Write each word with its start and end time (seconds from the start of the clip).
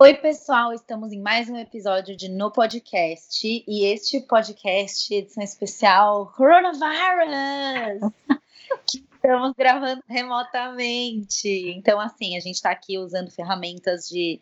Oi, 0.00 0.14
pessoal, 0.14 0.72
estamos 0.72 1.12
em 1.12 1.20
mais 1.20 1.50
um 1.50 1.56
episódio 1.56 2.16
de 2.16 2.28
No 2.28 2.52
Podcast 2.52 3.64
e 3.66 3.84
este 3.84 4.20
podcast, 4.20 5.12
edição 5.12 5.42
especial 5.42 6.32
Coronavirus, 6.36 8.12
que 8.86 9.04
estamos 9.12 9.52
gravando 9.58 10.00
remotamente. 10.08 11.48
Então, 11.76 11.98
assim, 11.98 12.36
a 12.36 12.40
gente 12.40 12.54
está 12.54 12.70
aqui 12.70 12.96
usando 12.96 13.32
ferramentas 13.32 14.08
de 14.08 14.40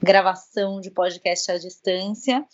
gravação 0.00 0.80
de 0.80 0.88
podcast 0.88 1.50
à 1.50 1.58
distância 1.58 2.46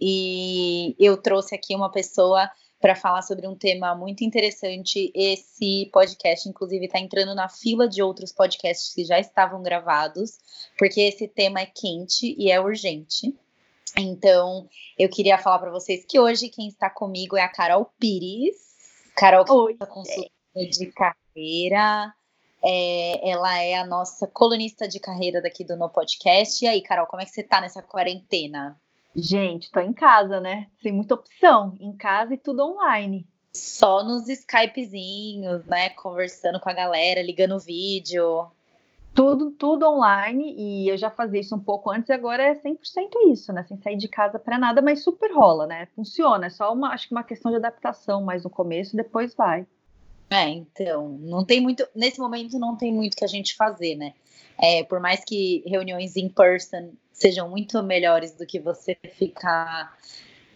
e 0.00 0.96
eu 0.98 1.16
trouxe 1.16 1.54
aqui 1.54 1.72
uma 1.72 1.92
pessoa 1.92 2.50
para 2.82 2.96
falar 2.96 3.22
sobre 3.22 3.46
um 3.46 3.54
tema 3.54 3.94
muito 3.94 4.24
interessante. 4.24 5.12
Esse 5.14 5.88
podcast, 5.92 6.48
inclusive, 6.48 6.86
está 6.86 6.98
entrando 6.98 7.32
na 7.32 7.48
fila 7.48 7.88
de 7.88 8.02
outros 8.02 8.32
podcasts 8.32 8.92
que 8.92 9.04
já 9.04 9.20
estavam 9.20 9.62
gravados, 9.62 10.40
porque 10.76 11.00
esse 11.00 11.28
tema 11.28 11.60
é 11.60 11.66
quente 11.66 12.34
e 12.36 12.50
é 12.50 12.60
urgente. 12.60 13.32
Então, 13.96 14.68
eu 14.98 15.08
queria 15.08 15.38
falar 15.38 15.60
para 15.60 15.70
vocês 15.70 16.04
que 16.04 16.18
hoje 16.18 16.48
quem 16.48 16.66
está 16.66 16.90
comigo 16.90 17.36
é 17.36 17.42
a 17.42 17.48
Carol 17.48 17.88
Pires. 18.00 18.56
Carol, 19.16 19.44
que 19.44 19.76
é 19.80 19.86
consultora 19.86 20.30
de 20.68 20.86
carreira. 20.92 22.12
É, 22.64 23.30
ela 23.30 23.62
é 23.62 23.74
a 23.74 23.86
nossa 23.86 24.26
colunista 24.26 24.88
de 24.88 24.98
carreira 24.98 25.40
daqui 25.40 25.64
do 25.64 25.76
No 25.76 25.88
Podcast. 25.88 26.64
E 26.64 26.66
aí, 26.66 26.82
Carol, 26.82 27.06
como 27.06 27.22
é 27.22 27.24
que 27.24 27.30
você 27.30 27.42
está 27.42 27.60
nessa 27.60 27.80
quarentena? 27.82 28.76
Gente, 29.14 29.70
tô 29.70 29.80
em 29.80 29.92
casa, 29.92 30.40
né? 30.40 30.68
Sem 30.82 30.92
muita 30.92 31.14
opção. 31.14 31.76
Em 31.78 31.94
casa 31.94 32.34
e 32.34 32.38
tudo 32.38 32.62
online. 32.64 33.26
Só 33.54 34.02
nos 34.02 34.28
Skypezinhos, 34.28 35.66
né? 35.66 35.90
Conversando 35.90 36.58
com 36.58 36.70
a 36.70 36.72
galera, 36.72 37.22
ligando 37.22 37.58
vídeo. 37.58 38.50
Tudo, 39.14 39.50
tudo 39.50 39.86
online. 39.86 40.54
E 40.56 40.88
eu 40.88 40.96
já 40.96 41.10
fazia 41.10 41.40
isso 41.40 41.54
um 41.54 41.60
pouco 41.60 41.90
antes 41.90 42.08
e 42.08 42.12
agora 42.12 42.42
é 42.42 42.54
100% 42.54 43.30
isso, 43.30 43.52
né? 43.52 43.62
Sem 43.64 43.76
sair 43.76 43.96
de 43.96 44.08
casa 44.08 44.38
para 44.38 44.58
nada, 44.58 44.80
mas 44.80 45.04
super 45.04 45.30
rola, 45.30 45.66
né? 45.66 45.86
Funciona. 45.94 46.46
É 46.46 46.50
só 46.50 46.72
uma, 46.72 46.88
acho 46.88 47.08
que 47.08 47.14
uma 47.14 47.22
questão 47.22 47.50
de 47.50 47.58
adaptação 47.58 48.22
mais 48.22 48.44
no 48.44 48.50
começo, 48.50 48.96
depois 48.96 49.34
vai. 49.34 49.66
É, 50.32 50.48
então, 50.48 51.18
não 51.20 51.44
tem 51.44 51.60
muito. 51.60 51.86
Nesse 51.94 52.18
momento 52.18 52.58
não 52.58 52.76
tem 52.76 52.92
muito 52.92 53.16
que 53.16 53.24
a 53.24 53.28
gente 53.28 53.54
fazer, 53.54 53.96
né? 53.96 54.14
É, 54.58 54.82
por 54.84 54.98
mais 55.00 55.24
que 55.24 55.62
reuniões 55.66 56.16
in 56.16 56.28
person 56.28 56.92
sejam 57.12 57.48
muito 57.48 57.82
melhores 57.82 58.32
do 58.32 58.46
que 58.46 58.58
você 58.58 58.96
ficar 59.18 59.96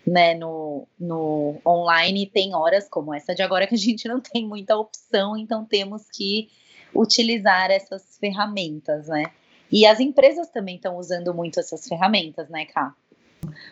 né, 0.06 0.34
no, 0.34 0.86
no 0.98 1.60
online, 1.66 2.26
tem 2.26 2.54
horas 2.54 2.88
como 2.88 3.12
essa 3.12 3.34
de 3.34 3.42
agora 3.42 3.66
que 3.66 3.74
a 3.74 3.78
gente 3.78 4.06
não 4.08 4.20
tem 4.20 4.46
muita 4.46 4.76
opção, 4.76 5.36
então 5.36 5.64
temos 5.64 6.08
que 6.08 6.48
utilizar 6.94 7.70
essas 7.70 8.16
ferramentas, 8.18 9.08
né? 9.08 9.24
E 9.70 9.84
as 9.84 9.98
empresas 9.98 10.48
também 10.48 10.76
estão 10.76 10.96
usando 10.96 11.34
muito 11.34 11.58
essas 11.58 11.86
ferramentas, 11.86 12.48
né, 12.48 12.66
Ká? 12.66 12.94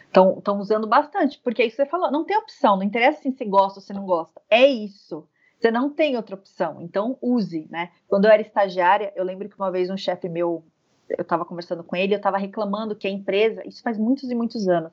Estão 0.06 0.60
usando 0.60 0.86
bastante, 0.86 1.40
porque 1.42 1.62
é 1.62 1.66
isso 1.66 1.76
que 1.76 1.82
você 1.82 1.88
falou, 1.88 2.10
não 2.10 2.24
tem 2.24 2.36
opção, 2.36 2.76
não 2.76 2.82
interessa 2.82 3.22
se 3.22 3.32
você 3.32 3.44
gosta 3.44 3.78
ou 3.78 3.84
se 3.84 3.92
não 3.92 4.04
gosta, 4.04 4.40
é 4.50 4.66
isso. 4.66 5.26
Você 5.58 5.70
não 5.70 5.90
tem 5.90 6.16
outra 6.16 6.34
opção, 6.34 6.80
então 6.80 7.16
use, 7.22 7.66
né? 7.70 7.90
Quando 8.06 8.26
eu 8.26 8.30
era 8.30 8.42
estagiária, 8.42 9.12
eu 9.16 9.24
lembro 9.24 9.48
que 9.48 9.56
uma 9.56 9.70
vez 9.70 9.88
um 9.88 9.96
chefe 9.96 10.28
meu 10.28 10.64
eu 11.08 11.22
estava 11.22 11.44
conversando 11.44 11.84
com 11.84 11.94
ele, 11.94 12.14
eu 12.14 12.18
estava 12.18 12.38
reclamando 12.38 12.96
que 12.96 13.06
a 13.06 13.10
empresa, 13.10 13.62
isso 13.66 13.82
faz 13.82 13.98
muitos 13.98 14.30
e 14.30 14.34
muitos 14.34 14.66
anos, 14.68 14.92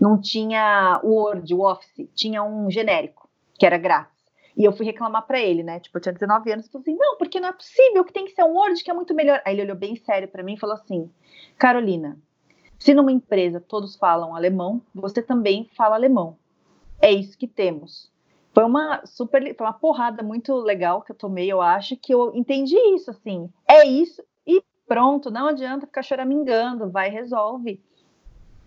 não 0.00 0.20
tinha 0.20 1.00
o 1.02 1.10
Word, 1.10 1.54
o 1.54 1.60
Office, 1.60 2.08
tinha 2.14 2.42
um 2.42 2.70
genérico, 2.70 3.28
que 3.58 3.64
era 3.64 3.78
grátis. 3.78 4.12
E 4.56 4.64
eu 4.64 4.72
fui 4.72 4.86
reclamar 4.86 5.26
para 5.26 5.40
ele, 5.40 5.62
né? 5.62 5.80
Tipo, 5.80 5.98
eu 5.98 6.02
tinha 6.02 6.12
19 6.12 6.52
anos, 6.52 6.66
e 6.66 6.70
falei 6.70 6.82
assim: 6.82 6.96
não, 6.96 7.16
porque 7.16 7.40
não 7.40 7.48
é 7.48 7.52
possível 7.52 8.04
que 8.04 8.12
tem 8.12 8.24
que 8.24 8.32
ser 8.32 8.44
um 8.44 8.54
Word 8.54 8.82
que 8.82 8.90
é 8.90 8.94
muito 8.94 9.14
melhor. 9.14 9.42
Aí 9.44 9.54
ele 9.54 9.62
olhou 9.62 9.76
bem 9.76 9.96
sério 9.96 10.28
para 10.28 10.44
mim 10.44 10.54
e 10.54 10.60
falou 10.60 10.76
assim: 10.76 11.10
Carolina, 11.58 12.18
se 12.78 12.94
numa 12.94 13.10
empresa 13.10 13.60
todos 13.60 13.96
falam 13.96 14.34
alemão, 14.34 14.80
você 14.94 15.20
também 15.20 15.68
fala 15.76 15.96
alemão. 15.96 16.36
É 17.00 17.10
isso 17.10 17.36
que 17.36 17.48
temos. 17.48 18.12
Foi 18.54 18.64
uma 18.64 19.04
super, 19.04 19.42
foi 19.56 19.66
uma 19.66 19.72
porrada 19.72 20.22
muito 20.22 20.54
legal 20.54 21.02
que 21.02 21.10
eu 21.12 21.16
tomei, 21.16 21.50
eu 21.50 21.60
acho, 21.60 21.96
que 21.96 22.14
eu 22.14 22.32
entendi 22.34 22.76
isso, 22.94 23.10
assim. 23.10 23.50
É 23.68 23.84
isso 23.84 24.22
pronto, 24.86 25.30
não 25.30 25.48
adianta 25.48 25.86
ficar 25.86 26.02
choramingando, 26.02 26.90
vai 26.90 27.10
resolve. 27.10 27.80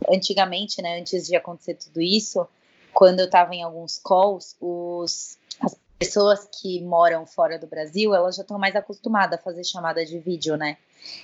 Antigamente, 0.10 0.82
né, 0.82 1.00
antes 1.00 1.28
de 1.28 1.36
acontecer 1.36 1.76
tudo 1.76 2.02
isso, 2.02 2.48
quando 2.94 3.20
eu 3.20 3.26
estava 3.26 3.54
em 3.56 3.64
alguns 3.64 4.00
calls, 4.00 4.56
os, 4.60 5.38
as 5.60 5.76
pessoas 5.98 6.48
que 6.60 6.82
moram 6.82 7.26
fora 7.26 7.58
do 7.58 7.68
Brasil, 7.68 8.14
elas 8.14 8.36
já 8.36 8.42
estão 8.42 8.60
mais 8.60 8.76
acostumadas 8.76 9.40
a 9.40 9.42
fazer 9.42 9.64
chamada 9.64 10.06
de 10.06 10.20
vídeo, 10.20 10.56
né? 10.56 10.78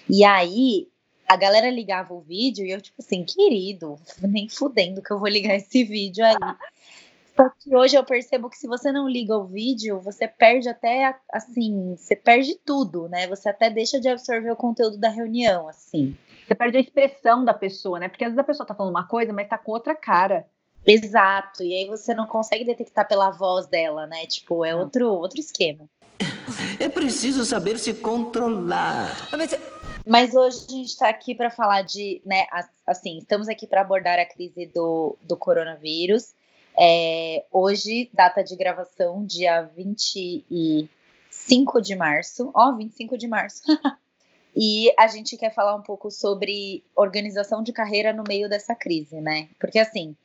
E 0.10 0.24
aí, 0.24 0.88
a 1.28 1.36
galera 1.36 1.70
ligava 1.70 2.14
o 2.14 2.22
vídeo 2.22 2.66
e 2.66 2.72
eu, 2.72 2.82
tipo 2.82 3.02
assim, 3.02 3.24
querido, 3.24 4.00
nem 4.22 4.50
fudendo 4.50 5.02
que 5.02 5.12
eu 5.12 5.20
vou 5.20 5.30
ligar 5.30 5.56
esse 5.56 5.84
vídeo 5.84 6.26
aí. 6.26 6.36
Só 7.36 7.50
que 7.50 7.76
hoje 7.76 7.96
eu 7.96 8.04
percebo 8.04 8.50
que 8.50 8.58
se 8.58 8.68
você 8.68 8.92
não 8.92 9.10
liga 9.10 9.36
o 9.36 9.46
vídeo, 9.46 10.00
você 10.00 10.28
perde 10.28 10.70
até, 10.70 11.16
assim, 11.32 11.96
você 11.98 12.16
perde 12.16 12.56
tudo, 12.64 13.10
né? 13.10 13.28
Você 13.28 13.50
até 13.50 13.70
deixa 13.70 14.00
de 14.00 14.08
absorver 14.08 14.52
o 14.52 14.56
conteúdo 14.56 14.98
da 14.98 15.10
reunião, 15.10 15.68
assim. 15.68 16.16
Você 16.46 16.54
perde 16.54 16.78
a 16.78 16.82
expressão 16.82 17.44
da 17.44 17.54
pessoa, 17.54 18.00
né? 18.00 18.08
Porque 18.08 18.24
às 18.24 18.30
vezes 18.30 18.40
a 18.40 18.44
pessoa 18.44 18.68
tá 18.68 18.76
falando 18.76 18.92
uma 18.92 19.08
coisa, 19.08 19.34
mas 19.34 19.48
tá 19.48 19.58
com 19.58 19.72
outra 19.72 19.96
cara. 19.96 20.46
Exato, 20.86 21.64
e 21.64 21.74
aí 21.74 21.88
você 21.88 22.14
não 22.14 22.28
consegue 22.28 22.66
detectar 22.66 23.08
pela 23.08 23.32
voz 23.32 23.66
dela, 23.68 24.06
né? 24.06 24.26
Tipo, 24.28 24.66
é 24.66 24.76
outro, 24.76 25.10
outro 25.10 25.40
esquema. 25.40 25.90
É 26.80 26.90
preciso 26.90 27.46
saber 27.46 27.80
se 27.80 27.94
controlar. 27.94 29.30
Mas 30.06 30.36
hoje 30.36 30.66
a 30.68 30.72
gente 30.72 30.90
está 30.90 31.10
aqui 31.10 31.34
para 31.34 31.50
falar 31.50 31.82
de, 31.84 32.22
né, 32.26 32.46
assim, 32.86 33.18
estamos 33.20 33.48
aqui 33.48 33.66
para 33.66 33.82
abordar 33.82 34.20
a 34.20 34.26
crise 34.26 34.66
do, 34.66 35.18
do 35.22 35.38
coronavírus. 35.38 36.34
É, 36.78 37.46
hoje, 37.52 38.10
data 38.14 38.44
de 38.44 38.56
gravação, 38.56 39.26
dia 39.26 39.64
25 39.76 41.82
de 41.82 41.96
março. 41.96 42.52
Ó, 42.54 42.70
oh, 42.70 42.76
25 42.76 43.18
de 43.18 43.28
março. 43.28 43.62
e 44.56 44.92
a 44.98 45.08
gente 45.08 45.38
quer 45.38 45.54
falar 45.54 45.76
um 45.76 45.84
pouco 45.84 46.10
sobre 46.10 46.84
organização 46.96 47.62
de 47.62 47.72
carreira 47.72 48.12
no 48.12 48.24
meio 48.28 48.50
dessa 48.50 48.76
crise, 48.76 49.22
né? 49.22 49.50
Porque 49.60 49.80
assim. 49.80 50.16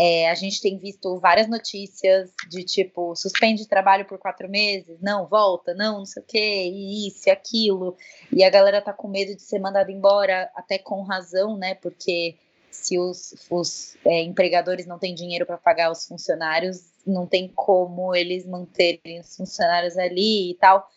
É, 0.00 0.30
a 0.30 0.34
gente 0.36 0.60
tem 0.60 0.78
visto 0.78 1.18
várias 1.18 1.48
notícias 1.48 2.32
de 2.48 2.62
tipo, 2.62 3.16
suspende 3.16 3.66
trabalho 3.66 4.04
por 4.04 4.16
quatro 4.16 4.48
meses, 4.48 4.96
não, 5.00 5.26
volta, 5.26 5.74
não, 5.74 5.98
não 5.98 6.06
sei 6.06 6.22
o 6.22 6.24
que, 6.24 7.08
isso 7.08 7.28
e 7.28 7.32
aquilo. 7.32 7.96
E 8.32 8.44
a 8.44 8.50
galera 8.50 8.80
tá 8.80 8.92
com 8.92 9.08
medo 9.08 9.34
de 9.34 9.42
ser 9.42 9.58
mandada 9.58 9.90
embora, 9.90 10.48
até 10.54 10.78
com 10.78 11.02
razão, 11.02 11.56
né? 11.56 11.74
Porque 11.74 12.36
se 12.80 12.98
os, 12.98 13.34
os 13.50 13.96
é, 14.04 14.22
empregadores 14.22 14.86
não 14.86 14.98
têm 14.98 15.14
dinheiro 15.14 15.44
para 15.44 15.58
pagar 15.58 15.90
os 15.90 16.06
funcionários, 16.06 16.84
não 17.06 17.26
tem 17.26 17.48
como 17.48 18.14
eles 18.14 18.46
manterem 18.46 19.20
os 19.20 19.36
funcionários 19.36 19.96
ali 19.98 20.52
e 20.52 20.54
tal. 20.54 20.88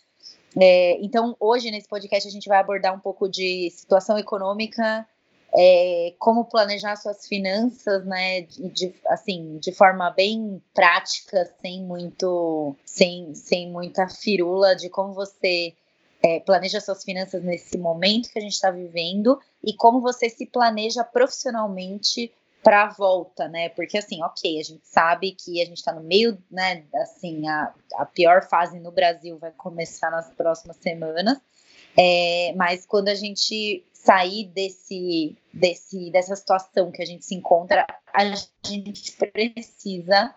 É, 0.59 0.97
então, 1.01 1.35
hoje 1.39 1.71
nesse 1.71 1.87
podcast 1.87 2.27
a 2.27 2.31
gente 2.31 2.47
vai 2.47 2.59
abordar 2.59 2.93
um 2.93 2.99
pouco 2.99 3.27
de 3.27 3.69
situação 3.71 4.17
econômica, 4.17 5.07
é, 5.53 6.13
como 6.19 6.45
planejar 6.45 6.95
suas 6.95 7.27
finanças, 7.27 8.05
né, 8.05 8.41
de, 8.41 8.93
assim, 9.07 9.57
de 9.57 9.71
forma 9.73 10.09
bem 10.11 10.61
prática, 10.73 11.45
sem 11.61 11.83
muito, 11.83 12.75
sem, 12.85 13.33
sem 13.33 13.69
muita 13.69 14.07
firula, 14.07 14.75
de 14.75 14.89
como 14.89 15.13
você 15.13 15.73
é, 16.23 16.39
planeja 16.39 16.79
suas 16.79 17.03
finanças 17.03 17.43
nesse 17.43 17.77
momento 17.77 18.29
que 18.29 18.39
a 18.39 18.41
gente 18.41 18.53
está 18.53 18.69
vivendo 18.69 19.39
e 19.63 19.73
como 19.73 20.01
você 20.01 20.29
se 20.29 20.45
planeja 20.45 21.03
profissionalmente 21.03 22.31
para 22.63 22.83
a 22.83 22.89
volta, 22.89 23.47
né? 23.47 23.69
Porque 23.69 23.97
assim, 23.97 24.23
ok, 24.23 24.59
a 24.59 24.63
gente 24.63 24.85
sabe 24.85 25.31
que 25.31 25.61
a 25.61 25.65
gente 25.65 25.77
está 25.77 25.91
no 25.91 26.03
meio, 26.03 26.37
né? 26.49 26.83
Assim, 26.95 27.47
a, 27.47 27.73
a 27.95 28.05
pior 28.05 28.47
fase 28.47 28.79
no 28.79 28.91
Brasil 28.91 29.37
vai 29.39 29.51
começar 29.51 30.11
nas 30.11 30.29
próximas 30.31 30.77
semanas. 30.77 31.39
É, 31.97 32.53
mas 32.55 32.85
quando 32.85 33.09
a 33.09 33.15
gente 33.15 33.83
sair 33.91 34.45
desse, 34.45 35.35
desse, 35.51 36.09
dessa 36.11 36.35
situação 36.35 36.91
que 36.91 37.01
a 37.01 37.05
gente 37.05 37.25
se 37.25 37.35
encontra, 37.35 37.85
a 38.13 38.25
gente 38.63 39.11
precisa 39.17 40.33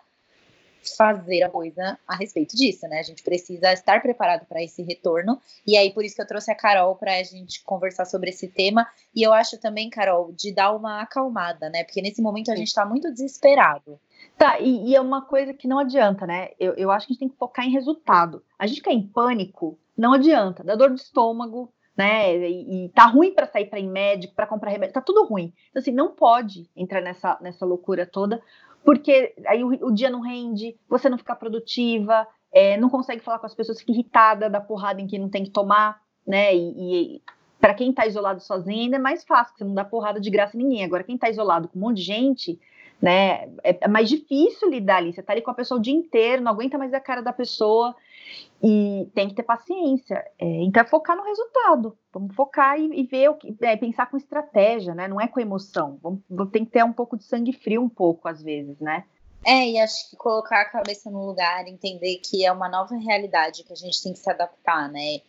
fazer 0.95 1.43
a 1.43 1.49
coisa 1.49 1.97
a 2.07 2.15
respeito 2.15 2.55
disso, 2.55 2.87
né? 2.87 2.99
A 2.99 3.03
gente 3.03 3.23
precisa 3.23 3.71
estar 3.71 4.01
preparado 4.01 4.45
para 4.45 4.61
esse 4.61 4.83
retorno. 4.83 5.39
E 5.65 5.77
aí, 5.77 5.93
por 5.93 6.03
isso 6.03 6.15
que 6.15 6.21
eu 6.21 6.27
trouxe 6.27 6.51
a 6.51 6.55
Carol 6.55 6.95
para 6.95 7.17
a 7.17 7.23
gente 7.23 7.63
conversar 7.63 8.05
sobre 8.05 8.29
esse 8.29 8.47
tema. 8.47 8.85
E 9.15 9.23
eu 9.23 9.31
acho 9.33 9.59
também, 9.59 9.89
Carol, 9.89 10.31
de 10.33 10.53
dar 10.53 10.75
uma 10.75 11.01
acalmada, 11.01 11.69
né? 11.69 11.83
Porque 11.83 12.01
nesse 12.01 12.21
momento 12.21 12.51
a 12.51 12.55
gente 12.55 12.67
está 12.67 12.85
muito 12.85 13.11
desesperado. 13.11 13.99
Tá, 14.37 14.59
e, 14.59 14.89
e, 14.89 14.95
é 14.95 14.99
uma 14.99 15.21
coisa 15.21 15.53
que 15.53 15.67
não 15.67 15.79
adianta, 15.79 16.27
né? 16.27 16.49
Eu, 16.59 16.73
eu 16.73 16.91
acho 16.91 17.07
que 17.07 17.11
a 17.11 17.13
gente 17.13 17.19
tem 17.19 17.29
que 17.29 17.37
focar 17.37 17.65
em 17.65 17.71
resultado. 17.71 18.43
A 18.59 18.67
gente 18.67 18.77
ficar 18.77 18.91
em 18.91 19.07
pânico, 19.07 19.79
não 19.97 20.13
adianta. 20.13 20.63
Dá 20.63 20.75
dor 20.75 20.93
de 20.93 20.99
estômago, 20.99 21.71
né? 21.95 22.35
E, 22.37 22.85
e 22.85 22.89
tá 22.89 23.05
ruim 23.05 23.33
para 23.33 23.45
sair 23.45 23.65
para 23.65 23.79
ir 23.79 23.87
médico, 23.87 24.35
para 24.35 24.47
comprar 24.47 24.71
remédio, 24.71 24.93
tá 24.93 25.01
tudo 25.01 25.25
ruim. 25.25 25.53
Então, 25.69 25.79
assim, 25.79 25.91
não 25.91 26.11
pode 26.11 26.69
entrar 26.75 27.01
nessa, 27.01 27.37
nessa 27.41 27.65
loucura 27.65 28.05
toda, 28.05 28.41
porque 28.85 29.33
aí 29.47 29.63
o, 29.63 29.87
o 29.87 29.91
dia 29.91 30.11
não 30.11 30.21
rende, 30.21 30.77
você 30.87 31.09
não 31.09 31.17
fica 31.17 31.35
produtiva, 31.35 32.27
é, 32.53 32.77
não 32.77 32.87
consegue 32.87 33.21
falar 33.21 33.39
com 33.39 33.47
as 33.47 33.55
pessoas, 33.55 33.79
fica 33.79 33.91
irritada 33.91 34.49
da 34.49 34.61
porrada 34.61 35.01
em 35.01 35.07
que 35.07 35.17
não 35.17 35.27
tem 35.27 35.43
que 35.43 35.49
tomar, 35.49 35.99
né? 36.25 36.55
E, 36.55 37.15
e 37.15 37.21
para 37.59 37.73
quem 37.73 37.89
está 37.89 38.05
isolado 38.05 38.39
sozinho 38.41 38.83
ainda 38.83 38.97
é 38.97 38.99
mais 38.99 39.23
fácil, 39.23 39.57
você 39.57 39.63
não 39.63 39.73
dá 39.73 39.83
porrada 39.83 40.21
de 40.21 40.29
graça 40.29 40.55
em 40.55 40.59
ninguém. 40.59 40.85
Agora, 40.85 41.03
quem 41.03 41.15
está 41.15 41.27
isolado 41.29 41.67
com 41.67 41.79
um 41.79 41.81
monte 41.81 41.97
de 41.97 42.03
gente, 42.03 42.59
né? 43.01 43.49
É, 43.63 43.77
é 43.81 43.87
mais 43.87 44.09
difícil 44.09 44.69
lidar 44.69 44.97
ali. 44.97 45.13
Você 45.13 45.21
está 45.21 45.33
ali 45.33 45.41
com 45.41 45.51
a 45.51 45.55
pessoa 45.55 45.79
o 45.79 45.81
dia 45.81 45.93
inteiro, 45.93 46.41
não 46.41 46.51
aguenta 46.51 46.77
mais 46.77 46.93
a 46.93 46.99
cara 46.99 47.21
da 47.21 47.33
pessoa 47.33 47.95
e 48.63 49.07
tem 49.13 49.27
que 49.27 49.35
ter 49.35 49.43
paciência. 49.43 50.25
É, 50.39 50.45
então, 50.63 50.81
é 50.81 50.85
focar 50.85 51.15
no 51.15 51.23
resultado. 51.23 51.97
Vamos 52.13 52.35
focar 52.35 52.79
e, 52.79 53.01
e 53.01 53.03
ver 53.03 53.29
o 53.29 53.35
que, 53.35 53.55
é, 53.61 53.75
pensar 53.75 54.09
com 54.09 54.17
estratégia, 54.17 54.93
né? 54.93 55.07
Não 55.07 55.19
é 55.19 55.27
com 55.27 55.39
emoção. 55.39 55.99
Vamos, 56.01 56.21
tem 56.51 56.65
que 56.65 56.71
ter 56.71 56.83
um 56.83 56.93
pouco 56.93 57.17
de 57.17 57.23
sangue 57.23 57.53
frio, 57.53 57.81
um 57.81 57.89
pouco 57.89 58.27
às 58.27 58.41
vezes, 58.41 58.79
né? 58.79 59.03
É, 59.45 59.69
e 59.69 59.79
acho 59.79 60.09
que 60.09 60.15
colocar 60.15 60.61
a 60.61 60.69
cabeça 60.69 61.11
no 61.11 61.23
lugar, 61.23 61.67
entender 61.67 62.19
que 62.23 62.43
é 62.43 62.51
uma 62.51 62.67
nova 62.67 62.95
realidade 62.95 63.63
que 63.63 63.71
a 63.71 63.75
gente 63.75 64.01
tem 64.01 64.11
que 64.11 64.17
se 64.17 64.29
adaptar, 64.29 64.89
né? 64.89 65.19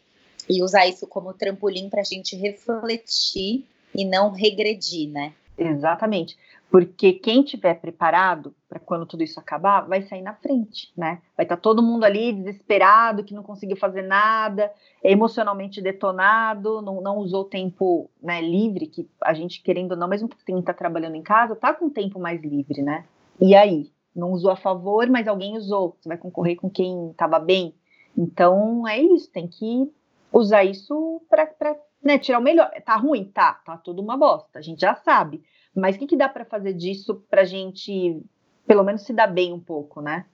e 0.49 0.63
usar 0.63 0.87
isso 0.87 1.07
como 1.07 1.33
trampolim 1.33 1.89
para 1.89 2.01
a 2.01 2.05
gente 2.05 2.37
refletir 2.37 3.65
e 3.95 4.05
não 4.05 4.31
regredir, 4.31 5.11
né? 5.11 5.33
Exatamente. 5.59 6.37
Porque 6.71 7.13
quem 7.13 7.43
tiver 7.43 7.75
preparado 7.75 8.55
para 8.69 8.81
quando 8.81 9.07
tudo 9.07 9.23
isso 9.23 9.39
acabar, 9.39 9.83
vai 9.83 10.03
sair 10.03 10.23
na 10.23 10.35
frente, 10.35 10.93
né? 10.97 11.23
Vai 11.37 11.45
estar 11.45 11.57
tá 11.57 11.63
todo 11.63 11.83
mundo 11.83 12.05
ali 12.05 12.33
desesperado, 12.33 13.25
que 13.25 13.35
não 13.35 13.43
conseguiu 13.43 13.77
fazer 13.77 14.03
nada, 14.03 14.73
emocionalmente 15.03 15.81
detonado, 15.81 16.83
não, 16.83 17.01
não 17.01 17.19
usou 17.19 17.45
tempo 17.45 18.11
né, 18.21 18.41
livre, 18.41 18.89
que 18.89 19.09
a 19.23 19.33
gente, 19.33 19.63
querendo 19.63 19.93
ou 19.93 19.97
não, 19.97 20.09
mesmo 20.09 20.29
que 20.29 20.45
quem 20.45 20.59
está 20.59 20.75
trabalhando 20.75 21.15
em 21.15 21.23
casa, 21.23 21.55
tá 21.55 21.73
com 21.73 21.89
tempo 21.89 22.19
mais 22.19 22.43
livre, 22.43 22.83
né? 22.83 23.05
E 23.41 23.55
aí? 23.55 23.91
Não 24.15 24.33
usou 24.33 24.51
a 24.51 24.57
favor, 24.57 25.07
mas 25.11 25.29
alguém 25.29 25.57
usou. 25.59 25.95
Você 26.01 26.09
vai 26.09 26.17
concorrer 26.17 26.57
com 26.57 26.71
quem 26.71 27.11
estava 27.11 27.39
bem. 27.39 27.75
Então, 28.17 28.89
é 28.89 28.99
isso, 28.99 29.31
tem 29.31 29.47
que 29.47 29.93
usar 30.33 30.65
isso 30.65 31.21
para 31.29 31.77
né, 32.03 32.19
tirar 32.19 32.39
o 32.39 32.43
melhor. 32.43 32.71
Tá 32.85 32.97
ruim? 32.97 33.25
Tá, 33.25 33.61
tá 33.65 33.77
tudo 33.77 34.01
uma 34.01 34.17
bosta, 34.17 34.59
a 34.59 34.63
gente 34.63 34.81
já 34.81 34.95
sabe. 34.95 35.43
Mas 35.77 35.95
o 35.95 35.99
que, 35.99 36.07
que 36.07 36.17
dá 36.17 36.27
para 36.27 36.47
fazer 36.47 36.73
disso 36.73 37.23
para 37.29 37.43
a 37.43 37.45
gente, 37.45 38.19
pelo 38.67 38.83
menos, 38.83 39.03
se 39.03 39.13
dar 39.13 39.27
bem 39.27 39.53
um 39.53 39.61
pouco, 39.61 40.01
né? 40.01 40.25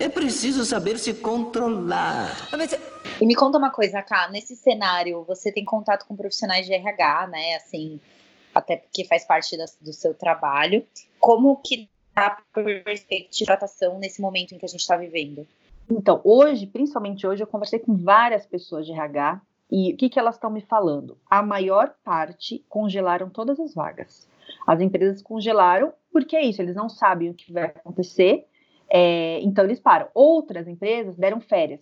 É 0.00 0.08
preciso 0.08 0.64
saber 0.64 0.98
se 0.98 1.14
controlar. 1.14 2.48
E 3.20 3.26
me 3.26 3.34
conta 3.34 3.58
uma 3.58 3.70
coisa, 3.70 4.02
Cá, 4.02 4.28
nesse 4.28 4.56
cenário, 4.56 5.24
você 5.24 5.52
tem 5.52 5.64
contato 5.64 6.04
com 6.06 6.16
profissionais 6.16 6.66
de 6.66 6.72
RH, 6.72 7.28
né? 7.28 7.54
Assim, 7.54 8.00
até 8.52 8.76
porque 8.76 9.04
faz 9.04 9.24
parte 9.24 9.56
da, 9.56 9.66
do 9.80 9.92
seu 9.92 10.14
trabalho. 10.14 10.84
Como 11.20 11.56
que 11.62 11.88
tá 12.12 12.26
a 12.26 12.60
perspectiva 12.60 13.30
de 13.30 13.44
tratação 13.44 13.98
nesse 14.00 14.20
momento 14.20 14.52
em 14.52 14.58
que 14.58 14.64
a 14.64 14.68
gente 14.68 14.80
está 14.80 14.96
vivendo? 14.96 15.46
Então, 15.88 16.20
hoje, 16.24 16.66
principalmente 16.66 17.26
hoje, 17.26 17.42
eu 17.42 17.46
conversei 17.46 17.78
com 17.78 17.96
várias 17.96 18.44
pessoas 18.46 18.84
de 18.84 18.92
RH 18.92 19.40
e 19.70 19.92
o 19.92 19.96
que, 19.96 20.08
que 20.08 20.18
elas 20.18 20.34
estão 20.34 20.50
me 20.50 20.60
falando? 20.60 21.16
A 21.28 21.40
maior 21.40 21.94
parte 22.02 22.64
congelaram 22.68 23.30
todas 23.30 23.60
as 23.60 23.74
vagas. 23.74 24.28
As 24.66 24.80
empresas 24.80 25.22
congelaram 25.22 25.92
porque 26.12 26.36
é 26.36 26.44
isso, 26.44 26.60
eles 26.60 26.74
não 26.74 26.88
sabem 26.88 27.30
o 27.30 27.34
que 27.34 27.52
vai 27.52 27.64
acontecer, 27.64 28.46
é, 28.88 29.40
então 29.42 29.64
eles 29.64 29.78
param. 29.78 30.08
Outras 30.12 30.66
empresas 30.66 31.16
deram 31.16 31.40
férias. 31.40 31.80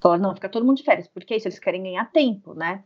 Falaram, 0.00 0.22
não, 0.22 0.34
fica 0.34 0.48
todo 0.48 0.66
mundo 0.66 0.76
de 0.76 0.84
férias, 0.84 1.08
porque 1.08 1.32
é 1.32 1.36
isso, 1.38 1.48
eles 1.48 1.58
querem 1.58 1.82
ganhar 1.82 2.10
tempo, 2.12 2.52
né? 2.52 2.84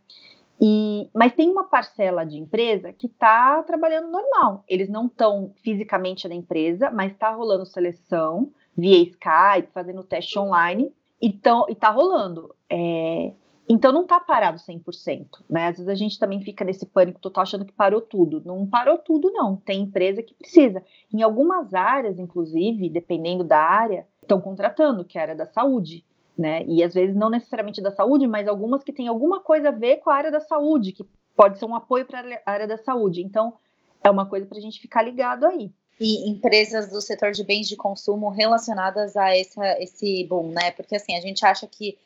E, 0.61 1.09
mas 1.15 1.33
tem 1.35 1.51
uma 1.51 1.65
parcela 1.65 2.25
de 2.25 2.37
empresa 2.37 2.93
que 2.93 3.07
está 3.07 3.63
trabalhando 3.63 4.11
normal. 4.11 4.65
Eles 4.69 4.89
não 4.89 5.07
estão 5.07 5.53
fisicamente 5.63 6.29
na 6.29 6.35
empresa, 6.35 6.91
mas 6.91 7.13
está 7.13 7.31
rolando 7.31 7.67
seleção, 7.67 8.53
via 8.77 9.03
Skype, 9.03 9.73
fazendo 9.73 10.03
teste 10.05 10.39
online, 10.39 10.93
e, 11.21 11.33
tão, 11.33 11.67
e 11.69 11.75
tá 11.75 11.91
rolando. 11.91 12.55
É, 12.71 13.33
então 13.69 13.93
não 13.93 14.07
tá 14.07 14.19
parado 14.19 14.59
100%, 14.59 15.27
né? 15.49 15.69
Às 15.69 15.77
vezes 15.77 15.89
a 15.89 15.95
gente 15.95 16.19
também 16.19 16.41
fica 16.41 16.65
nesse 16.65 16.87
pânico 16.87 17.21
total 17.21 17.43
achando 17.43 17.67
que 17.67 17.73
parou 17.73 18.01
tudo. 18.01 18.43
Não 18.45 18.67
parou 18.67 18.97
tudo, 18.97 19.31
não. 19.31 19.57
Tem 19.57 19.83
empresa 19.83 20.23
que 20.23 20.35
precisa. 20.35 20.83
Em 21.13 21.23
algumas 21.23 21.75
áreas, 21.75 22.19
inclusive, 22.19 22.89
dependendo 22.89 23.45
da 23.45 23.59
área, 23.59 24.07
estão 24.23 24.41
contratando, 24.41 25.05
que 25.05 25.19
é 25.19 25.21
a 25.21 25.25
área 25.25 25.37
da 25.37 25.47
saúde, 25.47 26.05
né? 26.37 26.65
E 26.67 26.83
às 26.83 26.95
vezes 26.95 27.15
não 27.15 27.29
necessariamente 27.29 27.83
da 27.83 27.91
saúde, 27.91 28.27
mas 28.27 28.49
algumas 28.49 28.83
que 28.83 28.93
têm 28.93 29.07
alguma 29.07 29.41
coisa 29.41 29.69
a 29.69 29.73
ver 29.73 29.97
com 29.97 30.09
a 30.09 30.15
área 30.15 30.31
da 30.31 30.41
saúde, 30.41 30.93
que 30.93 31.07
pode 31.37 31.59
ser 31.59 31.67
um 31.67 31.75
apoio 31.75 32.07
para 32.07 32.21
a 32.47 32.51
área 32.51 32.67
da 32.67 32.79
saúde. 32.79 33.23
Então, 33.23 33.55
é 34.03 34.11
uma 34.11 34.27
coisa 34.27 34.47
para 34.47 34.59
a 34.59 34.63
gente 34.63 34.81
ficar 34.81 35.03
ligado 35.03 35.45
aí 35.45 35.71
e 36.01 36.31
empresas 36.31 36.89
do 36.89 37.01
setor 37.01 37.33
de 37.33 37.43
bens 37.43 37.69
de 37.69 37.77
consumo 37.77 38.29
relacionadas 38.31 39.17
a 39.17 39.37
essa, 39.37 39.83
esse 39.83 40.25
boom, 40.25 40.51
né? 40.51 40.71
Porque 40.71 40.97
assim, 40.97 41.17
a 41.17 41.21
gente 41.21 41.45
acha 41.45 41.67
que 41.67 41.99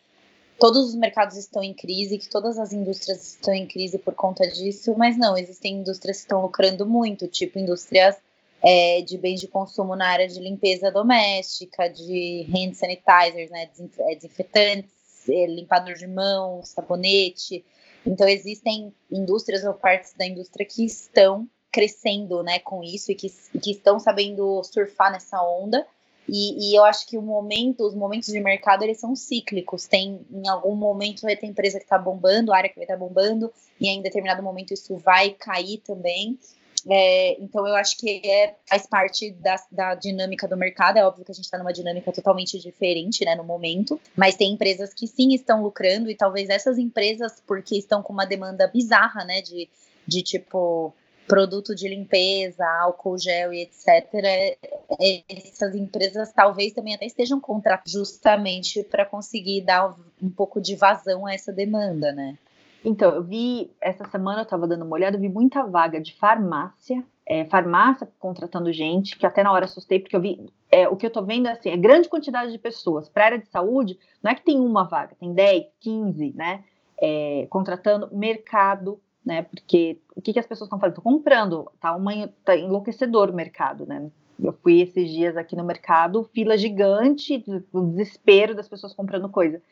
todos 0.59 0.89
os 0.89 0.95
mercados 0.95 1.37
estão 1.37 1.63
em 1.63 1.75
crise, 1.75 2.19
que 2.19 2.29
todas 2.29 2.59
as 2.59 2.73
indústrias 2.73 3.35
estão 3.35 3.53
em 3.53 3.67
crise 3.67 3.99
por 3.99 4.15
conta 4.15 4.47
disso, 4.47 4.95
mas 4.97 5.17
não, 5.17 5.37
existem 5.37 5.77
indústrias 5.77 6.19
que 6.19 6.23
estão 6.23 6.43
lucrando 6.43 6.87
muito, 6.87 7.27
tipo 7.27 7.59
indústrias 7.59 8.17
é, 8.63 9.03
de 9.03 9.19
bens 9.19 9.41
de 9.41 9.49
consumo 9.49 9.97
na 9.97 10.07
área 10.07 10.29
de 10.29 10.39
limpeza 10.39 10.91
doméstica, 10.91 11.89
de 11.89 12.47
hand 12.49 12.75
sanitizers, 12.75 13.51
né? 13.51 13.69
É, 13.99 14.15
desinfetantes, 14.15 15.29
é, 15.29 15.47
limpador 15.47 15.95
de 15.95 16.07
mão, 16.07 16.63
sabonete. 16.65 17.65
Então, 18.07 18.29
existem 18.29 18.93
indústrias 19.11 19.65
ou 19.65 19.75
partes 19.75 20.15
da 20.15 20.27
indústria 20.27 20.65
que 20.65 20.85
estão 20.85 21.49
crescendo, 21.73 22.43
né, 22.43 22.59
com 22.59 22.83
isso 22.83 23.11
e 23.11 23.15
que, 23.15 23.29
que 23.59 23.71
estão 23.71 23.99
sabendo 23.99 24.63
surfar 24.63 25.11
nessa 25.11 25.43
onda. 25.43 25.87
E, 26.29 26.71
e, 26.71 26.75
eu 26.77 26.85
acho 26.85 27.07
que 27.07 27.19
o 27.19 27.23
momento, 27.23 27.87
os 27.87 27.95
momentos 27.95 28.29
de 28.29 28.41
mercado, 28.41 28.83
eles 28.85 29.01
são 29.01 29.15
cíclicos. 29.15 29.87
Tem, 29.87 30.21
em 30.31 30.49
algum 30.49 30.75
momento, 30.75 31.23
vai 31.23 31.37
ter 31.37 31.47
empresa 31.47 31.79
que 31.79 31.85
está 31.85 31.99
bombando, 31.99 32.53
área 32.53 32.69
que 32.69 32.77
vai 32.77 32.85
estar 32.85 32.95
tá 32.95 33.01
bombando, 33.01 33.53
e 33.81 33.89
em 33.89 34.03
determinado 34.03 34.43
momento 34.43 34.73
isso 34.73 34.97
vai 34.97 35.31
cair 35.31 35.79
também. 35.79 36.39
É, 36.89 37.41
então, 37.41 37.67
eu 37.67 37.75
acho 37.75 37.97
que 37.97 38.21
é, 38.25 38.57
faz 38.67 38.87
parte 38.87 39.31
da, 39.33 39.57
da, 39.71 39.95
dinâmica 39.95 40.49
do 40.49 40.57
mercado. 40.57 40.97
É 40.97 41.05
óbvio 41.05 41.25
que 41.25 41.31
a 41.31 41.35
gente 41.35 41.45
está 41.45 41.59
numa 41.59 41.73
dinâmica 41.73 42.13
totalmente 42.13 42.59
diferente, 42.59 43.25
né, 43.25 43.35
no 43.35 43.45
momento. 43.45 44.01
Mas 44.17 44.37
tem 44.37 44.53
empresas 44.53 44.93
que 44.93 45.07
sim 45.07 45.35
estão 45.35 45.63
lucrando, 45.63 46.11
e 46.11 46.15
talvez 46.15 46.49
essas 46.49 46.79
empresas, 46.79 47.43
porque 47.47 47.77
estão 47.77 48.03
com 48.03 48.13
uma 48.13 48.25
demanda 48.25 48.67
bizarra, 48.67 49.25
né, 49.25 49.41
de, 49.43 49.69
de 50.07 50.23
tipo 50.23 50.95
produto 51.27 51.75
de 51.75 51.89
limpeza, 51.89 52.65
álcool 52.81 53.19
gel 53.19 53.53
e 53.53 53.63
etc., 53.63 54.59
essas 55.29 55.75
empresas 55.75 56.33
talvez 56.33 56.73
também 56.73 56.95
até 56.95 57.07
estejam 57.07 57.41
contra 57.41 57.81
justamente 57.87 58.83
para 58.85 59.05
conseguir 59.05 59.63
dar 59.63 59.97
um 60.23 60.31
pouco 60.31 60.61
de 60.61 60.77
vazão 60.77 61.27
a 61.27 61.33
essa 61.33 61.53
demanda, 61.53 62.13
né? 62.13 62.37
Então, 62.85 63.15
eu 63.15 63.23
vi, 63.23 63.71
essa 63.81 64.05
semana 64.09 64.41
eu 64.41 64.45
estava 64.45 64.67
dando 64.67 64.85
uma 64.85 64.95
olhada, 64.95 65.17
eu 65.17 65.21
vi 65.21 65.29
muita 65.29 65.63
vaga 65.65 66.01
de 66.01 66.15
farmácia, 66.15 67.05
é, 67.25 67.45
farmácia 67.45 68.09
contratando 68.19 68.73
gente, 68.73 69.17
que 69.17 69.25
até 69.25 69.43
na 69.43 69.53
hora 69.53 69.67
assustei, 69.67 70.01
porque 70.01 70.17
eu 70.17 70.21
vi, 70.21 70.53
é, 70.71 70.89
o 70.89 70.97
que 70.97 71.07
eu 71.07 71.09
estou 71.09 71.25
vendo 71.25 71.47
é 71.47 71.53
assim, 71.53 71.71
é 71.71 71.77
grande 71.77 72.09
quantidade 72.09 72.51
de 72.51 72.59
pessoas. 72.59 73.09
Para 73.09 73.23
a 73.23 73.27
área 73.27 73.39
de 73.39 73.47
saúde, 73.47 73.97
não 74.23 74.33
é 74.33 74.35
que 74.35 74.45
tem 74.45 74.59
uma 74.59 74.85
vaga, 74.85 75.15
tem 75.19 75.33
10, 75.33 75.65
15, 75.81 76.33
né? 76.35 76.65
É, 77.01 77.47
contratando 77.49 78.09
mercado, 78.13 79.01
né? 79.25 79.43
Porque 79.43 79.99
o 80.17 80.21
que, 80.21 80.33
que 80.33 80.39
as 80.39 80.47
pessoas 80.47 80.67
estão 80.67 80.79
fazendo? 80.79 80.99
Estão 80.99 81.13
comprando, 81.13 81.71
tá, 81.81 81.95
uma, 81.95 82.29
tá 82.45 82.57
enlouquecedor 82.57 83.31
o 83.31 83.35
mercado, 83.35 83.87
né? 83.87 84.11
Eu 84.43 84.53
fui 84.53 84.81
esses 84.81 85.11
dias 85.11 85.37
aqui 85.37 85.55
no 85.55 85.65
mercado, 85.65 86.29
fila 86.35 86.57
gigante, 86.57 87.45
o 87.73 87.81
desespero 87.83 88.55
das 88.55 88.69
pessoas 88.69 88.95
comprando 88.95 89.29
coisa. 89.29 89.63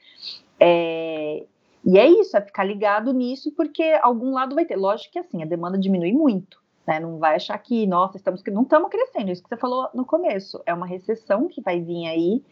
É, 0.58 1.44
e 1.84 1.98
é 1.98 2.08
isso, 2.08 2.36
é 2.36 2.40
ficar 2.40 2.64
ligado 2.64 3.12
nisso, 3.12 3.52
porque 3.52 3.98
algum 4.02 4.32
lado 4.32 4.54
vai 4.54 4.64
ter. 4.64 4.76
Lógico 4.76 5.12
que 5.12 5.18
assim, 5.18 5.42
a 5.42 5.46
demanda 5.46 5.78
diminui 5.78 6.12
muito. 6.12 6.60
Né? 6.86 7.00
Não 7.00 7.18
vai 7.18 7.36
achar 7.36 7.56
que, 7.58 7.86
nossa, 7.86 8.16
estamos 8.16 8.42
não 8.52 8.62
estamos 8.62 8.90
crescendo, 8.90 9.30
isso 9.30 9.42
que 9.42 9.48
você 9.48 9.56
falou 9.56 9.88
no 9.94 10.04
começo. 10.04 10.62
É 10.66 10.74
uma 10.74 10.86
recessão 10.86 11.48
que 11.48 11.60
vai 11.60 11.80
vir 11.80 12.06
aí, 12.06 12.42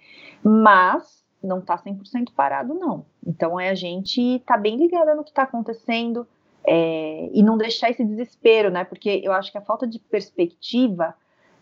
mas 0.42 1.24
não 1.42 1.58
está 1.58 1.78
100% 1.78 2.32
parado, 2.34 2.74
não. 2.74 3.04
Então 3.26 3.58
é 3.60 3.68
a 3.68 3.74
gente 3.74 4.42
tá 4.46 4.56
bem 4.56 4.76
ligada 4.76 5.14
no 5.14 5.22
que 5.22 5.30
está 5.30 5.42
acontecendo, 5.42 6.26
é, 6.68 7.30
e 7.32 7.42
não 7.42 7.56
deixar 7.56 7.90
esse 7.90 8.04
desespero, 8.04 8.70
né? 8.70 8.84
Porque 8.84 9.22
eu 9.24 9.32
acho 9.32 9.50
que 9.50 9.56
a 9.58 9.62
falta 9.62 9.86
de 9.86 9.98
perspectiva 9.98 11.14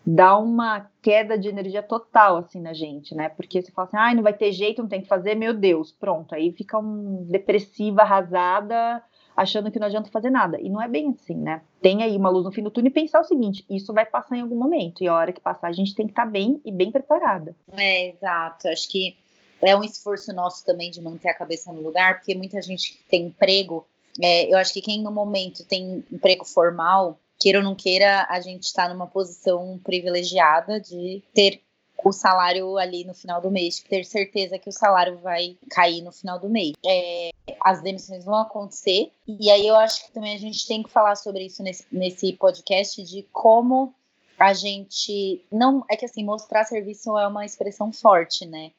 dá 0.05 0.37
uma 0.37 0.89
queda 1.01 1.37
de 1.37 1.47
energia 1.49 1.81
total 1.83 2.37
assim 2.37 2.61
na 2.61 2.73
gente, 2.73 3.15
né? 3.15 3.29
Porque 3.29 3.61
você 3.61 3.71
fala 3.71 3.87
assim, 3.87 3.97
ah, 3.97 4.13
não 4.13 4.23
vai 4.23 4.33
ter 4.33 4.51
jeito, 4.51 4.81
não 4.81 4.89
tem 4.89 5.01
que 5.01 5.07
fazer, 5.07 5.35
meu 5.35 5.53
Deus, 5.53 5.91
pronto. 5.91 6.35
Aí 6.35 6.51
fica 6.51 6.77
um 6.77 7.25
depressiva, 7.29 8.01
arrasada, 8.01 9.01
achando 9.35 9.71
que 9.71 9.79
não 9.79 9.87
adianta 9.87 10.09
fazer 10.09 10.29
nada. 10.29 10.59
E 10.59 10.69
não 10.69 10.81
é 10.81 10.87
bem 10.87 11.09
assim, 11.09 11.35
né? 11.35 11.61
Tem 11.81 12.03
aí 12.03 12.17
uma 12.17 12.29
luz 12.29 12.43
no 12.43 12.51
fim 12.51 12.63
do 12.63 12.71
túnel 12.71 12.89
e 12.89 12.93
pensar 12.93 13.21
o 13.21 13.25
seguinte: 13.25 13.65
isso 13.69 13.93
vai 13.93 14.05
passar 14.05 14.35
em 14.35 14.41
algum 14.41 14.57
momento. 14.57 15.03
E 15.03 15.07
a 15.07 15.13
hora 15.13 15.31
que 15.31 15.39
passar, 15.39 15.67
a 15.67 15.73
gente 15.73 15.95
tem 15.95 16.05
que 16.05 16.11
estar 16.11 16.25
tá 16.25 16.31
bem 16.31 16.61
e 16.65 16.71
bem 16.71 16.91
preparada. 16.91 17.55
É, 17.77 18.09
exato. 18.09 18.67
Acho 18.67 18.89
que 18.89 19.15
é 19.61 19.75
um 19.75 19.83
esforço 19.83 20.33
nosso 20.33 20.65
também 20.65 20.91
de 20.91 21.01
manter 21.01 21.29
a 21.29 21.37
cabeça 21.37 21.71
no 21.71 21.81
lugar, 21.81 22.15
porque 22.15 22.35
muita 22.35 22.61
gente 22.61 22.99
tem 23.09 23.27
emprego. 23.27 23.87
É, 24.21 24.51
eu 24.51 24.57
acho 24.57 24.73
que 24.73 24.81
quem 24.81 25.01
no 25.01 25.11
momento 25.11 25.63
tem 25.65 26.03
emprego 26.11 26.45
formal 26.45 27.19
queira 27.39 27.59
ou 27.59 27.63
não 27.63 27.75
queira, 27.75 28.25
a 28.29 28.39
gente 28.41 28.63
está 28.63 28.89
numa 28.89 29.07
posição 29.07 29.79
privilegiada 29.83 30.79
de 30.79 31.21
ter 31.33 31.61
o 32.03 32.11
salário 32.11 32.77
ali 32.77 33.03
no 33.03 33.13
final 33.13 33.41
do 33.41 33.51
mês, 33.51 33.79
ter 33.79 34.05
certeza 34.05 34.57
que 34.57 34.69
o 34.69 34.71
salário 34.71 35.17
vai 35.17 35.57
cair 35.69 36.01
no 36.01 36.11
final 36.11 36.39
do 36.39 36.49
mês. 36.49 36.73
É, 36.85 37.31
as 37.61 37.81
demissões 37.81 38.23
vão 38.23 38.35
acontecer, 38.35 39.11
e 39.27 39.49
aí 39.49 39.67
eu 39.67 39.75
acho 39.75 40.05
que 40.05 40.11
também 40.11 40.35
a 40.35 40.39
gente 40.39 40.67
tem 40.67 40.83
que 40.83 40.89
falar 40.89 41.15
sobre 41.15 41.45
isso 41.45 41.63
nesse, 41.63 41.85
nesse 41.91 42.33
podcast, 42.33 43.03
de 43.03 43.23
como 43.31 43.93
a 44.39 44.53
gente 44.53 45.43
não 45.51 45.83
é 45.89 45.95
que 45.95 46.05
assim 46.05 46.23
mostrar 46.23 46.63
serviço 46.65 47.17
é 47.17 47.27
uma 47.27 47.45
expressão 47.45 47.91
forte, 47.91 48.45
né? 48.45 48.71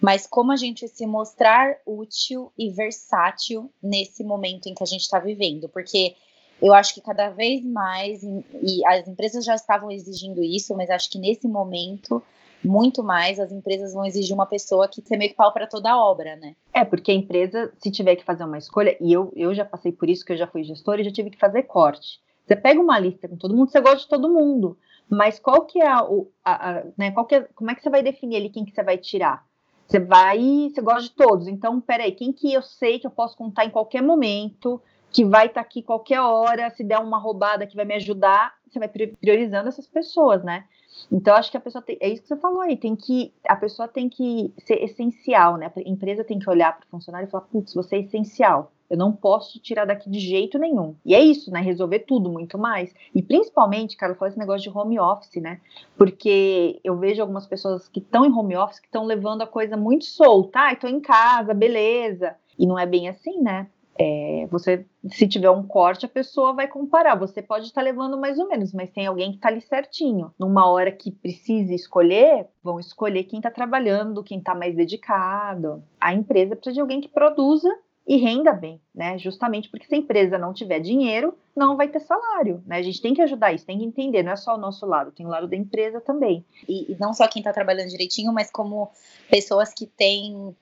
Mas 0.00 0.26
como 0.26 0.52
a 0.52 0.56
gente 0.56 0.86
se 0.88 1.06
mostrar 1.06 1.76
útil 1.86 2.52
e 2.58 2.70
versátil 2.70 3.70
nesse 3.82 4.22
momento 4.22 4.66
em 4.66 4.74
que 4.74 4.82
a 4.82 4.86
gente 4.86 5.02
está 5.02 5.18
vivendo, 5.18 5.68
porque 5.68 6.14
eu 6.60 6.72
acho 6.72 6.94
que 6.94 7.00
cada 7.00 7.30
vez 7.30 7.64
mais, 7.64 8.22
e 8.22 8.86
as 8.86 9.06
empresas 9.08 9.44
já 9.44 9.54
estavam 9.54 9.90
exigindo 9.90 10.42
isso, 10.42 10.74
mas 10.76 10.90
acho 10.90 11.10
que 11.10 11.18
nesse 11.18 11.48
momento, 11.48 12.22
muito 12.62 13.02
mais, 13.02 13.38
as 13.38 13.52
empresas 13.52 13.92
vão 13.92 14.04
exigir 14.04 14.34
uma 14.34 14.46
pessoa 14.46 14.88
que 14.88 15.02
seja 15.02 15.18
meio 15.18 15.30
que 15.30 15.36
pau 15.36 15.52
para 15.52 15.66
toda 15.66 15.90
a 15.90 16.02
obra, 16.02 16.36
né? 16.36 16.54
É, 16.72 16.84
porque 16.84 17.10
a 17.10 17.14
empresa, 17.14 17.72
se 17.78 17.90
tiver 17.90 18.16
que 18.16 18.24
fazer 18.24 18.44
uma 18.44 18.58
escolha, 18.58 18.96
e 19.00 19.12
eu, 19.12 19.32
eu 19.36 19.54
já 19.54 19.64
passei 19.64 19.92
por 19.92 20.08
isso, 20.08 20.24
que 20.24 20.32
eu 20.32 20.36
já 20.36 20.46
fui 20.46 20.64
gestora 20.64 21.00
e 21.00 21.04
já 21.04 21.12
tive 21.12 21.30
que 21.30 21.38
fazer 21.38 21.64
corte. 21.64 22.20
Você 22.46 22.56
pega 22.56 22.80
uma 22.80 22.98
lista 22.98 23.28
com 23.28 23.36
todo 23.36 23.56
mundo, 23.56 23.70
você 23.70 23.80
gosta 23.80 23.98
de 23.98 24.08
todo 24.08 24.32
mundo, 24.32 24.78
mas 25.08 25.38
qual 25.38 25.64
que 25.66 25.80
é 25.80 25.86
a, 25.86 26.06
a, 26.44 26.70
a 26.70 26.84
né, 26.96 27.10
qual 27.10 27.26
que 27.26 27.34
é, 27.34 27.42
como 27.54 27.70
é 27.70 27.74
que 27.74 27.82
você 27.82 27.90
vai 27.90 28.02
definir 28.02 28.36
ali 28.36 28.50
quem 28.50 28.64
que 28.64 28.72
você 28.72 28.82
vai 28.82 28.98
tirar? 28.98 29.44
Você 29.86 30.00
vai, 30.00 30.70
você 30.72 30.80
gosta 30.80 31.02
de 31.02 31.12
todos, 31.12 31.46
então, 31.46 31.80
peraí, 31.80 32.12
quem 32.12 32.32
que 32.32 32.52
eu 32.52 32.62
sei 32.62 32.98
que 32.98 33.06
eu 33.06 33.10
posso 33.10 33.36
contar 33.36 33.64
em 33.66 33.70
qualquer 33.70 34.02
momento, 34.02 34.80
que 35.10 35.24
vai 35.24 35.46
estar 35.46 35.60
tá 35.60 35.66
aqui 35.66 35.82
qualquer 35.82 36.20
hora, 36.20 36.70
se 36.70 36.82
der 36.82 36.98
uma 36.98 37.18
roubada 37.18 37.66
que 37.66 37.76
vai 37.76 37.84
me 37.84 37.94
ajudar, 37.94 38.54
você 38.66 38.78
vai 38.78 38.88
priorizando 38.88 39.68
essas 39.68 39.86
pessoas, 39.86 40.42
né? 40.42 40.64
Então, 41.10 41.34
acho 41.34 41.50
que 41.50 41.56
a 41.56 41.60
pessoa 41.60 41.82
tem, 41.82 41.96
é 42.00 42.08
isso 42.08 42.22
que 42.22 42.28
você 42.28 42.36
falou 42.36 42.60
aí, 42.60 42.76
tem 42.76 42.96
que, 42.96 43.32
a 43.46 43.56
pessoa 43.56 43.86
tem 43.86 44.08
que 44.08 44.52
ser 44.58 44.82
essencial, 44.82 45.56
né? 45.56 45.70
A 45.74 45.80
empresa 45.88 46.24
tem 46.24 46.38
que 46.38 46.48
olhar 46.48 46.76
para 46.76 46.86
o 46.86 46.90
funcionário 46.90 47.28
e 47.28 47.30
falar, 47.30 47.44
putz, 47.44 47.74
você 47.74 47.96
é 47.96 48.00
essencial, 48.00 48.72
eu 48.88 48.96
não 48.96 49.12
posso 49.12 49.58
tirar 49.60 49.84
daqui 49.84 50.10
de 50.10 50.18
jeito 50.18 50.58
nenhum. 50.58 50.94
E 51.04 51.14
é 51.14 51.20
isso, 51.20 51.50
né? 51.50 51.60
Resolver 51.60 52.00
tudo, 52.00 52.30
muito 52.30 52.58
mais. 52.58 52.94
E 53.14 53.22
principalmente, 53.22 53.96
cara, 53.96 54.14
falo 54.14 54.28
esse 54.28 54.38
negócio 54.38 54.70
de 54.70 54.76
home 54.76 54.98
office, 54.98 55.42
né? 55.42 55.60
Porque 55.96 56.80
eu 56.84 56.96
vejo 56.98 57.20
algumas 57.20 57.46
pessoas 57.46 57.88
que 57.88 58.00
estão 58.00 58.24
em 58.24 58.32
home 58.32 58.56
office 58.56 58.80
que 58.80 58.86
estão 58.86 59.04
levando 59.04 59.42
a 59.42 59.46
coisa 59.46 59.76
muito 59.76 60.04
solta. 60.04 60.60
Ah, 60.66 60.72
estou 60.72 60.90
em 60.90 61.00
casa, 61.00 61.54
beleza. 61.54 62.36
E 62.58 62.66
não 62.66 62.78
é 62.78 62.86
bem 62.86 63.08
assim, 63.08 63.40
né? 63.40 63.68
É, 63.96 64.48
você, 64.50 64.84
se 65.06 65.26
tiver 65.28 65.50
um 65.50 65.62
corte, 65.62 66.04
a 66.04 66.08
pessoa 66.08 66.52
vai 66.52 66.66
comparar. 66.66 67.14
Você 67.14 67.40
pode 67.40 67.66
estar 67.66 67.80
levando 67.80 68.18
mais 68.18 68.38
ou 68.38 68.48
menos, 68.48 68.72
mas 68.72 68.90
tem 68.90 69.06
alguém 69.06 69.30
que 69.30 69.36
está 69.36 69.48
ali 69.48 69.60
certinho. 69.60 70.32
Numa 70.38 70.68
hora 70.68 70.90
que 70.90 71.10
precise 71.10 71.74
escolher, 71.74 72.46
vão 72.62 72.80
escolher 72.80 73.24
quem 73.24 73.38
está 73.38 73.50
trabalhando, 73.50 74.24
quem 74.24 74.38
está 74.38 74.54
mais 74.54 74.74
dedicado. 74.74 75.82
A 76.00 76.12
empresa 76.12 76.56
precisa 76.56 76.74
de 76.74 76.80
alguém 76.80 77.00
que 77.00 77.08
produza 77.08 77.68
e 78.06 78.16
renda 78.16 78.52
bem, 78.52 78.80
né? 78.94 79.16
Justamente 79.16 79.70
porque 79.70 79.86
se 79.86 79.94
a 79.94 79.98
empresa 79.98 80.36
não 80.36 80.52
tiver 80.52 80.78
dinheiro, 80.78 81.36
não 81.56 81.76
vai 81.76 81.88
ter 81.88 82.00
salário, 82.00 82.62
né? 82.66 82.78
A 82.78 82.82
gente 82.82 83.00
tem 83.00 83.14
que 83.14 83.22
ajudar 83.22 83.52
isso, 83.52 83.64
tem 83.64 83.78
que 83.78 83.84
entender, 83.84 84.22
não 84.22 84.32
é 84.32 84.36
só 84.36 84.54
o 84.54 84.58
nosso 84.58 84.84
lado, 84.84 85.10
tem 85.10 85.24
o 85.24 85.30
lado 85.30 85.48
da 85.48 85.56
empresa 85.56 86.00
também. 86.00 86.44
E, 86.68 86.92
e 86.92 86.96
não 87.00 87.14
só 87.14 87.26
quem 87.26 87.40
está 87.40 87.52
trabalhando 87.52 87.88
direitinho, 87.88 88.32
mas 88.32 88.50
como 88.50 88.90
pessoas 89.30 89.72
que 89.72 89.86
têm 89.86 90.54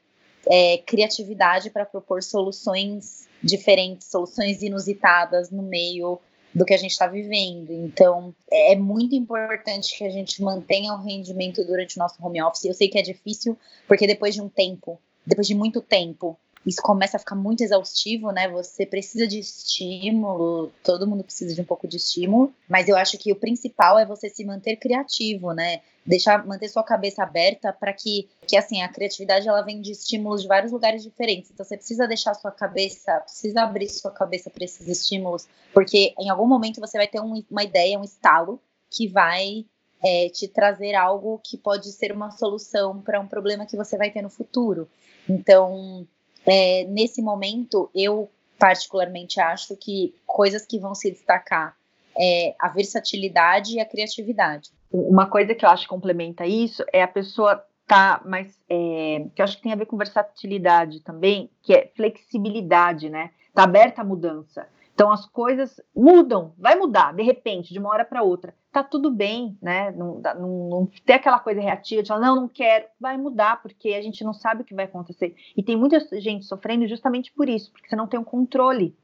é, 0.47 0.79
criatividade 0.79 1.71
para 1.71 1.85
propor 1.85 2.23
soluções 2.23 3.29
diferentes, 3.43 4.07
soluções 4.07 4.63
inusitadas 4.63 5.51
no 5.51 5.63
meio 5.63 6.21
do 6.55 6.65
que 6.65 6.75
a 6.75 6.79
gente 6.79 6.93
está 6.93 7.07
vivendo. 7.07 7.73
Então, 7.73 8.35
é 8.51 8.77
muito 8.77 9.15
importante 9.15 9.97
que 9.97 10.05
a 10.05 10.11
gente 10.11 10.43
mantenha 10.43 10.93
o 10.93 11.03
rendimento 11.03 11.65
durante 11.65 11.97
o 11.97 11.99
nosso 11.99 12.25
home 12.25 12.43
office. 12.43 12.67
Eu 12.67 12.75
sei 12.75 12.89
que 12.89 12.99
é 12.99 13.03
difícil, 13.03 13.59
porque 13.89 14.07
depois 14.07 14.35
de 14.35 14.43
um 14.43 14.49
tempo, 14.49 15.01
depois 15.27 15.47
de 15.47 15.55
muito 15.55 15.81
tempo, 15.81 16.39
isso 16.67 16.81
começa 16.81 17.17
a 17.17 17.21
ficar 17.21 17.35
muito 17.35 17.63
exaustivo, 17.63 18.31
né? 18.31 18.49
Você 18.49 18.87
precisa 18.87 19.27
de 19.27 19.39
estímulo, 19.39 20.73
todo 20.83 21.07
mundo 21.07 21.25
precisa 21.25 21.55
de 21.55 21.61
um 21.61 21.65
pouco 21.65 21.89
de 21.89 21.97
estímulo, 21.97 22.53
mas 22.69 22.89
eu 22.89 22.97
acho 22.97 23.19
que 23.19 23.33
o 23.33 23.37
principal 23.37 23.99
é 23.99 24.07
você 24.07 24.29
se 24.29 24.45
manter 24.45 24.77
criativo, 24.77 25.53
né? 25.53 25.81
Deixar, 26.05 26.45
manter 26.47 26.69
sua 26.69 26.83
cabeça 26.83 27.23
aberta 27.23 27.73
para 27.73 27.93
que, 27.93 28.29
que, 28.47 28.57
assim, 28.57 28.83
a 28.83 28.89
criatividade 28.89 29.49
ela 29.49 29.63
vem 29.63 29.81
de 29.81 29.93
estímulos 29.93 30.43
de 30.43 30.49
vários 30.49 30.73
lugares 30.73 31.03
diferentes. 31.03 31.51
Então 31.51 31.65
você 31.65 31.77
precisa 31.77 32.07
deixar 32.07 32.35
sua 32.35 32.51
cabeça, 32.51 33.21
precisa 33.21 33.63
abrir 33.63 33.89
sua 33.89 34.11
cabeça 34.11 34.51
para 34.51 34.65
esses 34.65 34.87
estímulos, 34.87 35.47
porque 35.73 36.15
em 36.19 36.31
algum 36.31 36.47
momento 36.47 36.81
você 36.81 36.97
vai 36.97 37.09
ter 37.09 37.21
um, 37.21 37.43
uma 37.51 37.63
ideia, 37.63 37.99
um 37.99 38.05
estalo 38.05 38.61
que 38.91 39.09
vai 39.09 39.65
é, 40.05 40.29
te 40.29 40.49
trazer 40.49 40.95
algo 40.95 41.41
que 41.43 41.57
pode 41.57 41.91
ser 41.93 42.13
uma 42.13 42.31
solução 42.31 43.01
para 43.01 43.21
um 43.21 43.27
problema 43.27 43.67
que 43.67 43.77
você 43.77 43.97
vai 43.97 44.11
ter 44.11 44.23
no 44.23 44.31
futuro. 44.31 44.89
Então, 45.29 46.07
é, 46.47 46.85
nesse 46.85 47.23
momento, 47.23 47.91
eu 47.95 48.31
particularmente 48.59 49.41
acho 49.41 49.77
que 49.77 50.15
coisas 50.27 50.65
que 50.65 50.79
vão 50.79 50.95
se 50.95 51.11
destacar 51.11 51.77
é 52.19 52.55
a 52.59 52.69
versatilidade 52.69 53.75
e 53.75 53.81
a 53.81 53.85
criatividade. 53.85 54.71
Uma 54.91 55.27
coisa 55.27 55.55
que 55.55 55.65
eu 55.65 55.69
acho 55.69 55.85
que 55.85 55.89
complementa 55.89 56.47
isso 56.47 56.85
é 56.93 57.03
a 57.03 57.09
pessoa 57.09 57.65
tá 57.87 58.23
mais 58.25 58.57
é, 58.69 59.27
que 59.35 59.43
eu 59.43 59.45
acho 59.45 59.57
que 59.57 59.63
tem 59.63 59.73
a 59.73 59.77
ver 59.77 59.87
com 59.87 59.97
versatilidade 59.97 61.01
também, 61.01 61.51
que 61.63 61.75
é 61.75 61.91
flexibilidade, 61.97 63.11
né? 63.11 63.31
Tá 63.55 63.65
aberta 63.65 64.03
à 64.03 64.05
mudança. 64.05 64.67
Então 64.95 65.11
as 65.11 65.27
coisas 65.27 65.81
mudam, 65.95 66.55
vai 66.59 66.77
mudar 66.77 67.13
de 67.13 67.23
repente, 67.23 67.73
de 67.73 67.79
uma 67.79 67.91
hora 67.91 68.05
para 68.05 68.23
outra. 68.23 68.55
Tá 68.73 68.83
tudo 68.83 69.11
bem, 69.11 69.57
né? 69.61 69.91
Não, 69.93 70.21
não, 70.21 70.69
não 70.69 70.91
ter 71.05 71.15
aquela 71.15 71.39
coisa 71.39 71.61
reativa 71.61 72.03
de 72.03 72.09
falar, 72.09 72.27
não, 72.27 72.37
não 72.37 72.49
quero, 72.49 72.87
vai 72.99 73.19
mudar, 73.19 73.61
porque 73.61 73.91
a 73.91 74.01
gente 74.01 74.25
não 74.25 74.33
sabe 74.33 74.63
o 74.63 74.65
que 74.65 74.75
vai 74.75 74.87
acontecer. 74.87 75.37
E 75.55 75.63
tem 75.63 75.77
muita 75.77 76.01
gente 76.19 76.47
sofrendo 76.47 76.87
justamente 76.87 77.31
por 77.33 77.49
isso, 77.49 77.71
porque 77.71 77.89
você 77.89 77.97
não 77.97 78.07
tem 78.07 78.19
o 78.19 78.23
um 78.23 78.25
controle. 78.25 78.97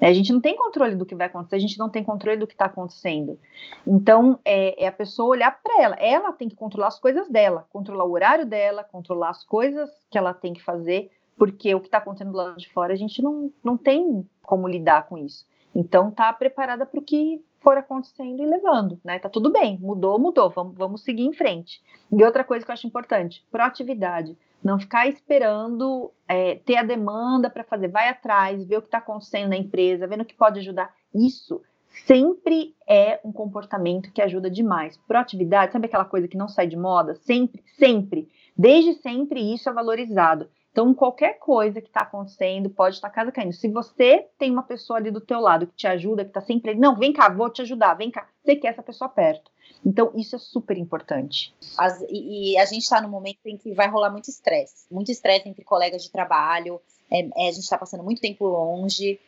Né? 0.00 0.08
A 0.08 0.12
gente 0.12 0.32
não 0.32 0.40
tem 0.40 0.56
controle 0.56 0.96
do 0.96 1.06
que 1.06 1.14
vai 1.14 1.28
acontecer, 1.28 1.54
a 1.54 1.60
gente 1.60 1.78
não 1.78 1.88
tem 1.88 2.02
controle 2.02 2.36
do 2.36 2.48
que 2.48 2.54
está 2.54 2.64
acontecendo. 2.64 3.38
Então, 3.86 4.40
é, 4.44 4.84
é, 4.84 4.88
a 4.88 4.92
pessoa 4.92 5.30
olhar 5.30 5.56
para 5.62 5.80
ela. 5.80 5.94
Ela 6.00 6.32
tem 6.32 6.48
que 6.48 6.56
controlar 6.56 6.88
as 6.88 6.98
coisas 6.98 7.28
dela, 7.28 7.64
controlar 7.70 8.04
o 8.04 8.10
horário 8.10 8.44
dela, 8.44 8.82
controlar 8.82 9.30
as 9.30 9.44
coisas 9.44 9.88
que 10.10 10.18
ela 10.18 10.34
tem 10.34 10.52
que 10.52 10.62
fazer 10.62 11.10
porque 11.36 11.74
o 11.74 11.80
que 11.80 11.88
está 11.88 11.98
acontecendo 11.98 12.36
lá 12.36 12.52
de 12.52 12.68
fora 12.68 12.92
a 12.92 12.96
gente 12.96 13.22
não, 13.22 13.52
não 13.64 13.76
tem 13.76 14.24
como 14.42 14.68
lidar 14.68 15.08
com 15.08 15.18
isso. 15.18 15.46
Então 15.74 16.10
tá 16.10 16.32
preparada 16.32 16.84
para 16.84 17.00
o 17.00 17.02
que 17.02 17.42
for 17.62 17.78
acontecendo 17.78 18.42
e 18.42 18.46
levando, 18.46 19.00
né? 19.04 19.18
Tá 19.18 19.28
tudo 19.28 19.50
bem, 19.50 19.78
mudou, 19.80 20.18
mudou, 20.18 20.50
vamos, 20.50 20.76
vamos 20.76 21.02
seguir 21.02 21.22
em 21.22 21.32
frente. 21.32 21.80
E 22.10 22.22
outra 22.24 22.44
coisa 22.44 22.64
que 22.64 22.70
eu 22.70 22.74
acho 22.74 22.86
importante, 22.86 23.44
proatividade. 23.50 24.36
Não 24.62 24.78
ficar 24.78 25.08
esperando 25.08 26.12
é, 26.28 26.56
ter 26.56 26.76
a 26.76 26.82
demanda 26.84 27.50
para 27.50 27.64
fazer, 27.64 27.88
vai 27.88 28.08
atrás, 28.08 28.64
ver 28.64 28.76
o 28.76 28.82
que 28.82 28.88
está 28.88 28.98
acontecendo 28.98 29.50
na 29.50 29.56
empresa, 29.56 30.06
vendo 30.06 30.20
o 30.20 30.24
que 30.24 30.34
pode 30.34 30.60
ajudar. 30.60 30.94
Isso 31.12 31.60
sempre 32.06 32.74
é 32.88 33.20
um 33.24 33.32
comportamento 33.32 34.12
que 34.12 34.22
ajuda 34.22 34.50
demais. 34.50 34.96
Proatividade, 35.08 35.72
sabe 35.72 35.86
aquela 35.86 36.04
coisa 36.04 36.28
que 36.28 36.36
não 36.36 36.48
sai 36.48 36.66
de 36.66 36.76
moda? 36.76 37.14
Sempre, 37.14 37.62
sempre. 37.76 38.28
Desde 38.56 38.94
sempre 38.94 39.40
isso 39.52 39.68
é 39.68 39.72
valorizado. 39.72 40.48
Então, 40.72 40.94
qualquer 40.94 41.38
coisa 41.38 41.82
que 41.82 41.88
está 41.88 42.00
acontecendo 42.00 42.70
pode 42.70 42.94
estar 42.94 43.10
casa 43.10 43.30
caindo. 43.30 43.52
Se 43.52 43.68
você 43.68 44.26
tem 44.38 44.50
uma 44.50 44.62
pessoa 44.62 44.98
ali 44.98 45.10
do 45.10 45.20
teu 45.20 45.38
lado 45.38 45.66
que 45.66 45.76
te 45.76 45.86
ajuda, 45.86 46.24
que 46.24 46.30
está 46.30 46.40
sempre, 46.40 46.74
não, 46.74 46.96
vem 46.96 47.12
cá, 47.12 47.28
vou 47.28 47.50
te 47.50 47.60
ajudar, 47.60 47.92
vem 47.94 48.10
cá. 48.10 48.26
Você 48.42 48.56
quer 48.56 48.68
essa 48.68 48.82
pessoa 48.82 49.08
perto. 49.10 49.50
Então, 49.84 50.10
isso 50.16 50.34
é 50.34 50.38
super 50.38 50.78
importante. 50.78 51.54
As, 51.76 52.00
e, 52.08 52.52
e, 52.52 52.58
a 52.58 52.64
gente 52.64 52.84
está 52.84 53.02
no 53.02 53.08
momento 53.08 53.40
em 53.44 53.58
que 53.58 53.74
vai 53.74 53.86
rolar 53.86 54.10
muito 54.10 54.30
estresse. 54.30 54.86
Muito 54.90 55.12
estresse 55.12 55.46
entre 55.46 55.62
colegas 55.62 56.02
de 56.02 56.10
trabalho. 56.10 56.80
É, 57.10 57.20
é, 57.20 57.48
a 57.48 57.52
gente 57.52 57.64
está 57.64 57.76
passando 57.76 58.02
muito 58.02 58.22
tempo 58.22 58.46
longe. 58.46 59.20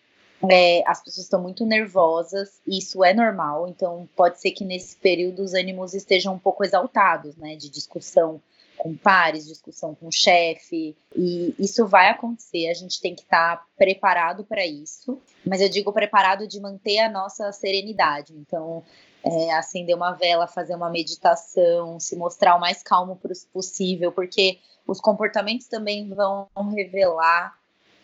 É, 0.51 0.83
as 0.87 1.03
pessoas 1.03 1.25
estão 1.25 1.43
muito 1.43 1.67
nervosas. 1.67 2.59
Isso 2.67 3.05
é 3.05 3.13
normal. 3.13 3.69
Então, 3.69 4.09
pode 4.17 4.41
ser 4.41 4.53
que 4.53 4.65
nesse 4.65 4.97
período 4.97 5.43
os 5.43 5.53
ânimos 5.53 5.93
estejam 5.93 6.33
um 6.33 6.39
pouco 6.39 6.65
exaltados, 6.65 7.37
né? 7.37 7.55
De 7.55 7.69
discussão 7.69 8.41
com 8.85 8.95
pares, 8.95 9.47
discussão 9.47 9.95
com 9.95 10.09
o 10.09 10.13
chefe, 10.13 10.95
e 11.17 11.55
isso 11.59 11.87
vai 11.87 12.11
acontecer, 12.11 12.69
a 12.69 12.75
gente 12.75 13.01
tem 13.01 13.15
que 13.15 13.23
estar 13.23 13.57
tá 13.57 13.67
preparado 13.79 14.45
para 14.45 14.67
isso, 14.67 15.19
mas 15.43 15.63
eu 15.63 15.71
digo 15.71 15.91
preparado 15.91 16.47
de 16.47 16.61
manter 16.61 16.99
a 16.99 17.09
nossa 17.09 17.51
serenidade. 17.51 18.35
Então, 18.37 18.85
é, 19.25 19.55
acender 19.55 19.97
uma 19.97 20.13
vela, 20.13 20.47
fazer 20.47 20.75
uma 20.75 20.91
meditação, 20.91 21.99
se 21.99 22.15
mostrar 22.15 22.57
o 22.57 22.61
mais 22.61 22.83
calmo 22.83 23.19
possível, 23.51 24.13
porque 24.13 24.59
os 24.87 25.01
comportamentos 25.01 25.67
também 25.67 26.07
vão 26.11 26.47
revelar 26.77 27.59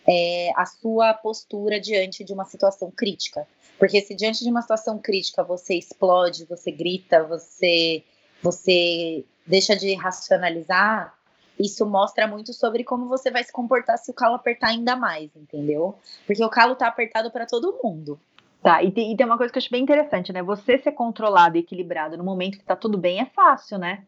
é, 0.08 0.50
a 0.56 0.64
sua 0.64 1.12
postura 1.12 1.78
diante 1.78 2.24
de 2.24 2.32
uma 2.32 2.46
situação 2.46 2.90
crítica. 2.90 3.46
Porque 3.78 4.00
se 4.00 4.14
diante 4.14 4.42
de 4.42 4.50
uma 4.50 4.62
situação 4.62 4.98
crítica 4.98 5.44
você 5.44 5.74
explode, 5.74 6.46
você 6.46 6.70
grita, 6.70 7.22
você, 7.22 8.02
você 8.42 9.26
deixa 9.50 9.76
de 9.76 9.94
racionalizar, 9.94 11.12
isso 11.58 11.84
mostra 11.84 12.26
muito 12.26 12.54
sobre 12.54 12.84
como 12.84 13.06
você 13.06 13.30
vai 13.30 13.44
se 13.44 13.52
comportar 13.52 13.98
se 13.98 14.10
o 14.10 14.14
calo 14.14 14.36
apertar 14.36 14.68
ainda 14.68 14.96
mais, 14.96 15.34
entendeu? 15.36 15.98
Porque 16.26 16.42
o 16.42 16.48
calo 16.48 16.74
tá 16.74 16.86
apertado 16.86 17.30
para 17.30 17.44
todo 17.44 17.78
mundo. 17.82 18.18
Tá, 18.62 18.82
e 18.82 18.90
tem, 18.90 19.12
e 19.12 19.16
tem, 19.16 19.26
uma 19.26 19.38
coisa 19.38 19.52
que 19.52 19.58
eu 19.58 19.60
acho 19.60 19.70
bem 19.70 19.82
interessante, 19.82 20.32
né? 20.32 20.42
Você 20.42 20.78
ser 20.78 20.92
controlado 20.92 21.56
e 21.56 21.60
equilibrado 21.60 22.16
no 22.16 22.24
momento 22.24 22.58
que 22.58 22.64
tá 22.64 22.76
tudo 22.76 22.96
bem 22.98 23.20
é 23.20 23.26
fácil, 23.26 23.78
né? 23.78 24.04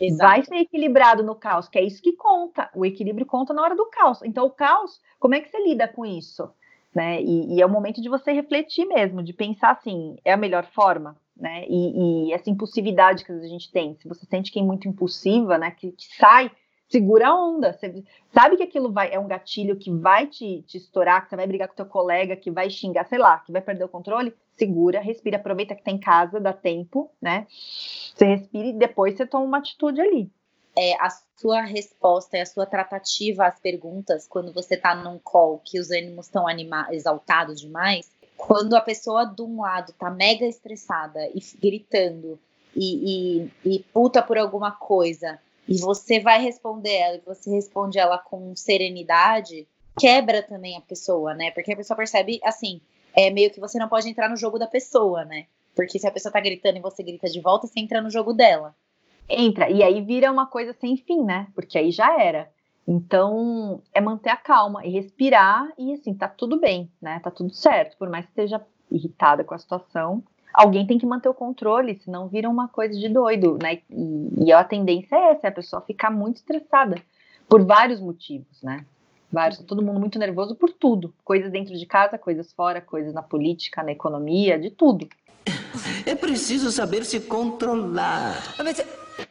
Exato. 0.00 0.30
Vai 0.30 0.44
ser 0.44 0.56
equilibrado 0.56 1.22
no 1.22 1.34
caos, 1.34 1.68
que 1.68 1.78
é 1.78 1.82
isso 1.82 2.02
que 2.02 2.12
conta. 2.12 2.70
O 2.74 2.84
equilíbrio 2.84 3.26
conta 3.26 3.54
na 3.54 3.62
hora 3.62 3.74
do 3.74 3.86
caos. 3.86 4.20
Então, 4.22 4.44
o 4.44 4.50
caos, 4.50 5.00
como 5.18 5.34
é 5.34 5.40
que 5.40 5.48
você 5.48 5.62
lida 5.62 5.88
com 5.88 6.04
isso? 6.04 6.50
Né? 6.94 7.22
E, 7.22 7.54
e 7.54 7.62
é 7.62 7.66
o 7.66 7.70
momento 7.70 8.02
de 8.02 8.08
você 8.08 8.32
refletir 8.32 8.84
mesmo, 8.86 9.22
de 9.22 9.32
pensar 9.32 9.70
assim, 9.70 10.16
é 10.24 10.32
a 10.32 10.36
melhor 10.36 10.66
forma? 10.66 11.16
Né? 11.36 11.64
E, 11.68 12.28
e 12.28 12.32
essa 12.32 12.48
impulsividade 12.48 13.24
que 13.24 13.32
a 13.32 13.48
gente 13.48 13.70
tem, 13.72 13.96
se 13.96 14.06
você 14.06 14.24
sente 14.26 14.52
que 14.52 14.60
é 14.60 14.62
muito 14.62 14.86
impulsiva, 14.86 15.58
né? 15.58 15.70
Que, 15.72 15.90
que 15.92 16.04
sai 16.16 16.50
segura 16.88 17.28
a 17.28 17.34
onda. 17.34 17.72
Você 17.72 18.04
sabe 18.32 18.56
que 18.56 18.62
aquilo 18.62 18.92
vai, 18.92 19.12
é 19.12 19.18
um 19.18 19.26
gatilho 19.26 19.76
que 19.76 19.90
vai 19.90 20.26
te, 20.26 20.62
te 20.62 20.78
estourar, 20.78 21.22
que 21.22 21.30
você 21.30 21.36
vai 21.36 21.46
brigar 21.46 21.68
com 21.68 21.74
teu 21.74 21.86
colega, 21.86 22.36
que 22.36 22.50
vai 22.50 22.70
xingar, 22.70 23.04
sei 23.04 23.18
lá, 23.18 23.38
que 23.40 23.52
vai 23.52 23.60
perder 23.60 23.84
o 23.84 23.88
controle. 23.88 24.34
Segura, 24.56 25.00
respira, 25.00 25.36
aproveita 25.36 25.74
que 25.74 25.82
tá 25.82 25.98
casa, 25.98 26.38
dá 26.38 26.52
tempo, 26.52 27.10
né? 27.20 27.46
Você 27.48 28.24
respira 28.24 28.68
e 28.68 28.72
depois 28.72 29.16
você 29.16 29.26
toma 29.26 29.44
uma 29.44 29.58
atitude 29.58 30.00
ali. 30.00 30.30
É, 30.76 30.94
a 31.00 31.08
sua 31.36 31.62
resposta 31.62 32.36
e 32.36 32.40
a 32.40 32.46
sua 32.46 32.66
tratativa 32.66 33.46
às 33.46 33.60
perguntas, 33.60 34.26
quando 34.26 34.52
você 34.52 34.76
tá 34.76 34.94
num 34.94 35.18
call 35.18 35.60
que 35.64 35.78
os 35.78 35.90
ânimos 35.90 36.26
estão 36.26 36.46
exaltados 36.90 37.60
demais, 37.60 38.10
quando 38.46 38.74
a 38.74 38.80
pessoa 38.80 39.24
de 39.24 39.40
um 39.40 39.62
lado 39.62 39.92
tá 39.94 40.10
mega 40.10 40.44
estressada 40.44 41.26
e 41.34 41.40
gritando 41.58 42.38
e, 42.76 43.46
e, 43.64 43.76
e 43.76 43.78
puta 43.84 44.22
por 44.22 44.36
alguma 44.36 44.70
coisa, 44.70 45.38
e 45.66 45.78
você 45.78 46.20
vai 46.20 46.42
responder 46.42 46.94
ela 46.94 47.16
e 47.16 47.22
você 47.24 47.50
responde 47.50 47.98
ela 47.98 48.18
com 48.18 48.54
serenidade, 48.54 49.66
quebra 49.98 50.42
também 50.42 50.76
a 50.76 50.80
pessoa, 50.82 51.32
né? 51.32 51.52
Porque 51.52 51.72
a 51.72 51.76
pessoa 51.76 51.96
percebe, 51.96 52.38
assim, 52.44 52.82
é 53.16 53.30
meio 53.30 53.50
que 53.50 53.60
você 53.60 53.78
não 53.78 53.88
pode 53.88 54.10
entrar 54.10 54.28
no 54.28 54.36
jogo 54.36 54.58
da 54.58 54.66
pessoa, 54.66 55.24
né? 55.24 55.46
Porque 55.74 55.98
se 55.98 56.06
a 56.06 56.10
pessoa 56.10 56.32
tá 56.32 56.40
gritando 56.40 56.76
e 56.76 56.82
você 56.82 57.02
grita 57.02 57.28
de 57.30 57.40
volta, 57.40 57.66
você 57.66 57.80
entra 57.80 58.02
no 58.02 58.10
jogo 58.10 58.34
dela. 58.34 58.76
Entra, 59.26 59.70
e 59.70 59.82
aí 59.82 60.02
vira 60.02 60.30
uma 60.30 60.46
coisa 60.46 60.74
sem 60.74 60.98
fim, 60.98 61.24
né? 61.24 61.46
Porque 61.54 61.78
aí 61.78 61.90
já 61.90 62.20
era. 62.20 62.52
Então, 62.86 63.82
é 63.92 64.00
manter 64.00 64.30
a 64.30 64.36
calma 64.36 64.84
e 64.84 64.90
respirar 64.90 65.72
e 65.78 65.94
assim, 65.94 66.14
tá 66.14 66.28
tudo 66.28 66.60
bem, 66.60 66.90
né? 67.00 67.18
Tá 67.20 67.30
tudo 67.30 67.52
certo, 67.52 67.96
por 67.96 68.10
mais 68.10 68.26
que 68.26 68.32
esteja 68.32 68.60
irritada 68.90 69.42
com 69.42 69.54
a 69.54 69.58
situação, 69.58 70.22
alguém 70.52 70.86
tem 70.86 70.98
que 70.98 71.06
manter 71.06 71.28
o 71.28 71.34
controle, 71.34 71.98
senão 72.04 72.28
vira 72.28 72.48
uma 72.48 72.68
coisa 72.68 72.98
de 72.98 73.08
doido, 73.08 73.58
né? 73.60 73.80
E, 73.90 74.44
e 74.46 74.52
a 74.52 74.62
tendência 74.62 75.16
é 75.16 75.32
essa, 75.32 75.46
é 75.46 75.48
a 75.48 75.52
pessoa 75.52 75.82
ficar 75.82 76.10
muito 76.10 76.36
estressada 76.36 76.96
por 77.48 77.64
vários 77.64 78.00
motivos, 78.00 78.62
né? 78.62 78.84
Vários, 79.32 79.58
todo 79.60 79.82
mundo 79.82 79.98
muito 79.98 80.18
nervoso 80.18 80.54
por 80.54 80.70
tudo, 80.70 81.12
coisas 81.24 81.50
dentro 81.50 81.74
de 81.76 81.86
casa, 81.86 82.16
coisas 82.16 82.52
fora, 82.52 82.80
coisas 82.80 83.12
na 83.12 83.22
política, 83.22 83.82
na 83.82 83.90
economia, 83.90 84.58
de 84.58 84.70
tudo. 84.70 85.08
É 86.06 86.14
preciso 86.14 86.70
saber 86.70 87.04
se 87.04 87.18
controlar. 87.20 88.54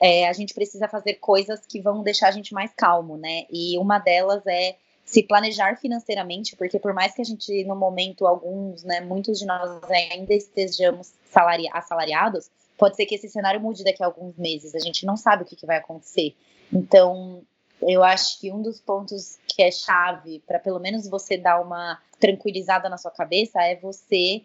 É, 0.05 0.27
a 0.27 0.33
gente 0.33 0.53
precisa 0.53 0.85
fazer 0.89 1.13
coisas 1.13 1.65
que 1.65 1.79
vão 1.79 2.03
deixar 2.03 2.27
a 2.27 2.31
gente 2.31 2.53
mais 2.53 2.73
calmo, 2.75 3.15
né? 3.15 3.45
E 3.49 3.77
uma 3.77 3.99
delas 3.99 4.45
é 4.45 4.75
se 5.05 5.23
planejar 5.23 5.77
financeiramente, 5.77 6.57
porque 6.57 6.77
por 6.77 6.93
mais 6.93 7.13
que 7.13 7.21
a 7.21 7.23
gente, 7.23 7.63
no 7.63 7.73
momento, 7.73 8.27
alguns, 8.27 8.83
né, 8.83 8.99
muitos 8.99 9.39
de 9.39 9.45
nós 9.45 9.81
ainda 9.89 10.33
estejamos 10.33 11.13
salari 11.31 11.69
assalariados, 11.71 12.51
pode 12.77 12.97
ser 12.97 13.05
que 13.05 13.15
esse 13.15 13.29
cenário 13.29 13.61
mude 13.61 13.85
daqui 13.85 14.03
a 14.03 14.05
alguns 14.05 14.37
meses, 14.37 14.75
a 14.75 14.79
gente 14.79 15.05
não 15.05 15.15
sabe 15.15 15.43
o 15.43 15.45
que, 15.45 15.55
que 15.55 15.65
vai 15.65 15.77
acontecer. 15.77 16.35
Então, 16.71 17.41
eu 17.81 18.03
acho 18.03 18.41
que 18.41 18.51
um 18.51 18.61
dos 18.61 18.81
pontos 18.81 19.39
que 19.47 19.63
é 19.63 19.71
chave 19.71 20.43
para 20.45 20.59
pelo 20.59 20.81
menos 20.81 21.07
você 21.07 21.37
dar 21.37 21.61
uma 21.61 21.97
tranquilizada 22.19 22.89
na 22.89 22.97
sua 22.97 23.11
cabeça 23.11 23.61
é 23.61 23.77
você 23.77 24.41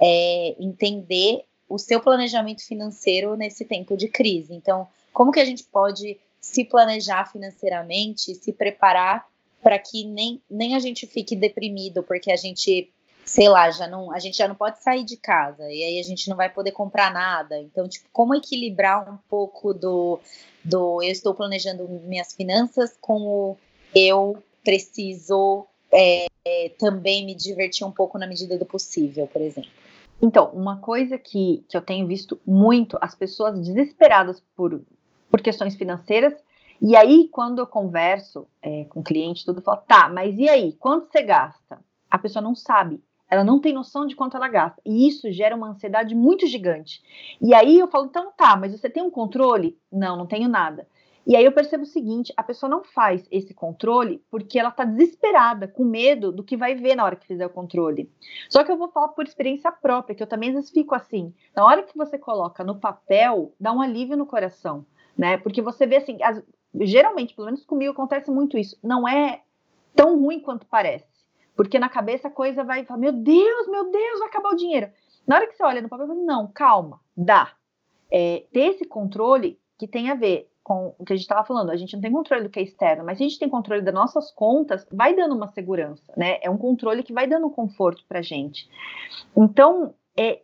é, 0.00 0.56
entender 0.58 1.44
o 1.68 1.78
seu 1.78 2.00
planejamento 2.00 2.66
financeiro 2.66 3.36
nesse 3.36 3.66
tempo 3.66 3.94
de 3.94 4.08
crise. 4.08 4.54
Então, 4.54 4.88
como 5.12 5.32
que 5.32 5.40
a 5.40 5.44
gente 5.44 5.64
pode 5.64 6.18
se 6.40 6.64
planejar 6.64 7.30
financeiramente, 7.30 8.34
se 8.34 8.52
preparar 8.52 9.26
para 9.62 9.78
que 9.78 10.04
nem, 10.04 10.42
nem 10.50 10.74
a 10.74 10.80
gente 10.80 11.06
fique 11.06 11.36
deprimido, 11.36 12.02
porque 12.02 12.32
a 12.32 12.36
gente, 12.36 12.92
sei 13.24 13.48
lá, 13.48 13.70
já 13.70 13.86
não, 13.86 14.12
a 14.12 14.18
gente 14.18 14.36
já 14.36 14.48
não 14.48 14.56
pode 14.56 14.82
sair 14.82 15.04
de 15.04 15.16
casa 15.16 15.70
e 15.70 15.84
aí 15.84 16.00
a 16.00 16.02
gente 16.02 16.28
não 16.28 16.36
vai 16.36 16.50
poder 16.50 16.72
comprar 16.72 17.12
nada. 17.12 17.58
Então, 17.60 17.88
tipo, 17.88 18.08
como 18.12 18.34
equilibrar 18.34 19.08
um 19.08 19.18
pouco 19.28 19.72
do, 19.72 20.18
do 20.64 21.00
eu 21.00 21.12
estou 21.12 21.32
planejando 21.32 21.88
minhas 21.88 22.32
finanças 22.32 22.96
com 23.00 23.22
o 23.22 23.56
eu 23.94 24.42
preciso 24.64 25.66
é, 25.92 26.26
é, 26.44 26.70
também 26.70 27.24
me 27.24 27.34
divertir 27.34 27.86
um 27.86 27.92
pouco 27.92 28.18
na 28.18 28.26
medida 28.26 28.58
do 28.58 28.66
possível, 28.66 29.28
por 29.28 29.40
exemplo. 29.40 29.70
Então, 30.20 30.50
uma 30.52 30.78
coisa 30.78 31.18
que, 31.18 31.64
que 31.68 31.76
eu 31.76 31.82
tenho 31.82 32.06
visto 32.06 32.40
muito, 32.46 32.96
as 33.00 33.14
pessoas 33.14 33.58
desesperadas 33.60 34.42
por, 34.56 34.80
por 35.32 35.40
questões 35.40 35.74
financeiras 35.74 36.34
e 36.84 36.96
aí, 36.96 37.28
quando 37.28 37.60
eu 37.60 37.66
converso 37.66 38.48
é, 38.60 38.84
com 38.86 38.98
o 38.98 39.04
cliente, 39.04 39.44
tudo, 39.44 39.60
eu 39.60 39.62
falo, 39.62 39.82
tá, 39.86 40.08
mas 40.08 40.36
e 40.36 40.48
aí, 40.48 40.72
quanto 40.72 41.06
você 41.06 41.22
gasta? 41.22 41.78
A 42.10 42.18
pessoa 42.18 42.42
não 42.42 42.56
sabe, 42.56 43.00
ela 43.30 43.44
não 43.44 43.60
tem 43.60 43.72
noção 43.72 44.04
de 44.04 44.16
quanto 44.16 44.36
ela 44.36 44.48
gasta. 44.48 44.82
E 44.84 45.06
isso 45.06 45.30
gera 45.30 45.54
uma 45.54 45.68
ansiedade 45.68 46.12
muito 46.12 46.44
gigante. 46.44 47.00
E 47.40 47.54
aí 47.54 47.78
eu 47.78 47.86
falo, 47.86 48.06
então 48.06 48.32
tá, 48.36 48.56
mas 48.56 48.72
você 48.72 48.90
tem 48.90 49.00
um 49.00 49.12
controle? 49.12 49.78
Não, 49.92 50.16
não 50.16 50.26
tenho 50.26 50.48
nada. 50.48 50.88
E 51.24 51.36
aí 51.36 51.44
eu 51.44 51.52
percebo 51.52 51.84
o 51.84 51.86
seguinte: 51.86 52.34
a 52.36 52.42
pessoa 52.42 52.68
não 52.68 52.82
faz 52.82 53.28
esse 53.30 53.54
controle 53.54 54.20
porque 54.28 54.58
ela 54.58 54.70
está 54.70 54.84
desesperada, 54.84 55.68
com 55.68 55.84
medo 55.84 56.32
do 56.32 56.42
que 56.42 56.56
vai 56.56 56.74
ver 56.74 56.96
na 56.96 57.04
hora 57.04 57.14
que 57.14 57.28
fizer 57.28 57.46
o 57.46 57.50
controle. 57.50 58.10
Só 58.50 58.64
que 58.64 58.72
eu 58.72 58.76
vou 58.76 58.88
falar 58.88 59.08
por 59.08 59.24
experiência 59.24 59.70
própria, 59.70 60.16
que 60.16 60.22
eu 60.22 60.26
também 60.26 60.48
às 60.48 60.56
vezes 60.56 60.70
fico 60.70 60.96
assim. 60.96 61.32
Na 61.54 61.64
hora 61.64 61.84
que 61.84 61.96
você 61.96 62.18
coloca 62.18 62.64
no 62.64 62.80
papel, 62.80 63.54
dá 63.60 63.72
um 63.72 63.80
alívio 63.80 64.16
no 64.16 64.26
coração, 64.26 64.84
né? 65.16 65.36
Porque 65.36 65.62
você 65.62 65.86
vê 65.86 65.96
assim, 65.96 66.22
as, 66.22 66.42
geralmente, 66.80 67.34
pelo 67.34 67.46
menos 67.46 67.64
comigo, 67.64 67.92
acontece 67.92 68.30
muito 68.30 68.56
isso. 68.56 68.78
Não 68.82 69.06
é 69.06 69.42
tão 69.94 70.18
ruim 70.18 70.40
quanto 70.40 70.66
parece. 70.66 71.06
Porque 71.56 71.78
na 71.78 71.88
cabeça 71.88 72.28
a 72.28 72.30
coisa 72.30 72.64
vai 72.64 72.84
falar: 72.84 73.00
meu 73.00 73.12
Deus, 73.12 73.68
meu 73.68 73.90
Deus, 73.90 74.18
vai 74.18 74.28
acabar 74.28 74.50
o 74.50 74.56
dinheiro. 74.56 74.90
Na 75.26 75.36
hora 75.36 75.46
que 75.46 75.54
você 75.54 75.62
olha 75.62 75.82
no 75.82 75.88
papel, 75.88 76.06
não, 76.08 76.48
calma, 76.48 77.00
dá. 77.16 77.52
É, 78.10 78.44
ter 78.52 78.74
esse 78.74 78.84
controle 78.84 79.58
que 79.78 79.86
tem 79.86 80.10
a 80.10 80.14
ver 80.14 80.50
com 80.62 80.94
o 80.98 81.04
que 81.04 81.12
a 81.12 81.16
gente 81.16 81.24
estava 81.24 81.44
falando, 81.44 81.70
a 81.70 81.76
gente 81.76 81.94
não 81.94 82.00
tem 82.00 82.12
controle 82.12 82.44
do 82.44 82.50
que 82.50 82.60
é 82.60 82.62
externo, 82.62 83.04
mas 83.04 83.18
se 83.18 83.24
a 83.24 83.28
gente 83.28 83.38
tem 83.38 83.48
controle 83.48 83.82
das 83.82 83.94
nossas 83.94 84.30
contas, 84.30 84.86
vai 84.92 85.14
dando 85.14 85.34
uma 85.34 85.48
segurança, 85.48 86.12
né? 86.16 86.38
É 86.40 86.48
um 86.48 86.56
controle 86.56 87.02
que 87.02 87.12
vai 87.12 87.26
dando 87.26 87.50
conforto 87.50 88.04
para 88.08 88.22
gente. 88.22 88.68
Então, 89.36 89.94
é 90.16 90.40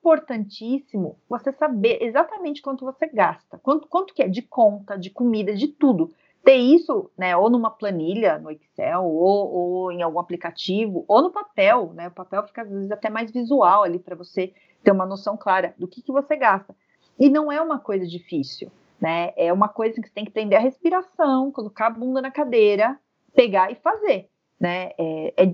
importantíssimo 0.00 1.18
você 1.28 1.52
saber 1.52 1.98
exatamente 2.02 2.62
quanto 2.62 2.84
você 2.84 3.06
gasta, 3.06 3.58
quanto, 3.58 3.86
quanto 3.86 4.14
que 4.14 4.22
é 4.22 4.28
de 4.28 4.42
conta, 4.42 4.98
de 4.98 5.10
comida, 5.10 5.54
de 5.54 5.68
tudo. 5.68 6.10
Ter 6.42 6.56
isso, 6.56 7.10
né, 7.18 7.36
ou 7.36 7.50
numa 7.50 7.70
planilha 7.70 8.38
no 8.38 8.50
Excel, 8.50 9.04
ou, 9.04 9.52
ou 9.52 9.92
em 9.92 10.00
algum 10.00 10.18
aplicativo, 10.18 11.04
ou 11.06 11.20
no 11.20 11.30
papel, 11.30 11.92
né? 11.92 12.08
O 12.08 12.12
papel 12.12 12.46
fica 12.46 12.62
às 12.62 12.70
vezes 12.70 12.90
até 12.90 13.10
mais 13.10 13.30
visual 13.30 13.82
ali 13.82 13.98
para 13.98 14.16
você 14.16 14.54
ter 14.82 14.90
uma 14.90 15.04
noção 15.04 15.36
clara 15.36 15.74
do 15.78 15.86
que, 15.86 16.00
que 16.00 16.10
você 16.10 16.36
gasta. 16.36 16.74
E 17.18 17.28
não 17.28 17.52
é 17.52 17.60
uma 17.60 17.78
coisa 17.78 18.06
difícil, 18.06 18.72
né? 18.98 19.34
É 19.36 19.52
uma 19.52 19.68
coisa 19.68 20.00
que 20.00 20.08
você 20.08 20.14
tem 20.14 20.24
que 20.24 20.30
entender 20.30 20.56
a 20.56 20.60
respiração, 20.60 21.52
colocar 21.52 21.88
a 21.88 21.90
bunda 21.90 22.22
na 22.22 22.30
cadeira, 22.30 22.98
pegar 23.34 23.70
e 23.70 23.74
fazer, 23.74 24.30
né? 24.58 24.92
É, 24.96 25.34
é, 25.36 25.46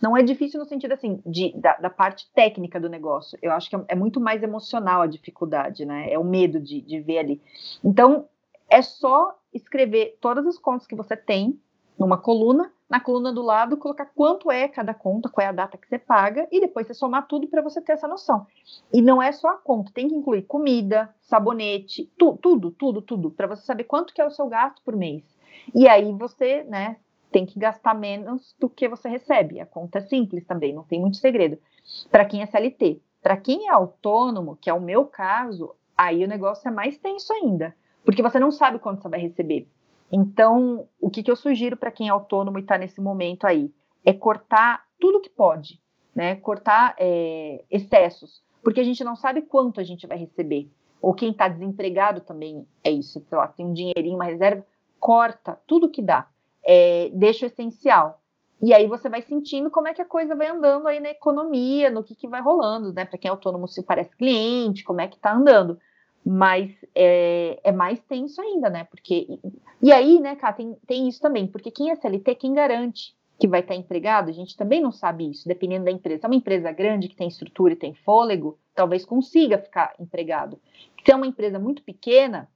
não 0.00 0.16
é 0.16 0.22
difícil 0.22 0.60
no 0.60 0.66
sentido 0.66 0.92
assim 0.92 1.20
de, 1.26 1.52
da, 1.56 1.76
da, 1.76 1.90
parte 1.90 2.30
técnica 2.32 2.80
do 2.80 2.88
negócio. 2.88 3.38
Eu 3.42 3.52
acho 3.52 3.68
que 3.68 3.76
é, 3.76 3.84
é, 3.88 3.94
muito 3.94 4.20
mais 4.20 4.42
emocional 4.42 5.02
a 5.02 5.06
dificuldade, 5.06 5.84
né? 5.84 6.12
É 6.12 6.18
o 6.18 6.24
medo 6.24 6.60
de, 6.60 6.80
de 6.80 7.00
ver 7.00 7.18
ali. 7.18 7.42
Então 7.82 8.28
é 8.68 8.82
só 8.82 9.36
escrever 9.52 10.18
todas 10.20 10.46
as 10.46 10.58
contas 10.58 10.86
que 10.86 10.94
você 10.94 11.16
tem 11.16 11.58
numa 11.98 12.16
coluna, 12.16 12.72
na 12.88 13.00
coluna 13.00 13.32
do 13.32 13.42
lado 13.42 13.76
colocar 13.76 14.06
quanto 14.06 14.50
é 14.50 14.68
cada 14.68 14.94
conta, 14.94 15.28
qual 15.28 15.44
é 15.44 15.48
a 15.48 15.52
data 15.52 15.76
que 15.76 15.88
você 15.88 15.98
paga 15.98 16.46
e 16.50 16.60
depois 16.60 16.86
você 16.86 16.94
somar 16.94 17.26
tudo 17.26 17.48
para 17.48 17.60
você 17.60 17.82
ter 17.82 17.92
essa 17.92 18.06
noção. 18.06 18.46
E 18.92 19.02
não 19.02 19.20
é 19.20 19.32
só 19.32 19.48
a 19.48 19.58
conta, 19.58 19.90
tem 19.92 20.08
que 20.08 20.14
incluir 20.14 20.42
comida, 20.42 21.12
sabonete, 21.20 22.10
tu, 22.16 22.38
tudo, 22.40 22.70
tudo, 22.70 23.02
tudo, 23.02 23.30
para 23.30 23.48
você 23.48 23.62
saber 23.62 23.84
quanto 23.84 24.14
que 24.14 24.20
é 24.20 24.26
o 24.26 24.30
seu 24.30 24.46
gasto 24.46 24.80
por 24.84 24.94
mês. 24.94 25.24
E 25.74 25.88
aí 25.88 26.12
você, 26.12 26.62
né, 26.64 26.96
tem 27.30 27.46
que 27.46 27.58
gastar 27.58 27.94
menos 27.94 28.54
do 28.58 28.68
que 28.68 28.88
você 28.88 29.08
recebe. 29.08 29.60
A 29.60 29.66
conta 29.66 29.98
é 29.98 30.02
simples 30.02 30.44
também, 30.44 30.74
não 30.74 30.82
tem 30.82 31.00
muito 31.00 31.16
segredo. 31.16 31.58
Para 32.10 32.24
quem 32.24 32.42
é 32.42 32.46
CLT, 32.46 33.00
para 33.22 33.36
quem 33.36 33.68
é 33.68 33.70
autônomo, 33.70 34.56
que 34.56 34.70
é 34.70 34.74
o 34.74 34.80
meu 34.80 35.04
caso, 35.04 35.74
aí 35.96 36.24
o 36.24 36.28
negócio 36.28 36.68
é 36.68 36.70
mais 36.70 36.96
tenso 36.98 37.32
ainda, 37.32 37.74
porque 38.04 38.22
você 38.22 38.38
não 38.38 38.50
sabe 38.50 38.78
quanto 38.78 39.02
você 39.02 39.08
vai 39.08 39.20
receber. 39.20 39.68
Então, 40.10 40.88
o 41.00 41.10
que, 41.10 41.22
que 41.22 41.30
eu 41.30 41.36
sugiro 41.36 41.76
para 41.76 41.90
quem 41.90 42.08
é 42.08 42.10
autônomo 42.10 42.58
e 42.58 42.62
está 42.62 42.78
nesse 42.78 43.00
momento 43.00 43.46
aí 43.46 43.70
é 44.04 44.12
cortar 44.12 44.86
tudo 44.98 45.20
que 45.20 45.28
pode, 45.28 45.80
né? 46.14 46.36
Cortar 46.36 46.94
é, 46.98 47.62
excessos, 47.70 48.42
porque 48.62 48.80
a 48.80 48.84
gente 48.84 49.04
não 49.04 49.14
sabe 49.14 49.42
quanto 49.42 49.80
a 49.80 49.84
gente 49.84 50.06
vai 50.06 50.16
receber. 50.16 50.70
Ou 51.00 51.14
quem 51.14 51.30
está 51.30 51.46
desempregado 51.46 52.22
também 52.22 52.66
é 52.82 52.90
isso, 52.90 53.22
sei 53.28 53.38
lá, 53.38 53.46
tem 53.46 53.66
um 53.66 53.72
dinheirinho, 53.72 54.16
uma 54.16 54.24
reserva, 54.24 54.66
corta 54.98 55.60
tudo 55.66 55.90
que 55.90 56.02
dá, 56.02 56.26
é, 56.68 57.10
deixa 57.14 57.46
o 57.46 57.48
essencial. 57.48 58.20
E 58.60 58.74
aí 58.74 58.86
você 58.86 59.08
vai 59.08 59.22
sentindo 59.22 59.70
como 59.70 59.88
é 59.88 59.94
que 59.94 60.02
a 60.02 60.04
coisa 60.04 60.36
vai 60.36 60.48
andando 60.48 60.86
aí 60.86 61.00
na 61.00 61.10
economia, 61.10 61.90
no 61.90 62.04
que, 62.04 62.14
que 62.14 62.28
vai 62.28 62.42
rolando, 62.42 62.92
né? 62.92 63.04
Para 63.04 63.16
quem 63.16 63.28
é 63.28 63.32
autônomo, 63.32 63.66
se 63.66 63.82
parece 63.82 64.14
cliente, 64.16 64.84
como 64.84 65.00
é 65.00 65.08
que 65.08 65.16
está 65.16 65.32
andando 65.32 65.78
mas 66.30 66.70
é, 66.94 67.58
é, 67.64 67.72
mais 67.72 67.98
tenso 68.00 68.38
ainda, 68.42 68.68
né? 68.68 68.84
Porque 68.84 69.38
e 69.80 69.90
aí, 69.90 70.20
né, 70.20 70.36
cara, 70.36 70.52
tem, 70.52 70.74
tem 70.86 71.08
isso 71.08 71.20
também, 71.20 71.46
porque 71.46 71.70
quem 71.70 71.90
é 71.90 71.96
CLT, 71.96 72.34
quem 72.34 72.52
garante 72.52 73.16
que 73.38 73.48
vai 73.48 73.60
estar 73.60 73.74
empregado, 73.74 74.28
a 74.28 74.32
gente 74.32 74.56
também 74.56 74.80
não 74.80 74.92
sabe 74.92 75.30
isso, 75.30 75.48
dependendo 75.48 75.86
da 75.86 75.90
empresa. 75.90 76.20
Se 76.20 76.26
é 76.26 76.28
uma 76.28 76.34
empresa 76.34 76.70
grande 76.72 77.08
que 77.08 77.16
tem 77.16 77.28
estrutura 77.28 77.72
e 77.72 77.76
tem 77.76 77.94
fôlego, 77.94 78.58
talvez 78.74 79.06
consiga 79.06 79.56
ficar 79.56 79.94
empregado. 79.98 80.60
Se 81.02 81.12
é 81.12 81.16
uma 81.16 81.26
empresa 81.26 81.58
muito 81.58 81.82
pequena, 81.82 82.46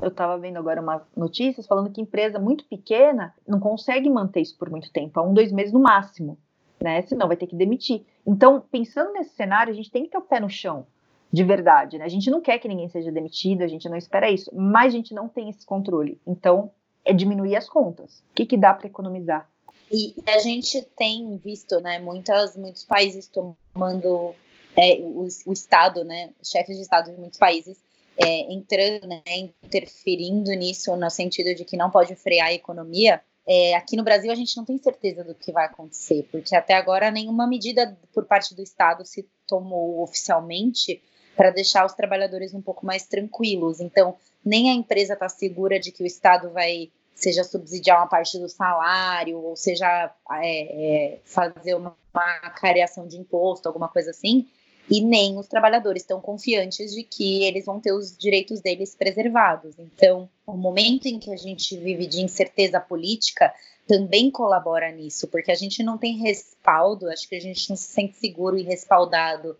eu 0.00 0.08
estava 0.08 0.38
vendo 0.38 0.58
agora 0.58 0.80
umas 0.80 1.02
notícias 1.16 1.66
falando 1.66 1.90
que 1.90 2.00
empresa 2.00 2.38
muito 2.38 2.64
pequena 2.64 3.34
não 3.46 3.58
consegue 3.58 4.08
manter 4.08 4.40
isso 4.40 4.56
por 4.56 4.70
muito 4.70 4.90
tempo, 4.92 5.18
é 5.18 5.22
um, 5.22 5.34
dois 5.34 5.52
meses 5.52 5.72
no 5.72 5.80
máximo, 5.80 6.38
né? 6.80 7.02
Senão 7.02 7.26
vai 7.26 7.36
ter 7.36 7.46
que 7.46 7.56
demitir. 7.56 8.04
Então, 8.26 8.62
pensando 8.70 9.12
nesse 9.12 9.34
cenário, 9.34 9.72
a 9.72 9.76
gente 9.76 9.90
tem 9.90 10.04
que 10.04 10.10
ter 10.10 10.18
o 10.18 10.22
pé 10.22 10.40
no 10.40 10.48
chão 10.48 10.86
de 11.32 11.44
verdade, 11.44 11.98
né? 11.98 12.04
A 12.04 12.08
gente 12.08 12.30
não 12.30 12.40
quer 12.40 12.58
que 12.58 12.68
ninguém 12.68 12.88
seja 12.88 13.12
demitido, 13.12 13.62
a 13.62 13.68
gente 13.68 13.88
não 13.88 13.96
espera 13.96 14.30
isso, 14.30 14.50
mas 14.54 14.86
a 14.86 14.96
gente 14.96 15.12
não 15.12 15.28
tem 15.28 15.50
esse 15.50 15.64
controle. 15.66 16.18
Então, 16.26 16.70
é 17.04 17.12
diminuir 17.12 17.56
as 17.56 17.68
contas. 17.68 18.20
O 18.30 18.34
que, 18.34 18.46
que 18.46 18.56
dá 18.56 18.72
para 18.72 18.86
economizar? 18.86 19.48
E 19.90 20.14
a 20.26 20.38
gente 20.38 20.82
tem 20.96 21.36
visto, 21.38 21.80
né, 21.80 21.98
muitas, 21.98 22.56
muitos 22.56 22.84
países 22.84 23.28
tomando 23.28 24.34
é, 24.76 24.98
o, 25.00 25.26
o, 25.46 25.52
Estado, 25.52 26.04
né, 26.04 26.30
chefes 26.42 26.76
de 26.76 26.82
Estado 26.82 27.10
de 27.10 27.18
muitos 27.18 27.38
países 27.38 27.82
é, 28.18 28.52
entrando, 28.52 29.06
né, 29.06 29.22
interferindo 29.62 30.50
nisso 30.52 30.94
no 30.96 31.08
sentido 31.08 31.54
de 31.54 31.64
que 31.64 31.76
não 31.76 31.90
pode 31.90 32.16
frear 32.16 32.48
a 32.48 32.52
economia. 32.52 33.20
É, 33.46 33.74
aqui 33.74 33.96
no 33.96 34.02
Brasil 34.02 34.30
a 34.30 34.34
gente 34.34 34.56
não 34.56 34.64
tem 34.64 34.76
certeza 34.76 35.22
do 35.22 35.34
que 35.34 35.52
vai 35.52 35.66
acontecer, 35.66 36.28
porque 36.30 36.54
até 36.54 36.74
agora 36.74 37.10
nenhuma 37.10 37.46
medida 37.46 37.96
por 38.12 38.24
parte 38.24 38.54
do 38.54 38.60
Estado 38.60 39.06
se 39.06 39.26
tomou 39.46 40.02
oficialmente 40.02 41.00
para 41.36 41.50
deixar 41.50 41.86
os 41.86 41.92
trabalhadores 41.92 42.52
um 42.52 42.60
pouco 42.60 42.84
mais 42.84 43.06
tranquilos. 43.06 43.80
Então, 43.80 44.16
nem 44.44 44.70
a 44.70 44.74
empresa 44.74 45.14
está 45.14 45.28
segura 45.28 45.78
de 45.78 45.92
que 45.92 46.02
o 46.02 46.06
Estado 46.06 46.50
vai 46.50 46.90
seja 47.14 47.42
subsidiar 47.42 47.98
uma 47.98 48.06
parte 48.06 48.38
do 48.38 48.48
salário, 48.48 49.38
ou 49.38 49.56
seja 49.56 50.12
é, 50.40 51.14
é, 51.14 51.20
fazer 51.24 51.74
uma, 51.74 51.96
uma 52.14 53.06
de 53.06 53.16
imposto, 53.16 53.66
alguma 53.66 53.88
coisa 53.88 54.10
assim, 54.10 54.46
e 54.90 55.00
nem 55.00 55.36
os 55.36 55.46
trabalhadores 55.46 56.02
estão 56.02 56.20
confiantes 56.20 56.94
de 56.94 57.02
que 57.02 57.44
eles 57.44 57.66
vão 57.66 57.78
ter 57.78 57.92
os 57.92 58.16
direitos 58.16 58.60
deles 58.60 58.94
preservados. 58.94 59.78
Então, 59.78 60.28
o 60.46 60.56
momento 60.56 61.06
em 61.06 61.18
que 61.18 61.30
a 61.30 61.36
gente 61.36 61.76
vive 61.76 62.06
de 62.06 62.20
incerteza 62.20 62.80
política 62.80 63.52
também 63.86 64.30
colabora 64.30 64.90
nisso, 64.90 65.28
porque 65.28 65.50
a 65.50 65.54
gente 65.54 65.82
não 65.82 65.98
tem 65.98 66.18
respaldo, 66.18 67.08
acho 67.08 67.28
que 67.28 67.36
a 67.36 67.40
gente 67.40 67.68
não 67.68 67.76
se 67.76 67.90
sente 67.90 68.16
seguro 68.16 68.58
e 68.58 68.62
respaldado 68.62 69.56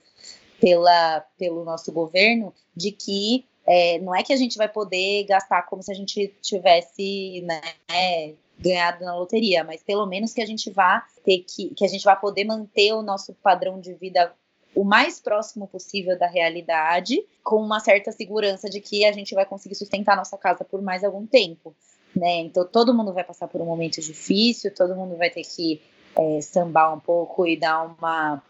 pela, 0.61 1.21
pelo 1.38 1.64
nosso 1.64 1.93
governo 1.93 2.53
de 2.75 2.91
que 2.93 3.45
é, 3.67 3.99
não 3.99 4.14
é 4.14 4.23
que 4.23 4.33
a 4.33 4.37
gente 4.37 4.57
vai 4.57 4.69
poder 4.69 5.25
gastar 5.25 5.62
como 5.62 5.83
se 5.83 5.93
a 5.93 5.95
gente 5.95 6.35
tivesse 6.41 7.43
né, 7.43 8.35
ganhado 8.59 9.05
na 9.05 9.14
loteria, 9.14 9.62
mas 9.62 9.83
pelo 9.83 10.07
menos 10.07 10.33
que 10.33 10.41
a 10.41 10.47
gente 10.47 10.71
vá 10.71 11.07
ter 11.25 11.41
que, 11.41 11.75
que 11.75 11.85
a 11.85 11.88
gente 11.88 12.05
vá 12.05 12.17
poder 12.17 12.45
manter 12.45 12.93
o 12.93 13.03
nosso 13.03 13.35
padrão 13.35 13.79
de 13.79 13.93
vida 13.93 14.33
o 14.79 14.85
mais 14.85 15.19
próximo 15.19 15.67
possível 15.67 16.17
da 16.17 16.29
realidade, 16.29 17.21
com 17.43 17.57
uma 17.57 17.81
certa 17.81 18.12
segurança 18.12 18.71
de 18.71 18.81
que 18.81 19.05
a 19.05 19.11
gente 19.11 19.35
vai 19.35 19.45
conseguir 19.45 19.75
sustentar 19.75 20.17
nossa 20.17 20.38
casa 20.38 20.64
por 20.64 20.81
mais 20.81 21.03
algum 21.03 21.27
tempo. 21.27 21.75
Né? 22.14 22.43
Então 22.43 22.64
todo 22.64 22.95
mundo 22.95 23.12
vai 23.12 23.25
passar 23.25 23.49
por 23.49 23.61
um 23.61 23.64
momento 23.64 24.01
difícil, 24.01 24.73
todo 24.73 24.95
mundo 24.95 25.17
vai 25.17 25.31
ter 25.31 25.43
que 25.43 25.83
é, 26.17 26.41
sambar 26.41 26.95
um 26.95 27.01
pouco 27.01 27.45
e 27.45 27.59
dar 27.59 27.83
uma 27.83 28.41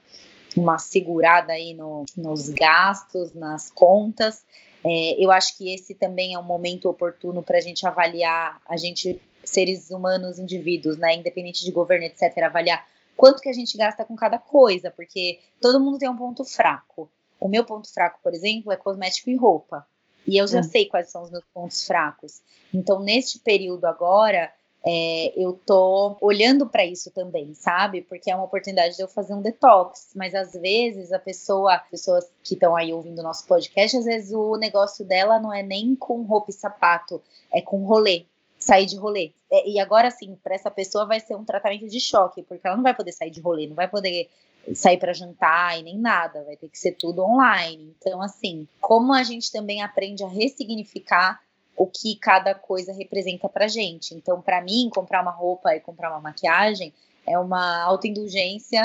uma 0.54 0.78
segurada 0.78 1.52
aí 1.54 1.72
no, 1.72 2.04
nos 2.14 2.50
gastos, 2.50 3.32
nas 3.32 3.70
contas. 3.70 4.44
É, 4.84 5.24
eu 5.24 5.30
acho 5.30 5.56
que 5.56 5.72
esse 5.72 5.94
também 5.94 6.34
é 6.34 6.38
um 6.38 6.42
momento 6.42 6.90
oportuno 6.90 7.42
para 7.42 7.56
a 7.56 7.60
gente 7.60 7.86
avaliar, 7.86 8.60
a 8.68 8.76
gente, 8.76 9.18
seres 9.44 9.90
humanos, 9.90 10.38
indivíduos, 10.38 10.98
né, 10.98 11.14
independente 11.14 11.64
de 11.64 11.70
governo, 11.70 12.04
etc., 12.04 12.36
avaliar 12.42 12.84
quanto 13.18 13.42
que 13.42 13.48
a 13.48 13.52
gente 13.52 13.76
gasta 13.76 14.04
com 14.04 14.14
cada 14.14 14.38
coisa, 14.38 14.92
porque 14.92 15.40
todo 15.60 15.80
mundo 15.80 15.98
tem 15.98 16.08
um 16.08 16.16
ponto 16.16 16.44
fraco. 16.44 17.10
O 17.40 17.48
meu 17.48 17.64
ponto 17.64 17.92
fraco, 17.92 18.20
por 18.22 18.32
exemplo, 18.32 18.70
é 18.70 18.76
cosmético 18.76 19.28
e 19.28 19.34
roupa. 19.34 19.84
E 20.24 20.38
eu 20.38 20.46
já 20.46 20.60
hum. 20.60 20.62
sei 20.62 20.86
quais 20.86 21.10
são 21.10 21.24
os 21.24 21.30
meus 21.30 21.44
pontos 21.52 21.84
fracos. 21.84 22.40
Então, 22.72 23.00
neste 23.00 23.40
período 23.40 23.86
agora, 23.86 24.52
é, 24.86 25.32
eu 25.36 25.58
tô 25.66 26.16
olhando 26.20 26.64
para 26.68 26.84
isso 26.84 27.10
também, 27.10 27.54
sabe? 27.54 28.02
Porque 28.02 28.30
é 28.30 28.36
uma 28.36 28.44
oportunidade 28.44 28.94
de 28.94 29.02
eu 29.02 29.08
fazer 29.08 29.34
um 29.34 29.42
detox. 29.42 30.12
Mas 30.14 30.32
às 30.32 30.52
vezes 30.52 31.10
a 31.12 31.18
pessoa, 31.18 31.76
pessoas 31.90 32.24
que 32.44 32.54
estão 32.54 32.76
aí 32.76 32.92
ouvindo 32.92 33.18
o 33.18 33.24
nosso 33.24 33.44
podcast, 33.48 33.96
às 33.96 34.04
vezes 34.04 34.32
o 34.32 34.56
negócio 34.56 35.04
dela 35.04 35.40
não 35.40 35.52
é 35.52 35.62
nem 35.62 35.96
com 35.96 36.22
roupa 36.22 36.50
e 36.50 36.54
sapato, 36.54 37.20
é 37.52 37.60
com 37.60 37.84
rolê, 37.84 38.26
sair 38.68 38.84
de 38.84 38.96
rolê. 38.98 39.32
É, 39.50 39.66
e 39.66 39.80
agora 39.80 40.10
sim, 40.10 40.36
para 40.44 40.54
essa 40.54 40.70
pessoa 40.70 41.06
vai 41.06 41.20
ser 41.20 41.34
um 41.34 41.44
tratamento 41.44 41.88
de 41.88 41.98
choque, 41.98 42.42
porque 42.42 42.66
ela 42.66 42.76
não 42.76 42.82
vai 42.82 42.94
poder 42.94 43.12
sair 43.12 43.30
de 43.30 43.40
rolê, 43.40 43.66
não 43.66 43.74
vai 43.74 43.88
poder 43.88 44.28
sair 44.74 44.98
para 44.98 45.14
jantar 45.14 45.80
e 45.80 45.82
nem 45.82 45.96
nada, 45.96 46.44
vai 46.44 46.54
ter 46.54 46.68
que 46.68 46.78
ser 46.78 46.92
tudo 46.92 47.22
online. 47.22 47.94
Então, 47.98 48.20
assim, 48.20 48.68
como 48.78 49.14
a 49.14 49.22
gente 49.22 49.50
também 49.50 49.80
aprende 49.80 50.22
a 50.22 50.28
ressignificar 50.28 51.40
o 51.74 51.86
que 51.86 52.16
cada 52.16 52.54
coisa 52.54 52.92
representa 52.92 53.48
pra 53.48 53.68
gente. 53.68 54.14
Então, 54.14 54.42
para 54.42 54.60
mim, 54.60 54.90
comprar 54.92 55.22
uma 55.22 55.30
roupa 55.30 55.74
e 55.74 55.80
comprar 55.80 56.10
uma 56.10 56.20
maquiagem 56.20 56.92
é 57.26 57.38
uma 57.38 57.82
autoindulgência 57.84 58.82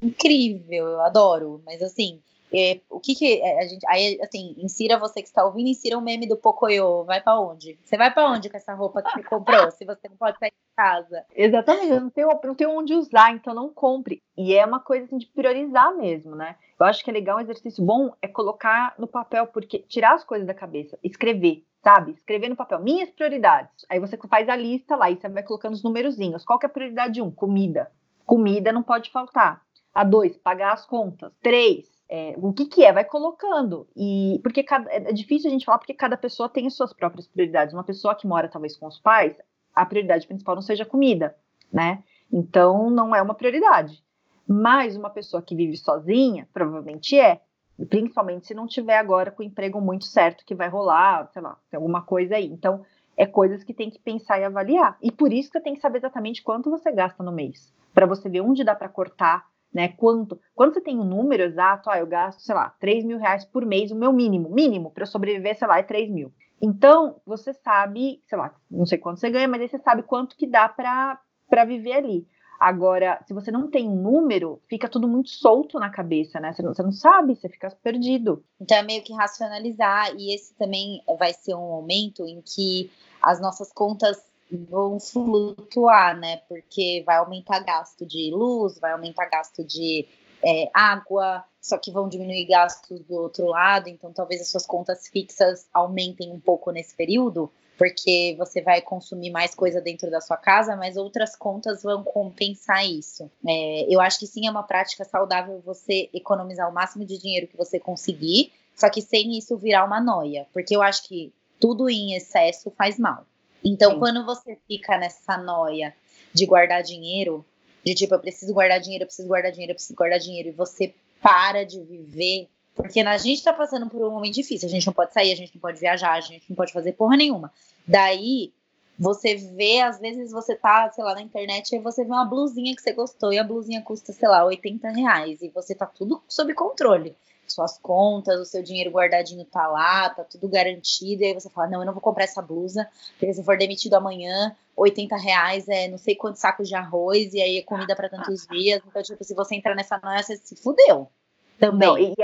incrível, 0.00 0.86
eu 0.86 1.00
adoro. 1.00 1.60
Mas 1.66 1.82
assim, 1.82 2.20
é, 2.52 2.80
o 2.90 3.00
que 3.00 3.14
que 3.14 3.40
é, 3.40 3.62
a 3.62 3.66
gente. 3.66 3.86
Aí, 3.88 4.18
assim, 4.22 4.54
insira 4.58 4.98
você 4.98 5.22
que 5.22 5.28
está 5.28 5.44
ouvindo, 5.44 5.68
insira 5.68 5.96
um 5.96 6.02
meme 6.02 6.28
do 6.28 6.36
Pocoyo. 6.36 7.04
Vai 7.04 7.20
para 7.20 7.40
onde? 7.40 7.78
Você 7.82 7.96
vai 7.96 8.12
para 8.12 8.30
onde 8.30 8.50
com 8.50 8.56
essa 8.56 8.74
roupa 8.74 9.02
que 9.02 9.10
você 9.10 9.22
comprou? 9.22 9.70
se 9.70 9.84
você 9.84 10.08
não 10.08 10.16
pode 10.16 10.38
sair 10.38 10.50
de 10.50 10.76
casa. 10.76 11.24
Exatamente, 11.34 11.88
eu 11.90 12.00
não 12.00 12.10
tenho, 12.10 12.28
não 12.44 12.54
tenho 12.54 12.70
onde 12.70 12.94
usar, 12.94 13.32
então 13.32 13.54
não 13.54 13.72
compre. 13.72 14.22
E 14.36 14.54
é 14.54 14.64
uma 14.64 14.80
coisa 14.80 15.06
assim, 15.06 15.18
de 15.18 15.26
priorizar 15.26 15.96
mesmo, 15.96 16.34
né? 16.34 16.56
Eu 16.78 16.86
acho 16.86 17.02
que 17.04 17.10
é 17.10 17.12
legal 17.12 17.38
um 17.38 17.40
exercício 17.40 17.84
bom 17.84 18.12
é 18.20 18.28
colocar 18.28 18.94
no 18.98 19.06
papel, 19.06 19.46
porque 19.46 19.78
tirar 19.80 20.14
as 20.14 20.24
coisas 20.24 20.46
da 20.46 20.54
cabeça, 20.54 20.98
escrever 21.02 21.64
sabe? 21.82 22.12
Escrever 22.12 22.48
no 22.48 22.56
papel, 22.56 22.78
minhas 22.80 23.10
prioridades. 23.10 23.84
Aí 23.88 23.98
você 23.98 24.16
faz 24.28 24.48
a 24.48 24.54
lista 24.54 24.94
lá 24.94 25.10
e 25.10 25.16
você 25.16 25.28
vai 25.28 25.42
colocando 25.42 25.74
os 25.74 25.82
numerozinhos. 25.82 26.44
Qual 26.44 26.58
que 26.58 26.64
é 26.64 26.68
a 26.68 26.72
prioridade 26.72 27.20
um? 27.20 27.30
Comida. 27.30 27.90
Comida 28.24 28.72
não 28.72 28.82
pode 28.82 29.10
faltar. 29.10 29.62
A 29.92 30.04
dois, 30.04 30.36
pagar 30.38 30.72
as 30.72 30.86
contas. 30.86 31.32
Três, 31.42 31.90
é, 32.14 32.34
o 32.36 32.52
que, 32.52 32.66
que 32.66 32.84
é? 32.84 32.92
Vai 32.92 33.06
colocando. 33.06 33.88
E 33.96 34.38
porque 34.42 34.62
cada, 34.62 34.92
é 34.92 35.14
difícil 35.14 35.48
a 35.48 35.50
gente 35.50 35.64
falar 35.64 35.78
porque 35.78 35.94
cada 35.94 36.14
pessoa 36.14 36.46
tem 36.46 36.66
as 36.66 36.74
suas 36.74 36.92
próprias 36.92 37.26
prioridades. 37.26 37.72
Uma 37.72 37.82
pessoa 37.82 38.14
que 38.14 38.26
mora 38.26 38.50
talvez 38.50 38.76
com 38.76 38.86
os 38.86 38.98
pais, 38.98 39.34
a 39.74 39.86
prioridade 39.86 40.26
principal 40.26 40.54
não 40.54 40.60
seja 40.60 40.84
comida, 40.84 41.34
né? 41.72 42.04
Então 42.30 42.90
não 42.90 43.16
é 43.16 43.22
uma 43.22 43.32
prioridade. 43.32 44.04
Mas 44.46 44.94
uma 44.94 45.08
pessoa 45.08 45.40
que 45.40 45.56
vive 45.56 45.74
sozinha, 45.78 46.46
provavelmente 46.52 47.18
é 47.18 47.40
principalmente 47.88 48.46
se 48.46 48.52
não 48.52 48.66
tiver 48.66 48.98
agora 48.98 49.30
com 49.30 49.42
o 49.42 49.46
emprego 49.46 49.80
muito 49.80 50.04
certo 50.04 50.44
que 50.44 50.54
vai 50.54 50.68
rolar, 50.68 51.30
sei 51.32 51.40
lá, 51.40 51.56
tem 51.70 51.78
alguma 51.78 52.02
coisa 52.02 52.36
aí. 52.36 52.44
Então, 52.44 52.84
é 53.16 53.24
coisas 53.24 53.64
que 53.64 53.72
tem 53.72 53.88
que 53.88 53.98
pensar 53.98 54.38
e 54.38 54.44
avaliar. 54.44 54.98
E 55.00 55.10
por 55.10 55.32
isso 55.32 55.50
que 55.50 55.60
tem 55.60 55.74
que 55.74 55.80
saber 55.80 55.96
exatamente 55.98 56.42
quanto 56.42 56.70
você 56.70 56.92
gasta 56.92 57.22
no 57.22 57.32
mês, 57.32 57.72
para 57.94 58.04
você 58.04 58.28
ver 58.28 58.42
onde 58.42 58.62
dá 58.62 58.74
para 58.74 58.90
cortar, 58.90 59.46
né? 59.72 59.88
Quanto, 59.88 60.40
quando 60.54 60.74
você 60.74 60.80
tem 60.80 60.98
um 60.98 61.04
número 61.04 61.42
exato, 61.42 61.90
ah, 61.90 61.98
eu 61.98 62.06
gasto, 62.06 62.40
sei 62.40 62.54
lá, 62.54 62.74
3 62.78 63.04
mil 63.04 63.18
reais 63.18 63.44
por 63.44 63.64
mês, 63.64 63.90
o 63.90 63.96
meu 63.96 64.12
mínimo, 64.12 64.50
mínimo 64.50 64.90
para 64.90 65.06
sobreviver, 65.06 65.56
sei 65.56 65.68
lá, 65.68 65.78
é 65.78 65.82
3 65.82 66.10
mil. 66.10 66.32
Então, 66.60 67.20
você 67.26 67.52
sabe, 67.52 68.20
sei 68.28 68.38
lá, 68.38 68.54
não 68.70 68.86
sei 68.86 68.98
quanto 68.98 69.18
você 69.18 69.30
ganha, 69.30 69.48
mas 69.48 69.60
aí 69.60 69.68
você 69.68 69.78
sabe 69.78 70.02
quanto 70.02 70.36
que 70.36 70.46
dá 70.46 70.68
para 70.68 71.18
viver 71.66 71.94
ali. 71.94 72.26
Agora, 72.60 73.20
se 73.26 73.34
você 73.34 73.50
não 73.50 73.68
tem 73.68 73.90
número, 73.90 74.62
fica 74.68 74.88
tudo 74.88 75.08
muito 75.08 75.30
solto 75.30 75.80
na 75.80 75.90
cabeça, 75.90 76.38
né? 76.38 76.52
Você 76.52 76.62
não, 76.62 76.72
você 76.72 76.82
não 76.84 76.92
sabe, 76.92 77.34
você 77.34 77.48
fica 77.48 77.68
perdido. 77.82 78.44
Então 78.60 78.76
é 78.76 78.82
meio 78.84 79.02
que 79.02 79.12
racionalizar, 79.12 80.14
e 80.16 80.32
esse 80.32 80.54
também 80.54 81.02
vai 81.18 81.32
ser 81.32 81.56
um 81.56 81.68
momento 81.68 82.24
em 82.24 82.40
que 82.40 82.88
as 83.20 83.40
nossas 83.40 83.72
contas 83.72 84.31
vão 84.56 84.98
flutuar, 84.98 86.18
né? 86.18 86.38
Porque 86.48 87.02
vai 87.06 87.16
aumentar 87.16 87.60
gasto 87.60 88.06
de 88.06 88.30
luz, 88.30 88.78
vai 88.78 88.92
aumentar 88.92 89.26
gasto 89.26 89.64
de 89.64 90.06
é, 90.44 90.70
água, 90.74 91.44
só 91.60 91.78
que 91.78 91.90
vão 91.90 92.08
diminuir 92.08 92.44
gastos 92.46 93.00
do 93.00 93.14
outro 93.14 93.46
lado, 93.46 93.88
então 93.88 94.12
talvez 94.12 94.40
as 94.40 94.48
suas 94.48 94.66
contas 94.66 95.06
fixas 95.08 95.66
aumentem 95.72 96.32
um 96.32 96.40
pouco 96.40 96.72
nesse 96.72 96.94
período, 96.96 97.50
porque 97.78 98.34
você 98.36 98.60
vai 98.60 98.82
consumir 98.82 99.30
mais 99.30 99.54
coisa 99.54 99.80
dentro 99.80 100.10
da 100.10 100.20
sua 100.20 100.36
casa, 100.36 100.76
mas 100.76 100.96
outras 100.96 101.36
contas 101.36 101.82
vão 101.82 102.02
compensar 102.02 102.84
isso. 102.84 103.30
É, 103.46 103.86
eu 103.88 104.00
acho 104.00 104.18
que 104.18 104.26
sim, 104.26 104.46
é 104.46 104.50
uma 104.50 104.64
prática 104.64 105.04
saudável 105.04 105.62
você 105.64 106.10
economizar 106.12 106.68
o 106.68 106.74
máximo 106.74 107.04
de 107.04 107.16
dinheiro 107.16 107.46
que 107.46 107.56
você 107.56 107.78
conseguir, 107.78 108.52
só 108.74 108.90
que 108.90 109.00
sem 109.00 109.38
isso 109.38 109.56
virar 109.56 109.84
uma 109.84 110.00
noia, 110.00 110.46
porque 110.52 110.74
eu 110.74 110.82
acho 110.82 111.06
que 111.06 111.32
tudo 111.60 111.88
em 111.88 112.14
excesso 112.14 112.72
faz 112.76 112.98
mal. 112.98 113.24
Então, 113.64 113.92
sim. 113.92 113.98
quando 113.98 114.24
você 114.24 114.58
fica 114.66 114.98
nessa 114.98 115.36
noia 115.36 115.94
de 116.32 116.46
guardar 116.46 116.82
dinheiro, 116.82 117.44
de 117.84 117.94
tipo, 117.94 118.14
eu 118.14 118.20
preciso 118.20 118.52
guardar 118.52 118.80
dinheiro, 118.80 119.04
eu 119.04 119.06
preciso 119.06 119.28
guardar 119.28 119.52
dinheiro, 119.52 119.72
eu 119.72 119.76
preciso 119.76 119.96
guardar 119.96 120.18
dinheiro, 120.18 120.48
e 120.48 120.52
você 120.52 120.94
para 121.20 121.64
de 121.64 121.80
viver 121.80 122.48
porque 122.74 123.00
a 123.00 123.18
gente 123.18 123.42
tá 123.42 123.52
passando 123.52 123.88
por 123.88 124.02
um 124.02 124.10
momento 124.10 124.34
difícil, 124.34 124.66
a 124.66 124.70
gente 124.70 124.86
não 124.86 124.94
pode 124.94 125.12
sair, 125.12 125.32
a 125.32 125.36
gente 125.36 125.54
não 125.54 125.60
pode 125.60 125.78
viajar, 125.78 126.12
a 126.12 126.20
gente 126.20 126.44
não 126.48 126.56
pode 126.56 126.72
fazer 126.72 126.92
porra 126.92 127.16
nenhuma. 127.16 127.52
Daí, 127.86 128.52
você 128.98 129.34
vê, 129.34 129.80
às 129.80 129.98
vezes 129.98 130.32
você 130.32 130.54
tá, 130.54 130.90
sei 130.90 131.04
lá, 131.04 131.14
na 131.14 131.22
internet 131.22 131.74
e 131.74 131.78
você 131.78 132.02
vê 132.02 132.10
uma 132.10 132.24
blusinha 132.24 132.74
que 132.74 132.80
você 132.80 132.92
gostou 132.92 133.32
e 133.32 133.38
a 133.38 133.44
blusinha 133.44 133.82
custa, 133.82 134.12
sei 134.12 134.28
lá, 134.28 134.44
80 134.44 134.88
reais 134.90 135.42
e 135.42 135.48
você 135.48 135.74
tá 135.74 135.86
tudo 135.86 136.22
sob 136.28 136.52
controle. 136.54 137.14
Suas 137.54 137.78
contas, 137.78 138.40
o 138.40 138.44
seu 138.44 138.62
dinheiro 138.62 138.90
guardadinho 138.90 139.44
tá 139.44 139.66
lá, 139.66 140.10
tá 140.10 140.24
tudo 140.24 140.48
garantido. 140.48 141.22
E 141.22 141.26
aí 141.26 141.34
você 141.34 141.50
fala: 141.50 141.68
Não, 141.68 141.80
eu 141.80 141.86
não 141.86 141.92
vou 141.92 142.02
comprar 142.02 142.24
essa 142.24 142.42
blusa, 142.42 142.88
porque 143.18 143.32
se 143.32 143.44
for 143.44 143.56
demitido 143.56 143.94
amanhã, 143.94 144.54
80 144.76 145.16
reais 145.16 145.68
é 145.68 145.88
não 145.88 145.98
sei 145.98 146.14
quantos 146.14 146.40
sacos 146.40 146.68
de 146.68 146.74
arroz 146.74 147.34
e 147.34 147.40
aí 147.40 147.58
é 147.58 147.62
comida 147.62 147.94
para 147.94 148.08
tantos 148.08 148.46
dias. 148.50 148.82
Então, 148.86 149.02
tipo, 149.02 149.22
se 149.22 149.34
você 149.34 149.54
entrar 149.54 149.74
nessa 149.74 150.00
noia, 150.02 150.22
você 150.22 150.36
se 150.36 150.56
fudeu. 150.56 151.10
Também. 151.58 151.88
Não, 151.88 151.98
e, 151.98 152.14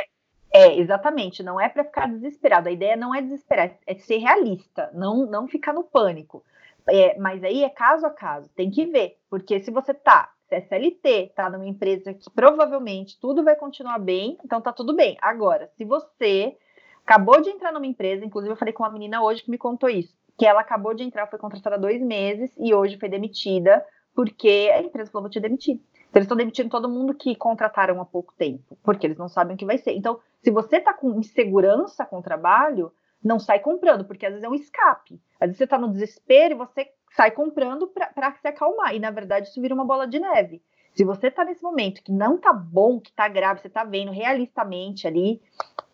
é, 0.52 0.78
exatamente. 0.78 1.42
Não 1.42 1.60
é 1.60 1.68
para 1.68 1.84
ficar 1.84 2.08
desesperado. 2.08 2.68
A 2.68 2.72
ideia 2.72 2.96
não 2.96 3.14
é 3.14 3.22
desesperar, 3.22 3.76
é 3.86 3.94
ser 3.94 4.18
realista, 4.18 4.90
não, 4.94 5.26
não 5.26 5.46
ficar 5.46 5.72
no 5.72 5.84
pânico. 5.84 6.44
É, 6.88 7.18
mas 7.18 7.44
aí 7.44 7.62
é 7.64 7.68
caso 7.68 8.06
a 8.06 8.10
caso, 8.10 8.48
tem 8.56 8.70
que 8.70 8.86
ver. 8.86 9.18
Porque 9.28 9.60
se 9.60 9.70
você 9.70 9.92
tá, 9.92 10.32
é 10.50 10.60
CLT, 10.60 11.32
tá 11.34 11.50
numa 11.50 11.66
empresa 11.66 12.14
que 12.14 12.30
provavelmente 12.30 13.18
tudo 13.20 13.44
vai 13.44 13.56
continuar 13.56 13.98
bem, 13.98 14.38
então 14.44 14.60
tá 14.60 14.72
tudo 14.72 14.94
bem. 14.94 15.16
Agora, 15.20 15.70
se 15.76 15.84
você 15.84 16.56
acabou 17.04 17.40
de 17.40 17.50
entrar 17.50 17.72
numa 17.72 17.86
empresa, 17.86 18.24
inclusive 18.24 18.52
eu 18.52 18.56
falei 18.56 18.72
com 18.72 18.82
uma 18.82 18.92
menina 18.92 19.22
hoje 19.22 19.42
que 19.42 19.50
me 19.50 19.58
contou 19.58 19.88
isso, 19.88 20.14
que 20.38 20.46
ela 20.46 20.60
acabou 20.60 20.94
de 20.94 21.02
entrar, 21.02 21.26
foi 21.26 21.38
contratada 21.38 21.76
há 21.76 21.78
dois 21.78 22.00
meses 22.00 22.50
e 22.58 22.74
hoje 22.74 22.98
foi 22.98 23.08
demitida 23.08 23.84
porque 24.14 24.70
a 24.74 24.82
empresa 24.82 25.10
falou, 25.10 25.24
vou 25.24 25.30
te 25.30 25.40
demitir. 25.40 25.80
Então, 26.08 26.20
eles 26.20 26.24
estão 26.24 26.36
demitindo 26.36 26.70
todo 26.70 26.88
mundo 26.88 27.14
que 27.14 27.36
contrataram 27.36 28.00
há 28.00 28.04
pouco 28.04 28.34
tempo, 28.36 28.76
porque 28.82 29.06
eles 29.06 29.18
não 29.18 29.28
sabem 29.28 29.54
o 29.54 29.58
que 29.58 29.66
vai 29.66 29.78
ser. 29.78 29.92
Então, 29.92 30.18
se 30.42 30.50
você 30.50 30.78
está 30.78 30.92
com 30.92 31.18
insegurança 31.18 32.04
com 32.04 32.18
o 32.18 32.22
trabalho, 32.22 32.92
não 33.22 33.38
sai 33.38 33.60
comprando, 33.60 34.04
porque 34.04 34.26
às 34.26 34.32
vezes 34.32 34.44
é 34.44 34.48
um 34.48 34.54
escape. 34.54 35.20
Às 35.38 35.48
vezes 35.48 35.58
você 35.58 35.64
está 35.64 35.78
no 35.78 35.92
desespero 35.92 36.54
e 36.54 36.58
você 36.58 36.90
sai 37.14 37.30
comprando 37.30 37.86
para 37.86 38.32
se 38.40 38.48
acalmar. 38.48 38.94
E 38.94 38.98
na 38.98 39.10
verdade 39.10 39.48
isso 39.48 39.60
vira 39.60 39.74
uma 39.74 39.84
bola 39.84 40.06
de 40.06 40.18
neve. 40.18 40.62
Se 40.94 41.04
você 41.04 41.28
está 41.28 41.44
nesse 41.44 41.62
momento 41.62 42.02
que 42.02 42.10
não 42.10 42.36
está 42.36 42.52
bom, 42.52 43.00
que 43.00 43.10
está 43.10 43.28
grave, 43.28 43.60
você 43.60 43.68
está 43.68 43.84
vendo 43.84 44.10
realistamente 44.10 45.06
ali, 45.06 45.40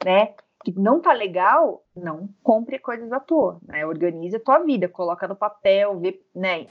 né? 0.04 0.34
Que 0.64 0.72
não 0.78 0.96
está 0.96 1.12
legal, 1.12 1.84
não 1.94 2.28
compre 2.42 2.78
coisas 2.78 3.12
à 3.12 3.20
toa, 3.20 3.60
né? 3.66 3.84
Organize 3.84 4.36
a 4.36 4.40
tua 4.40 4.60
vida, 4.60 4.88
coloca 4.88 5.28
no 5.28 5.36
papel, 5.36 5.98
vê, 6.00 6.22
né? 6.34 6.68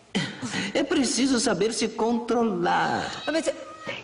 É 0.73 0.83
preciso 0.83 1.39
saber 1.39 1.73
se 1.73 1.89
controlar. 1.89 3.03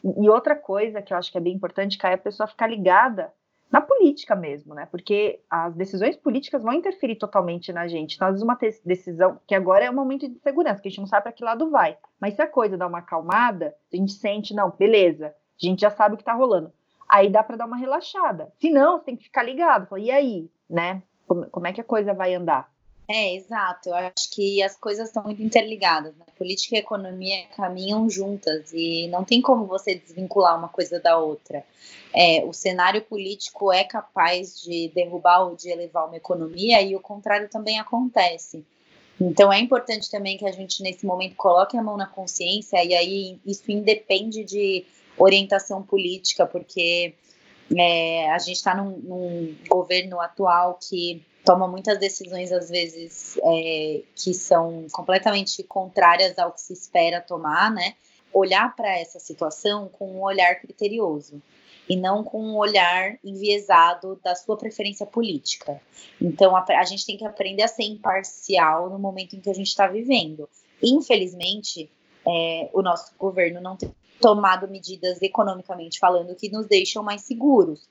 E 0.04 0.30
outra 0.30 0.56
coisa 0.56 1.02
que 1.02 1.12
eu 1.12 1.17
acho 1.17 1.32
que 1.32 1.38
é 1.38 1.41
bem 1.41 1.56
importante, 1.56 1.97
é 2.04 2.13
a 2.13 2.17
pessoa 2.17 2.45
ficar 2.45 2.67
ligada 2.67 3.34
na 3.71 3.82
política 3.82 4.36
mesmo, 4.36 4.73
né? 4.73 4.88
Porque 4.88 5.41
as 5.49 5.75
decisões 5.75 6.15
políticas 6.15 6.63
vão 6.63 6.73
interferir 6.73 7.15
totalmente 7.15 7.71
na 7.71 7.88
gente. 7.88 8.19
Nós 8.19 8.41
uma 8.41 8.58
decisão 8.84 9.39
que 9.45 9.53
agora 9.53 9.86
é 9.86 9.91
um 9.91 9.95
momento 9.95 10.27
de 10.27 10.39
segurança, 10.39 10.82
que 10.82 10.88
a 10.88 10.91
gente 10.91 10.99
não 10.99 11.08
sabe 11.08 11.23
para 11.23 11.32
que 11.32 11.43
lado 11.43 11.69
vai. 11.69 11.97
Mas 12.19 12.34
se 12.34 12.41
a 12.41 12.47
coisa 12.47 12.77
dá 12.77 12.88
uma 12.88 12.99
acalmada, 12.99 13.75
a 13.93 13.95
gente 13.95 14.13
sente, 14.13 14.55
não, 14.55 14.71
beleza, 14.71 15.27
a 15.27 15.65
gente 15.65 15.82
já 15.82 15.91
sabe 15.91 16.15
o 16.15 16.17
que 16.17 16.23
está 16.23 16.34
rolando. 16.34 16.73
Aí 17.08 17.29
dá 17.29 17.43
para 17.43 17.58
dar 17.58 17.65
uma 17.65 17.77
relaxada. 17.77 18.51
Se 18.60 18.69
não, 18.69 18.97
você 18.97 19.05
tem 19.05 19.15
que 19.15 19.23
ficar 19.23 19.43
ligado. 19.43 19.88
Fala, 19.88 20.01
e 20.01 20.12
aí, 20.12 20.49
né? 20.69 21.03
Como, 21.27 21.47
como 21.49 21.67
é 21.67 21.73
que 21.73 21.82
a 21.82 21.84
coisa 21.84 22.13
vai 22.13 22.34
andar? 22.34 22.71
É, 23.11 23.33
exato. 23.33 23.89
Eu 23.89 23.95
acho 23.95 24.29
que 24.31 24.61
as 24.61 24.77
coisas 24.77 25.07
estão 25.07 25.23
muito 25.23 25.41
interligadas. 25.41 26.15
Né? 26.15 26.25
Política 26.37 26.75
e 26.75 26.79
economia 26.79 27.47
caminham 27.55 28.07
juntas 28.07 28.71
e 28.71 29.07
não 29.07 29.23
tem 29.23 29.41
como 29.41 29.65
você 29.65 29.95
desvincular 29.95 30.55
uma 30.55 30.69
coisa 30.69 30.99
da 30.99 31.17
outra. 31.17 31.65
É, 32.13 32.43
o 32.45 32.53
cenário 32.53 33.01
político 33.01 33.73
é 33.73 33.83
capaz 33.83 34.61
de 34.61 34.91
derrubar 34.93 35.47
ou 35.47 35.55
de 35.55 35.69
elevar 35.71 36.05
uma 36.05 36.17
economia 36.17 36.83
e 36.83 36.95
o 36.95 36.99
contrário 36.99 37.49
também 37.49 37.79
acontece. 37.79 38.63
Então 39.19 39.51
é 39.51 39.59
importante 39.59 40.09
também 40.09 40.37
que 40.37 40.45
a 40.45 40.51
gente 40.51 40.83
nesse 40.83 41.03
momento 41.03 41.35
coloque 41.35 41.75
a 41.75 41.81
mão 41.81 41.97
na 41.97 42.05
consciência 42.05 42.83
e 42.85 42.93
aí 42.93 43.39
isso 43.43 43.71
independe 43.71 44.43
de 44.43 44.85
orientação 45.17 45.81
política, 45.81 46.45
porque 46.45 47.15
é, 47.75 48.31
a 48.31 48.37
gente 48.37 48.57
está 48.57 48.75
num, 48.75 48.97
num 48.99 49.55
governo 49.67 50.21
atual 50.21 50.79
que 50.81 51.23
toma 51.45 51.67
muitas 51.67 51.97
decisões, 51.97 52.52
às 52.52 52.69
vezes, 52.69 53.38
é, 53.43 54.02
que 54.15 54.34
são 54.34 54.88
completamente 54.91 55.63
contrárias 55.63 56.38
ao 56.38 56.52
que 56.52 56.62
se 56.62 56.73
espera 56.73 57.21
tomar, 57.21 57.71
né? 57.71 57.95
Olhar 58.32 58.75
para 58.75 58.97
essa 58.97 59.19
situação 59.19 59.89
com 59.89 60.12
um 60.12 60.21
olhar 60.21 60.56
criterioso 60.60 61.41
e 61.89 61.95
não 61.95 62.23
com 62.23 62.39
um 62.39 62.56
olhar 62.56 63.17
enviesado 63.23 64.19
da 64.23 64.36
sua 64.36 64.56
preferência 64.56 65.08
política. 65.08 65.82
Então, 66.21 66.56
a, 66.56 66.63
a 66.63 66.84
gente 66.84 67.06
tem 67.06 67.17
que 67.17 67.25
aprender 67.25 67.63
a 67.63 67.67
ser 67.67 67.84
imparcial 67.84 68.89
no 68.89 68.99
momento 68.99 69.36
em 69.36 69.39
que 69.39 69.49
a 69.49 69.54
gente 69.54 69.67
está 69.67 69.88
vivendo. 69.88 70.47
Infelizmente, 70.84 71.89
é, 72.28 72.69
o 72.73 72.84
nosso 72.84 73.12
governo 73.17 73.60
não 73.60 73.75
tem 73.75 73.91
tomado 74.21 74.67
medidas 74.67 75.21
economicamente 75.21 75.97
falando 75.97 76.36
que 76.36 76.49
nos 76.49 76.67
deixam 76.67 77.02
mais 77.02 77.21
seguros. 77.21 77.89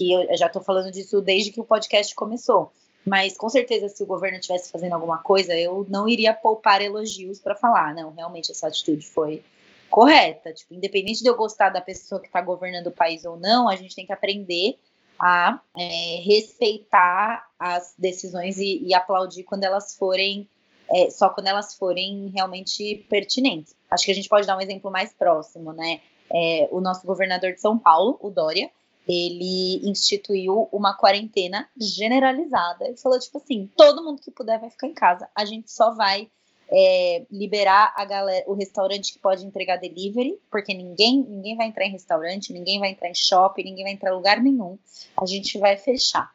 Que 0.00 0.12
eu 0.12 0.34
já 0.34 0.46
estou 0.46 0.62
falando 0.62 0.90
disso 0.90 1.20
desde 1.20 1.50
que 1.50 1.60
o 1.60 1.64
podcast 1.64 2.14
começou. 2.14 2.72
Mas 3.06 3.36
com 3.36 3.50
certeza, 3.50 3.86
se 3.90 4.02
o 4.02 4.06
governo 4.06 4.38
estivesse 4.38 4.72
fazendo 4.72 4.94
alguma 4.94 5.18
coisa, 5.18 5.54
eu 5.54 5.86
não 5.90 6.08
iria 6.08 6.32
poupar 6.32 6.80
elogios 6.80 7.38
para 7.38 7.54
falar, 7.54 7.94
não, 7.94 8.10
realmente 8.14 8.50
essa 8.50 8.68
atitude 8.68 9.06
foi 9.06 9.44
correta. 9.90 10.54
Tipo, 10.54 10.72
independente 10.72 11.22
de 11.22 11.28
eu 11.28 11.36
gostar 11.36 11.68
da 11.68 11.82
pessoa 11.82 12.18
que 12.18 12.28
está 12.28 12.40
governando 12.40 12.86
o 12.86 12.92
país 12.92 13.26
ou 13.26 13.36
não, 13.36 13.68
a 13.68 13.76
gente 13.76 13.94
tem 13.94 14.06
que 14.06 14.12
aprender 14.12 14.78
a 15.18 15.60
é, 15.76 16.22
respeitar 16.24 17.46
as 17.58 17.92
decisões 17.98 18.56
e, 18.56 18.82
e, 18.82 18.94
aplaudir 18.94 19.42
quando 19.42 19.64
elas 19.64 19.94
forem, 19.98 20.48
é, 20.90 21.10
só 21.10 21.28
quando 21.28 21.48
elas 21.48 21.74
forem 21.74 22.32
realmente 22.34 23.04
pertinentes. 23.10 23.76
Acho 23.90 24.06
que 24.06 24.12
a 24.12 24.14
gente 24.14 24.30
pode 24.30 24.46
dar 24.46 24.56
um 24.56 24.62
exemplo 24.62 24.90
mais 24.90 25.12
próximo, 25.12 25.74
né? 25.74 26.00
É, 26.32 26.68
o 26.70 26.80
nosso 26.80 27.06
governador 27.06 27.52
de 27.52 27.60
São 27.60 27.78
Paulo, 27.78 28.18
o 28.22 28.30
Dória, 28.30 28.70
ele 29.12 29.80
instituiu 29.88 30.68
uma 30.70 30.94
quarentena 30.94 31.68
generalizada 31.76 32.88
e 32.88 32.96
falou 32.96 33.18
tipo 33.18 33.38
assim, 33.38 33.68
todo 33.76 34.04
mundo 34.04 34.22
que 34.22 34.30
puder 34.30 34.60
vai 34.60 34.70
ficar 34.70 34.86
em 34.86 34.94
casa, 34.94 35.28
a 35.34 35.44
gente 35.44 35.68
só 35.72 35.92
vai 35.92 36.30
é, 36.72 37.26
liberar 37.28 37.92
a 37.96 38.04
galera, 38.04 38.44
o 38.46 38.54
restaurante 38.54 39.12
que 39.12 39.18
pode 39.18 39.44
entregar 39.44 39.78
delivery, 39.78 40.38
porque 40.48 40.72
ninguém, 40.72 41.24
ninguém 41.28 41.56
vai 41.56 41.66
entrar 41.66 41.84
em 41.86 41.90
restaurante, 41.90 42.52
ninguém 42.52 42.78
vai 42.78 42.90
entrar 42.90 43.08
em 43.08 43.14
shopping, 43.14 43.64
ninguém 43.64 43.84
vai 43.84 43.92
entrar 43.94 44.10
em 44.10 44.14
lugar 44.14 44.40
nenhum. 44.40 44.78
A 45.20 45.26
gente 45.26 45.58
vai 45.58 45.76
fechar. 45.76 46.30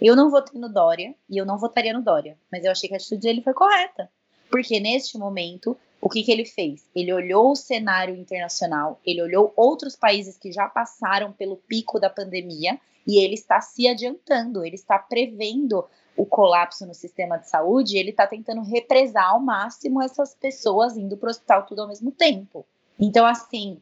Eu 0.00 0.16
não 0.16 0.30
votei 0.30 0.58
no 0.58 0.72
Dória 0.72 1.14
e 1.28 1.36
eu 1.36 1.44
não 1.44 1.58
votaria 1.58 1.92
no 1.92 2.02
Dória, 2.02 2.38
mas 2.50 2.64
eu 2.64 2.72
achei 2.72 2.88
que 2.88 2.94
a 2.94 2.96
atitude 2.96 3.20
dele 3.20 3.42
foi 3.42 3.52
correta, 3.52 4.10
porque 4.50 4.80
neste 4.80 5.18
momento 5.18 5.76
o 6.04 6.08
que, 6.10 6.22
que 6.22 6.30
ele 6.30 6.44
fez? 6.44 6.86
Ele 6.94 7.10
olhou 7.14 7.52
o 7.52 7.56
cenário 7.56 8.14
internacional, 8.14 9.00
ele 9.06 9.22
olhou 9.22 9.54
outros 9.56 9.96
países 9.96 10.36
que 10.36 10.52
já 10.52 10.68
passaram 10.68 11.32
pelo 11.32 11.56
pico 11.56 11.98
da 11.98 12.10
pandemia 12.10 12.78
e 13.06 13.24
ele 13.24 13.32
está 13.32 13.58
se 13.62 13.88
adiantando, 13.88 14.62
ele 14.62 14.74
está 14.74 14.98
prevendo 14.98 15.82
o 16.14 16.26
colapso 16.26 16.84
no 16.84 16.92
sistema 16.92 17.38
de 17.38 17.48
saúde, 17.48 17.96
ele 17.96 18.10
está 18.10 18.26
tentando 18.26 18.60
represar 18.60 19.30
ao 19.30 19.40
máximo 19.40 20.02
essas 20.02 20.34
pessoas 20.34 20.94
indo 20.94 21.16
para 21.16 21.28
o 21.28 21.30
hospital 21.30 21.64
tudo 21.64 21.80
ao 21.80 21.88
mesmo 21.88 22.12
tempo. 22.12 22.66
Então, 23.00 23.24
assim, 23.24 23.80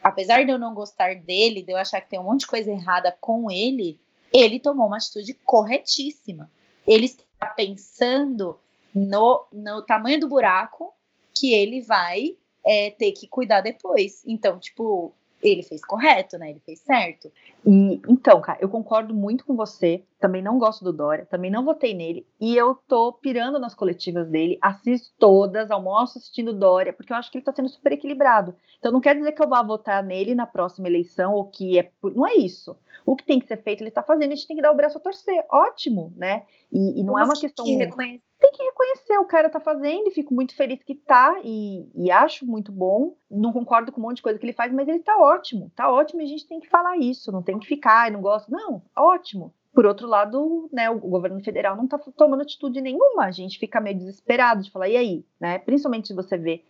apesar 0.00 0.44
de 0.44 0.52
eu 0.52 0.58
não 0.60 0.74
gostar 0.74 1.16
dele, 1.16 1.60
de 1.60 1.72
eu 1.72 1.76
achar 1.76 2.00
que 2.00 2.08
tem 2.08 2.20
um 2.20 2.24
monte 2.24 2.42
de 2.42 2.46
coisa 2.46 2.70
errada 2.70 3.10
com 3.20 3.50
ele, 3.50 3.98
ele 4.32 4.60
tomou 4.60 4.86
uma 4.86 4.98
atitude 4.98 5.34
corretíssima. 5.44 6.48
Ele 6.86 7.08
tá 7.36 7.48
pensando 7.48 8.60
no, 8.94 9.44
no 9.52 9.82
tamanho 9.82 10.20
do 10.20 10.28
buraco 10.28 10.94
que 11.36 11.52
ele 11.52 11.80
vai 11.82 12.36
é, 12.64 12.90
ter 12.90 13.12
que 13.12 13.28
cuidar 13.28 13.60
depois. 13.60 14.22
Então, 14.26 14.58
tipo, 14.58 15.14
ele 15.42 15.62
fez 15.62 15.84
correto, 15.84 16.38
né? 16.38 16.50
Ele 16.50 16.60
fez 16.64 16.80
certo. 16.80 17.30
E 17.66 18.00
então, 18.08 18.40
cara, 18.40 18.58
eu 18.60 18.68
concordo 18.68 19.14
muito 19.14 19.44
com 19.44 19.54
você. 19.54 20.02
Também 20.18 20.40
não 20.40 20.58
gosto 20.58 20.82
do 20.82 20.92
Dória, 20.92 21.26
também 21.26 21.50
não 21.50 21.64
votei 21.64 21.92
nele. 21.92 22.26
E 22.40 22.56
eu 22.56 22.74
tô 22.88 23.12
pirando 23.12 23.58
nas 23.58 23.74
coletivas 23.74 24.26
dele, 24.28 24.58
assisto 24.60 25.12
todas, 25.18 25.70
almoço 25.70 26.18
assistindo 26.18 26.54
Dória, 26.54 26.94
porque 26.94 27.12
eu 27.12 27.16
acho 27.16 27.30
que 27.30 27.36
ele 27.36 27.44
tá 27.44 27.52
sendo 27.52 27.68
super 27.68 27.92
equilibrado. 27.92 28.54
Então 28.78 28.90
não 28.90 29.02
quer 29.02 29.14
dizer 29.14 29.32
que 29.32 29.42
eu 29.42 29.48
vá 29.48 29.62
votar 29.62 30.02
nele 30.02 30.34
na 30.34 30.46
próxima 30.46 30.88
eleição, 30.88 31.34
ou 31.34 31.44
que 31.44 31.78
é. 31.78 31.90
Não 32.02 32.26
é 32.26 32.34
isso. 32.36 32.76
O 33.04 33.14
que 33.14 33.24
tem 33.24 33.38
que 33.38 33.46
ser 33.46 33.62
feito, 33.62 33.82
ele 33.82 33.90
tá 33.90 34.02
fazendo, 34.02 34.32
a 34.32 34.34
gente 34.34 34.46
tem 34.46 34.56
que 34.56 34.62
dar 34.62 34.72
o 34.72 34.76
braço 34.76 34.96
a 34.96 35.00
torcer. 35.00 35.44
Ótimo, 35.50 36.10
né? 36.16 36.44
E, 36.72 37.00
e 37.00 37.04
não 37.04 37.18
é 37.18 37.24
uma 37.24 37.38
questão. 37.38 37.66
Que 37.66 37.76
reconhecer 37.76 38.22
tem 38.44 38.52
que 38.52 38.62
reconhecer, 38.62 39.18
o 39.18 39.24
cara 39.24 39.48
tá 39.48 39.58
fazendo 39.58 40.08
e 40.08 40.10
fico 40.10 40.34
muito 40.34 40.54
feliz 40.54 40.82
que 40.82 40.94
tá 40.94 41.40
e, 41.42 41.88
e, 41.94 42.10
acho 42.10 42.44
muito 42.44 42.70
bom. 42.70 43.16
Não 43.30 43.52
concordo 43.52 43.90
com 43.90 44.00
um 44.00 44.04
monte 44.04 44.16
de 44.16 44.22
coisa 44.22 44.38
que 44.38 44.44
ele 44.44 44.52
faz, 44.52 44.72
mas 44.72 44.86
ele 44.86 45.00
tá 45.00 45.16
ótimo, 45.18 45.70
tá 45.74 45.90
ótimo 45.90 46.20
e 46.20 46.24
a 46.24 46.28
gente 46.28 46.46
tem 46.46 46.60
que 46.60 46.68
falar 46.68 46.98
isso, 46.98 47.32
não 47.32 47.42
tem 47.42 47.58
que 47.58 47.66
ficar, 47.66 48.10
não 48.10 48.20
gosto. 48.20 48.50
Não, 48.50 48.82
ótimo. 48.96 49.54
Por 49.72 49.86
outro 49.86 50.06
lado, 50.06 50.68
né, 50.72 50.88
o 50.88 50.98
governo 51.00 51.42
federal 51.42 51.76
não 51.76 51.84
está 51.84 51.98
tomando 51.98 52.42
atitude 52.42 52.80
nenhuma. 52.80 53.24
A 53.24 53.32
gente 53.32 53.58
fica 53.58 53.80
meio 53.80 53.96
desesperado 53.96 54.62
de 54.62 54.70
falar, 54.70 54.88
e 54.88 54.96
aí? 54.96 55.26
Né? 55.40 55.58
Principalmente 55.58 56.06
se 56.06 56.14
você 56.14 56.36
vê 56.38 56.62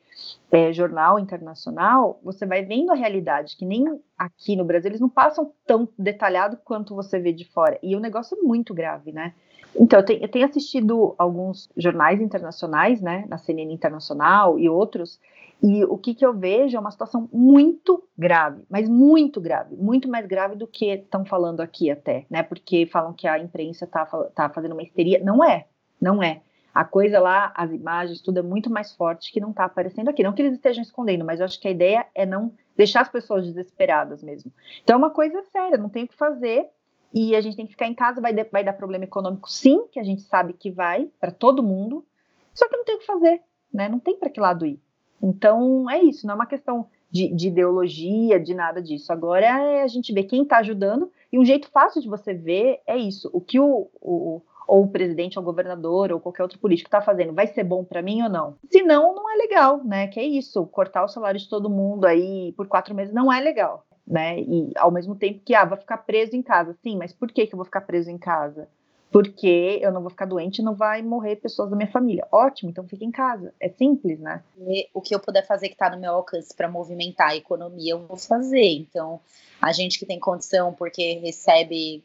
é, 0.51 0.73
jornal 0.73 1.19
internacional, 1.19 2.19
você 2.23 2.47
vai 2.47 2.65
vendo 2.65 2.93
a 2.93 2.95
realidade, 2.95 3.57
que 3.57 3.67
nem 3.67 4.01
aqui 4.17 4.57
no 4.57 4.65
Brasil 4.65 4.91
eles 4.91 5.01
não 5.01 5.11
passam 5.11 5.53
tão 5.67 5.87
detalhado 5.99 6.57
quanto 6.65 6.95
você 6.95 7.19
vê 7.19 7.33
de 7.33 7.45
fora. 7.45 7.79
E 7.83 7.95
o 7.95 8.01
negócio 8.01 8.39
é 8.39 8.41
muito 8.41 8.73
grave, 8.73 9.13
né? 9.13 9.35
Então, 9.77 9.99
eu 9.99 10.05
tenho, 10.05 10.23
eu 10.23 10.29
tenho, 10.29 10.47
assistido 10.47 11.15
alguns 11.19 11.69
jornais 11.77 12.21
internacionais, 12.21 13.01
né, 13.01 13.25
na 13.29 13.39
CNN 13.39 13.73
Internacional 13.73 14.59
e 14.59 14.69
outros, 14.69 15.21
e 15.63 15.85
o 15.85 15.97
que, 15.97 16.15
que 16.15 16.25
eu 16.25 16.33
vejo 16.33 16.77
é 16.77 16.81
uma 16.81 16.91
situação 16.91 17.29
muito 17.33 18.07
grave, 18.17 18.63
mas 18.69 18.89
muito 18.89 19.41
grave, 19.41 19.75
muito 19.77 20.09
mais 20.09 20.27
grave 20.27 20.57
do 20.57 20.67
que 20.67 20.87
estão 20.87 21.25
falando 21.25 21.61
aqui 21.61 21.91
até, 21.91 22.27
né, 22.31 22.43
porque 22.43 22.87
falam 22.87 23.13
que 23.13 23.27
a 23.27 23.39
imprensa 23.39 23.85
está 23.85 24.05
tá 24.35 24.49
fazendo 24.49 24.73
uma 24.73 24.83
histeria. 24.83 25.23
Não 25.25 25.43
é, 25.43 25.67
não 26.01 26.23
é. 26.23 26.43
A 26.75 26.85
coisa 26.85 27.21
lá, 27.21 27.53
as 27.55 27.71
imagens, 27.71 28.21
tudo 28.21 28.41
é 28.41 28.43
muito 28.43 28.69
mais 28.69 28.93
forte 28.93 29.33
que 29.33 29.41
não 29.41 29.51
está 29.51 29.65
aparecendo 29.65 30.09
aqui. 30.09 30.25
Não 30.25 30.33
que 30.33 30.43
eles 30.43 30.55
estejam 30.55 30.83
escondendo, 30.83 31.25
mas 31.25 31.39
eu 31.39 31.47
acho 31.47 31.61
que 31.61 31.69
a 31.69 31.71
ideia 31.71 32.05
é 32.13 32.27
não 32.27 32.53
deixar 32.77 33.03
as 33.03 33.09
pessoas 33.09 33.47
desesperadas 33.47 34.25
mesmo. 34.25 34.53
Então 34.83 34.95
é 34.95 34.99
uma 34.99 35.11
coisa 35.11 35.41
séria, 35.45 35.79
não 35.79 35.89
tem 35.89 36.03
o 36.03 36.09
que 36.09 36.17
fazer 36.17 36.69
e 37.15 37.37
a 37.37 37.41
gente 37.41 37.57
tem 37.57 37.65
que 37.65 37.71
ficar 37.71 37.87
em 37.87 37.95
casa, 37.95 38.21
vai, 38.21 38.35
vai 38.35 38.65
dar 38.65 38.73
problema 38.73 39.05
econômico 39.05 39.49
sim, 39.49 39.87
que 39.93 40.01
a 40.01 40.03
gente 40.03 40.23
sabe 40.23 40.53
que 40.53 40.69
vai, 40.69 41.09
para 41.21 41.31
todo 41.31 41.63
mundo, 41.63 42.05
só 42.53 42.69
que 42.69 42.77
não 42.77 42.85
tem 42.85 42.97
o 42.97 42.99
que 42.99 43.07
fazer, 43.07 43.41
né? 43.73 43.89
Não 43.89 44.01
tem 44.01 44.19
para 44.19 44.29
que 44.29 44.41
lado 44.41 44.67
ir. 44.67 44.81
Então, 45.23 45.89
é 45.89 46.03
isso, 46.03 46.27
não 46.27 46.33
é 46.33 46.35
uma 46.35 46.47
questão 46.47 46.89
de, 47.09 47.33
de 47.33 47.49
ideologia, 47.49 48.41
de 48.41 48.53
nada 48.53 48.83
disso. 48.83 49.13
Agora 49.13 49.47
é 49.47 49.83
a 49.83 49.87
gente 49.87 50.13
ver 50.13 50.25
quem 50.25 50.43
está 50.43 50.59
ajudando, 50.59 51.09
e 51.33 51.39
um 51.39 51.45
jeito 51.45 51.71
fácil 51.71 52.03
de 52.03 52.09
você 52.09 52.35
ver 52.35 52.81
é 52.85 52.97
isso. 52.97 53.31
O 53.33 53.41
que 53.41 53.61
o, 53.61 53.89
o 54.01 54.43
ou 54.67 54.85
o 54.85 54.89
presidente, 54.89 55.39
ou 55.39 55.43
o 55.43 55.45
governador, 55.45 56.11
ou 56.11 56.19
qualquer 56.19 56.43
outro 56.43 56.59
político 56.59 56.89
está 56.89 57.03
fazendo, 57.03 57.35
vai 57.35 57.47
ser 57.47 57.65
bom 57.65 57.85
para 57.85 58.01
mim 58.01 58.23
ou 58.23 58.31
não? 58.31 58.57
Se 58.71 58.83
não, 58.83 59.15
não 59.15 59.31
é 59.31 59.37
legal, 59.37 59.85
né? 59.85 60.09
Que 60.09 60.19
é 60.19 60.25
isso, 60.25 60.65
cortar 60.67 61.05
o 61.05 61.09
salário 61.09 61.39
de 61.39 61.49
todo 61.49 61.69
mundo 61.69 62.07
aí 62.07 62.53
por 62.57 62.67
quatro 62.67 62.95
meses 62.95 63.13
não 63.13 63.31
é 63.31 63.41
legal 63.41 63.85
né? 64.07 64.39
E 64.41 64.73
ao 64.77 64.91
mesmo 64.91 65.15
tempo 65.15 65.41
que, 65.45 65.55
ah, 65.55 65.65
vai 65.65 65.79
ficar 65.79 65.99
preso 65.99 66.37
em 66.37 66.43
casa. 66.43 66.77
Sim, 66.83 66.97
mas 66.97 67.13
por 67.13 67.31
que, 67.31 67.47
que 67.47 67.55
eu 67.55 67.57
vou 67.57 67.65
ficar 67.65 67.81
preso 67.81 68.11
em 68.11 68.19
casa? 68.19 68.69
Porque 69.11 69.79
eu 69.81 69.93
não 69.93 70.01
vou 70.01 70.11
ficar 70.11 70.27
doente 70.27 70.59
e 70.59 70.65
não 70.65 70.75
vai 70.75 71.01
morrer 71.01 71.37
pessoas 71.37 71.71
da 71.71 71.77
minha 71.77 71.91
família. 71.91 72.27
Ótimo, 72.33 72.71
então 72.71 72.87
fique 72.87 73.05
em 73.05 73.13
casa. 73.13 73.55
É 73.61 73.69
simples, 73.69 74.19
né? 74.19 74.43
E 74.59 74.89
o 74.93 75.01
que 75.01 75.15
eu 75.15 75.21
puder 75.21 75.47
fazer 75.47 75.69
que 75.69 75.75
está 75.75 75.89
no 75.89 76.01
meu 76.01 76.13
alcance 76.15 76.55
para 76.55 76.69
movimentar 76.69 77.31
a 77.31 77.37
economia, 77.37 77.93
eu 77.93 78.07
vou 78.07 78.17
fazer. 78.17 78.73
Então, 78.73 79.21
a 79.63 79.73
gente 79.73 79.99
que 80.01 80.07
tem 80.07 80.19
condição 80.19 80.73
porque 80.73 81.21
recebe, 81.21 82.03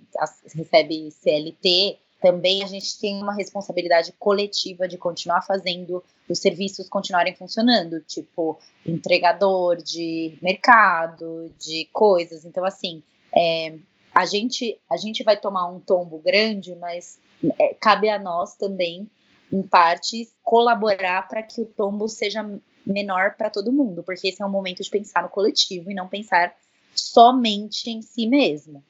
recebe 0.54 1.10
CLT, 1.12 1.98
também 2.21 2.63
a 2.63 2.67
gente 2.67 2.99
tem 2.99 3.21
uma 3.21 3.34
responsabilidade 3.34 4.13
coletiva 4.19 4.88
de 4.88 4.97
continuar 4.97 5.41
fazendo 5.41 6.03
os 6.27 6.39
serviços 6.39 6.89
continuarem 6.89 7.36
funcionando, 7.36 8.01
tipo 8.01 8.60
entregador 8.86 9.77
de 9.77 10.38
mercado, 10.41 11.51
de 11.58 11.89
coisas. 11.91 12.45
Então, 12.45 12.63
assim, 12.65 13.01
é, 13.36 13.75
a, 14.13 14.25
gente, 14.25 14.79
a 14.89 14.97
gente 14.97 15.23
vai 15.23 15.38
tomar 15.38 15.67
um 15.67 15.79
tombo 15.79 16.19
grande, 16.19 16.75
mas 16.75 17.19
é, 17.58 17.73
cabe 17.73 18.10
a 18.10 18.19
nós 18.19 18.55
também, 18.55 19.10
em 19.51 19.63
parte, 19.63 20.29
colaborar 20.43 21.27
para 21.27 21.41
que 21.41 21.62
o 21.62 21.65
tombo 21.65 22.08
seja 22.08 22.47
menor 22.86 23.36
para 23.36 23.49
todo 23.49 23.71
mundo, 23.71 24.03
porque 24.03 24.27
esse 24.27 24.41
é 24.41 24.45
um 24.45 24.49
momento 24.49 24.84
de 24.84 24.89
pensar 24.89 25.23
no 25.23 25.29
coletivo 25.29 25.89
e 25.89 25.95
não 25.95 26.08
pensar 26.08 26.53
somente 26.93 27.89
em 27.89 28.01
si 28.01 28.27
mesmo. 28.27 28.84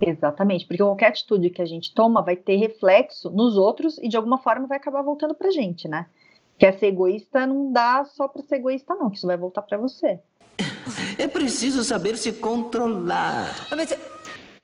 Exatamente, 0.00 0.66
porque 0.66 0.82
qualquer 0.82 1.08
atitude 1.08 1.50
que 1.50 1.60
a 1.60 1.66
gente 1.66 1.92
toma 1.92 2.22
vai 2.22 2.36
ter 2.36 2.56
reflexo 2.56 3.30
nos 3.30 3.56
outros 3.56 3.98
e 3.98 4.08
de 4.08 4.16
alguma 4.16 4.38
forma 4.38 4.66
vai 4.66 4.78
acabar 4.78 5.02
voltando 5.02 5.34
pra 5.34 5.50
gente, 5.50 5.88
né? 5.88 6.06
Quer 6.56 6.78
ser 6.78 6.86
egoísta, 6.86 7.46
não 7.46 7.72
dá 7.72 8.04
só 8.04 8.28
pra 8.28 8.42
ser 8.42 8.56
egoísta, 8.56 8.94
não, 8.94 9.10
que 9.10 9.16
isso 9.16 9.26
vai 9.26 9.36
voltar 9.36 9.62
para 9.62 9.78
você. 9.78 10.20
É 11.18 11.26
preciso 11.26 11.82
saber 11.84 12.16
se 12.16 12.32
controlar. 12.32 13.66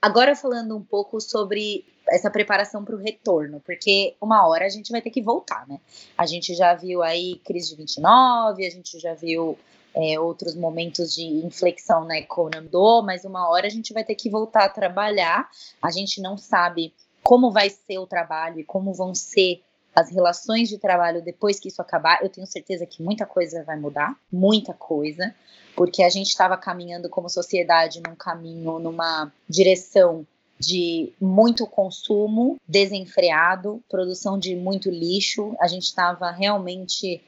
Agora 0.01 0.35
falando 0.35 0.75
um 0.75 0.83
pouco 0.83 1.19
sobre 1.19 1.85
essa 2.07 2.29
preparação 2.29 2.83
para 2.83 2.95
o 2.95 2.99
retorno, 2.99 3.61
porque 3.65 4.15
uma 4.21 4.47
hora 4.47 4.65
a 4.65 4.69
gente 4.69 4.91
vai 4.91 5.01
ter 5.01 5.09
que 5.09 5.21
voltar, 5.21 5.67
né? 5.67 5.79
A 6.17 6.25
gente 6.25 6.53
já 6.53 6.73
viu 6.73 7.01
aí 7.01 7.41
crise 7.43 7.71
de 7.71 7.77
29, 7.77 8.65
a 8.65 8.69
gente 8.69 8.99
já 8.99 9.13
viu 9.13 9.57
é, 9.95 10.19
outros 10.19 10.53
momentos 10.55 11.15
de 11.15 11.23
inflexão 11.23 12.03
na 12.03 12.17
economia, 12.17 13.01
mas 13.03 13.23
uma 13.23 13.49
hora 13.49 13.67
a 13.67 13.69
gente 13.69 13.93
vai 13.93 14.03
ter 14.03 14.15
que 14.15 14.29
voltar 14.29 14.65
a 14.65 14.69
trabalhar. 14.69 15.49
A 15.81 15.89
gente 15.89 16.21
não 16.21 16.37
sabe 16.37 16.93
como 17.23 17.51
vai 17.51 17.69
ser 17.69 17.97
o 17.97 18.05
trabalho 18.05 18.59
e 18.59 18.63
como 18.63 18.93
vão 18.93 19.15
ser 19.15 19.61
as 19.95 20.11
relações 20.11 20.67
de 20.67 20.77
trabalho 20.77 21.23
depois 21.23 21.59
que 21.59 21.69
isso 21.69 21.81
acabar. 21.81 22.21
Eu 22.21 22.29
tenho 22.29 22.45
certeza 22.45 22.85
que 22.85 23.01
muita 23.01 23.25
coisa 23.25 23.63
vai 23.63 23.79
mudar, 23.79 24.13
muita 24.29 24.73
coisa, 24.73 25.33
porque 25.75 26.03
a 26.03 26.09
gente 26.09 26.27
estava 26.27 26.57
caminhando 26.57 27.09
como 27.09 27.29
sociedade 27.29 28.01
num 28.05 28.15
caminho, 28.15 28.77
numa 28.77 29.31
direção 29.49 30.27
de 30.59 31.13
muito 31.19 31.65
consumo 31.65 32.57
desenfreado, 32.67 33.81
produção 33.89 34.37
de 34.37 34.55
muito 34.55 34.89
lixo. 34.89 35.55
A 35.59 35.67
gente 35.67 35.83
estava 35.83 36.29
realmente 36.31 37.21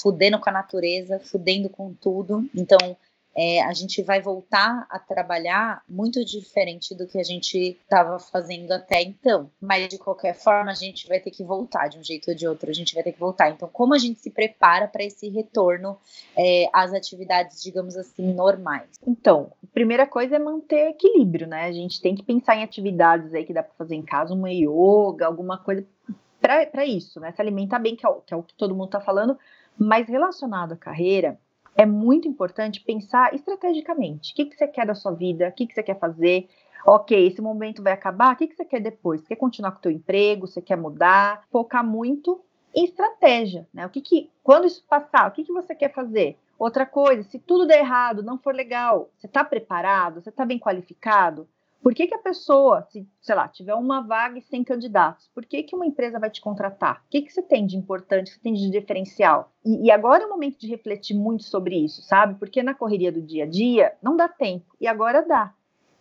fudendo 0.00 0.38
com 0.38 0.48
a 0.48 0.52
natureza, 0.52 1.18
fudendo 1.20 1.68
com 1.68 1.92
tudo. 1.94 2.48
Então, 2.54 2.96
é, 3.34 3.62
a 3.62 3.72
gente 3.72 4.02
vai 4.02 4.20
voltar 4.20 4.86
a 4.90 4.98
trabalhar 4.98 5.82
muito 5.88 6.22
diferente 6.24 6.94
do 6.94 7.06
que 7.06 7.18
a 7.18 7.22
gente 7.22 7.78
estava 7.82 8.18
fazendo 8.18 8.70
até 8.72 9.02
então. 9.02 9.50
Mas 9.60 9.88
de 9.88 9.98
qualquer 9.98 10.34
forma, 10.34 10.70
a 10.70 10.74
gente 10.74 11.08
vai 11.08 11.18
ter 11.18 11.30
que 11.30 11.42
voltar 11.42 11.88
de 11.88 11.98
um 11.98 12.04
jeito 12.04 12.30
ou 12.30 12.36
de 12.36 12.46
outro, 12.46 12.70
a 12.70 12.74
gente 12.74 12.94
vai 12.94 13.02
ter 13.02 13.12
que 13.12 13.18
voltar. 13.18 13.50
Então, 13.50 13.68
como 13.72 13.94
a 13.94 13.98
gente 13.98 14.20
se 14.20 14.30
prepara 14.30 14.86
para 14.86 15.02
esse 15.02 15.28
retorno 15.30 15.98
é, 16.36 16.68
às 16.72 16.92
atividades, 16.92 17.62
digamos 17.62 17.96
assim, 17.96 18.34
normais? 18.34 18.90
Então, 19.06 19.50
a 19.62 19.66
primeira 19.72 20.06
coisa 20.06 20.36
é 20.36 20.38
manter 20.38 20.90
equilíbrio, 20.90 21.46
né? 21.46 21.64
A 21.64 21.72
gente 21.72 22.02
tem 22.02 22.14
que 22.14 22.22
pensar 22.22 22.56
em 22.56 22.62
atividades 22.62 23.32
aí 23.32 23.44
que 23.44 23.54
dá 23.54 23.62
para 23.62 23.74
fazer 23.74 23.94
em 23.94 24.02
casa, 24.02 24.34
uma 24.34 24.50
yoga, 24.50 25.26
alguma 25.26 25.56
coisa 25.56 25.86
para 26.38 26.84
isso, 26.84 27.20
né? 27.20 27.32
Se 27.32 27.40
alimentar 27.40 27.78
bem, 27.78 27.94
que 27.94 28.04
é 28.04 28.08
o 28.08 28.20
que, 28.20 28.34
é 28.34 28.36
o 28.36 28.42
que 28.42 28.54
todo 28.54 28.74
mundo 28.74 28.86
está 28.86 29.00
falando, 29.00 29.38
mas 29.78 30.08
relacionado 30.08 30.72
à 30.72 30.76
carreira, 30.76 31.38
é 31.74 31.86
muito 31.86 32.28
importante 32.28 32.80
pensar 32.80 33.34
estrategicamente. 33.34 34.32
O 34.32 34.36
que, 34.36 34.46
que 34.46 34.56
você 34.56 34.68
quer 34.68 34.86
da 34.86 34.94
sua 34.94 35.12
vida? 35.12 35.48
O 35.48 35.52
que, 35.52 35.66
que 35.66 35.74
você 35.74 35.82
quer 35.82 35.98
fazer? 35.98 36.48
Ok, 36.84 37.26
esse 37.26 37.40
momento 37.40 37.82
vai 37.82 37.92
acabar. 37.92 38.34
O 38.34 38.36
que, 38.36 38.48
que 38.48 38.54
você 38.54 38.64
quer 38.64 38.80
depois? 38.80 39.20
Você 39.20 39.28
quer 39.28 39.36
continuar 39.36 39.72
com 39.72 39.78
o 39.78 39.82
teu 39.82 39.90
emprego? 39.90 40.46
Você 40.46 40.60
quer 40.60 40.76
mudar? 40.76 41.44
Focar 41.50 41.84
muito 41.84 42.40
em 42.74 42.84
estratégia, 42.84 43.66
né? 43.72 43.86
O 43.86 43.90
que, 43.90 44.00
que 44.00 44.30
quando 44.42 44.66
isso 44.66 44.84
passar, 44.88 45.28
o 45.28 45.32
que, 45.32 45.44
que 45.44 45.52
você 45.52 45.74
quer 45.74 45.92
fazer? 45.92 46.38
Outra 46.58 46.86
coisa, 46.86 47.22
se 47.24 47.38
tudo 47.38 47.66
der 47.66 47.80
errado, 47.80 48.22
não 48.22 48.38
for 48.38 48.54
legal, 48.54 49.10
você 49.18 49.26
está 49.26 49.44
preparado? 49.44 50.20
Você 50.20 50.28
está 50.28 50.44
bem 50.44 50.58
qualificado? 50.58 51.48
Por 51.82 51.94
que, 51.94 52.06
que 52.06 52.14
a 52.14 52.18
pessoa, 52.18 52.82
se, 52.82 53.06
sei 53.20 53.34
lá, 53.34 53.48
tiver 53.48 53.74
uma 53.74 54.00
vaga 54.00 54.38
e 54.38 54.42
100 54.42 54.62
candidatos, 54.62 55.28
por 55.34 55.44
que, 55.44 55.64
que 55.64 55.74
uma 55.74 55.84
empresa 55.84 56.18
vai 56.18 56.30
te 56.30 56.40
contratar? 56.40 57.02
O 57.06 57.10
que, 57.10 57.22
que 57.22 57.32
você 57.32 57.42
tem 57.42 57.66
de 57.66 57.76
importante, 57.76 58.28
o 58.28 58.30
que 58.30 58.36
você 58.36 58.40
tem 58.40 58.54
de 58.54 58.70
diferencial? 58.70 59.52
E, 59.64 59.86
e, 59.86 59.90
agora 59.90 60.22
é 60.22 60.26
o 60.26 60.30
momento 60.30 60.58
de 60.60 60.68
refletir 60.68 61.14
muito 61.14 61.42
sobre 61.42 61.76
isso, 61.76 62.00
sabe? 62.02 62.38
Porque 62.38 62.62
na 62.62 62.72
correria 62.72 63.10
do 63.10 63.20
dia 63.20 63.44
a 63.44 63.48
dia 63.48 63.92
não 64.00 64.16
dá 64.16 64.28
tempo, 64.28 64.76
e 64.80 64.86
agora 64.86 65.26
dá. 65.26 65.52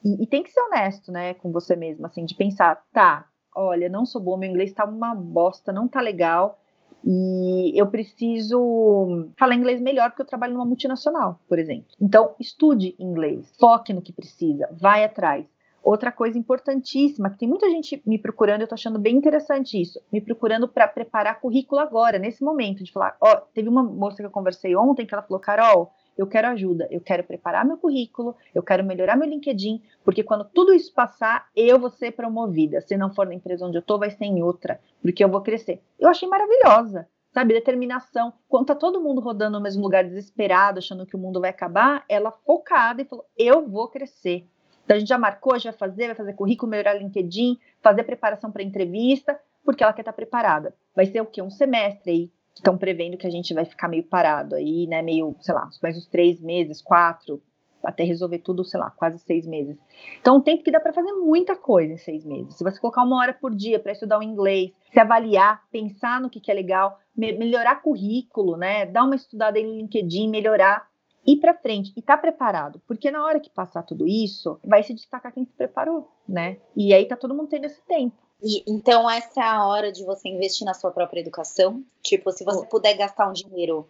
E, 0.05 0.23
e 0.23 0.27
tem 0.27 0.43
que 0.43 0.51
ser 0.51 0.61
honesto, 0.61 1.11
né, 1.11 1.33
com 1.33 1.51
você 1.51 1.75
mesmo, 1.75 2.05
assim, 2.05 2.25
de 2.25 2.35
pensar, 2.35 2.83
tá, 2.93 3.27
olha, 3.55 3.89
não 3.89 4.05
sou 4.05 4.21
boa, 4.21 4.37
meu 4.37 4.49
inglês 4.49 4.73
tá 4.73 4.85
uma 4.85 5.15
bosta, 5.15 5.73
não 5.73 5.87
tá 5.87 5.99
legal, 5.99 6.59
e 7.03 7.73
eu 7.75 7.87
preciso 7.87 9.31
falar 9.35 9.55
inglês 9.55 9.81
melhor 9.81 10.11
porque 10.11 10.21
eu 10.21 10.27
trabalho 10.27 10.53
numa 10.53 10.65
multinacional, 10.65 11.39
por 11.49 11.57
exemplo. 11.57 11.87
Então, 11.99 12.35
estude 12.39 12.95
inglês, 12.99 13.51
foque 13.59 13.91
no 13.91 14.01
que 14.01 14.13
precisa, 14.13 14.69
vai 14.79 15.03
atrás 15.03 15.45
Outra 15.83 16.11
coisa 16.11 16.37
importantíssima, 16.37 17.29
que 17.29 17.39
tem 17.39 17.49
muita 17.49 17.69
gente 17.69 18.01
me 18.05 18.19
procurando, 18.19 18.61
eu 18.61 18.67
tô 18.67 18.75
achando 18.75 18.99
bem 18.99 19.15
interessante 19.15 19.81
isso, 19.81 19.99
me 20.11 20.21
procurando 20.21 20.67
para 20.67 20.87
preparar 20.87 21.39
currículo 21.39 21.81
agora, 21.81 22.19
nesse 22.19 22.43
momento, 22.43 22.83
de 22.83 22.91
falar, 22.91 23.17
ó, 23.19 23.37
teve 23.53 23.67
uma 23.67 23.81
moça 23.81 24.17
que 24.17 24.25
eu 24.25 24.29
conversei 24.29 24.75
ontem 24.75 25.05
que 25.05 25.13
ela 25.13 25.23
falou, 25.23 25.39
Carol, 25.39 25.91
eu 26.17 26.27
quero 26.27 26.49
ajuda, 26.49 26.87
eu 26.91 27.01
quero 27.01 27.23
preparar 27.23 27.65
meu 27.65 27.77
currículo, 27.77 28.35
eu 28.53 28.61
quero 28.61 28.83
melhorar 28.83 29.15
meu 29.15 29.27
LinkedIn, 29.27 29.81
porque 30.03 30.23
quando 30.23 30.45
tudo 30.45 30.73
isso 30.73 30.93
passar, 30.93 31.47
eu 31.55 31.79
vou 31.79 31.89
ser 31.89 32.11
promovida. 32.11 32.81
Se 32.81 32.95
não 32.95 33.13
for 33.13 33.25
na 33.25 33.33
empresa 33.33 33.65
onde 33.65 33.77
eu 33.77 33.81
tô, 33.81 33.97
vai 33.97 34.11
ser 34.11 34.25
em 34.25 34.43
outra, 34.43 34.79
porque 35.01 35.23
eu 35.23 35.29
vou 35.29 35.41
crescer. 35.41 35.81
Eu 35.99 36.09
achei 36.09 36.27
maravilhosa, 36.27 37.07
sabe? 37.33 37.53
Determinação. 37.53 38.33
Quando 38.47 38.67
tá 38.67 38.75
todo 38.75 39.01
mundo 39.01 39.21
rodando 39.21 39.57
no 39.57 39.63
mesmo 39.63 39.81
lugar, 39.81 40.03
desesperado, 40.03 40.79
achando 40.79 41.05
que 41.05 41.15
o 41.15 41.19
mundo 41.19 41.41
vai 41.41 41.49
acabar, 41.49 42.05
ela 42.07 42.31
focada 42.31 43.01
e 43.01 43.05
falou: 43.05 43.25
eu 43.37 43.67
vou 43.67 43.87
crescer. 43.87 44.45
Então 44.83 44.95
a 44.95 44.99
gente 44.99 45.09
já 45.09 45.17
marcou, 45.17 45.57
já 45.59 45.71
vai 45.71 45.77
fazer, 45.77 46.07
vai 46.07 46.15
fazer 46.15 46.33
currículo, 46.33 46.69
melhorar 46.69 46.93
LinkedIn, 46.93 47.59
fazer 47.81 48.03
preparação 48.03 48.51
para 48.51 48.63
entrevista, 48.63 49.39
porque 49.63 49.83
ela 49.83 49.93
quer 49.93 50.01
estar 50.01 50.11
tá 50.11 50.15
preparada. 50.15 50.75
Vai 50.95 51.05
ser 51.05 51.21
o 51.21 51.25
quê? 51.25 51.41
Um 51.41 51.49
semestre 51.49 52.11
aí 52.11 52.31
estão 52.53 52.77
prevendo 52.77 53.17
que 53.17 53.27
a 53.27 53.31
gente 53.31 53.53
vai 53.53 53.65
ficar 53.65 53.87
meio 53.87 54.03
parado 54.03 54.55
aí, 54.55 54.87
né? 54.87 55.01
Meio, 55.01 55.35
sei 55.39 55.53
lá, 55.53 55.69
mais 55.81 55.97
uns 55.97 56.07
três 56.07 56.41
meses, 56.41 56.81
quatro, 56.81 57.41
até 57.83 58.03
resolver 58.03 58.39
tudo, 58.39 58.63
sei 58.63 58.79
lá, 58.79 58.91
quase 58.91 59.19
seis 59.19 59.45
meses. 59.47 59.77
Então, 60.19 60.37
um 60.37 60.41
tempo 60.41 60.63
que 60.63 60.71
dá 60.71 60.79
para 60.79 60.93
fazer 60.93 61.11
muita 61.13 61.55
coisa 61.55 61.93
em 61.93 61.97
seis 61.97 62.25
meses. 62.25 62.55
Se 62.55 62.63
você 62.63 62.79
colocar 62.79 63.03
uma 63.03 63.17
hora 63.17 63.33
por 63.33 63.53
dia 63.55 63.79
para 63.79 63.91
estudar 63.91 64.19
o 64.19 64.23
inglês, 64.23 64.71
se 64.91 64.99
avaliar, 64.99 65.63
pensar 65.71 66.21
no 66.21 66.29
que, 66.29 66.39
que 66.39 66.51
é 66.51 66.53
legal, 66.53 66.99
me 67.15 67.31
melhorar 67.33 67.81
currículo, 67.81 68.57
né? 68.57 68.85
Dar 68.85 69.03
uma 69.03 69.15
estudada 69.15 69.59
em 69.59 69.77
LinkedIn, 69.77 70.29
melhorar, 70.29 70.87
ir 71.25 71.37
para 71.37 71.53
frente 71.53 71.93
e 71.95 71.99
estar 71.99 72.15
tá 72.15 72.21
preparado, 72.21 72.81
porque 72.87 73.11
na 73.11 73.23
hora 73.23 73.39
que 73.39 73.49
passar 73.49 73.83
tudo 73.83 74.07
isso, 74.07 74.59
vai 74.63 74.83
se 74.83 74.93
destacar 74.93 75.33
quem 75.33 75.45
se 75.45 75.53
preparou, 75.53 76.09
né? 76.27 76.57
E 76.75 76.93
aí 76.93 77.05
tá 77.05 77.15
todo 77.15 77.33
mundo 77.35 77.49
tendo 77.49 77.65
esse 77.65 77.81
tempo. 77.83 78.15
E, 78.41 78.63
então, 78.67 79.09
essa 79.09 79.39
é 79.39 79.43
a 79.43 79.65
hora 79.67 79.91
de 79.91 80.03
você 80.03 80.27
investir 80.27 80.65
na 80.65 80.73
sua 80.73 80.91
própria 80.91 81.19
educação. 81.19 81.83
Tipo, 82.01 82.31
se 82.31 82.43
você 82.43 82.65
puder 82.65 82.95
gastar 82.95 83.29
um 83.29 83.33
dinheiro, 83.33 83.87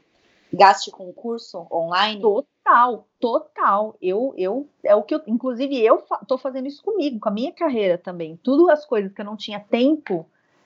gaste 0.51 0.91
com 0.91 1.07
um 1.07 1.13
curso 1.13 1.65
online. 1.71 2.21
Total, 2.21 3.07
total. 3.19 3.95
Eu, 4.01 4.33
eu, 4.37 4.67
é 4.83 4.93
o 4.93 5.03
que 5.03 5.15
eu, 5.15 5.21
inclusive, 5.25 5.79
eu 5.79 6.03
tô 6.27 6.37
fazendo 6.37 6.67
isso 6.67 6.83
comigo, 6.83 7.19
com 7.19 7.29
a 7.29 7.31
minha 7.31 7.53
carreira 7.53 7.97
também. 7.97 8.37
Tudo 8.43 8.69
as 8.69 8.85
coisas 8.85 9.13
que 9.13 9.21
eu 9.21 9.25
não 9.25 9.37
tinha 9.37 9.59
tempo 9.59 10.25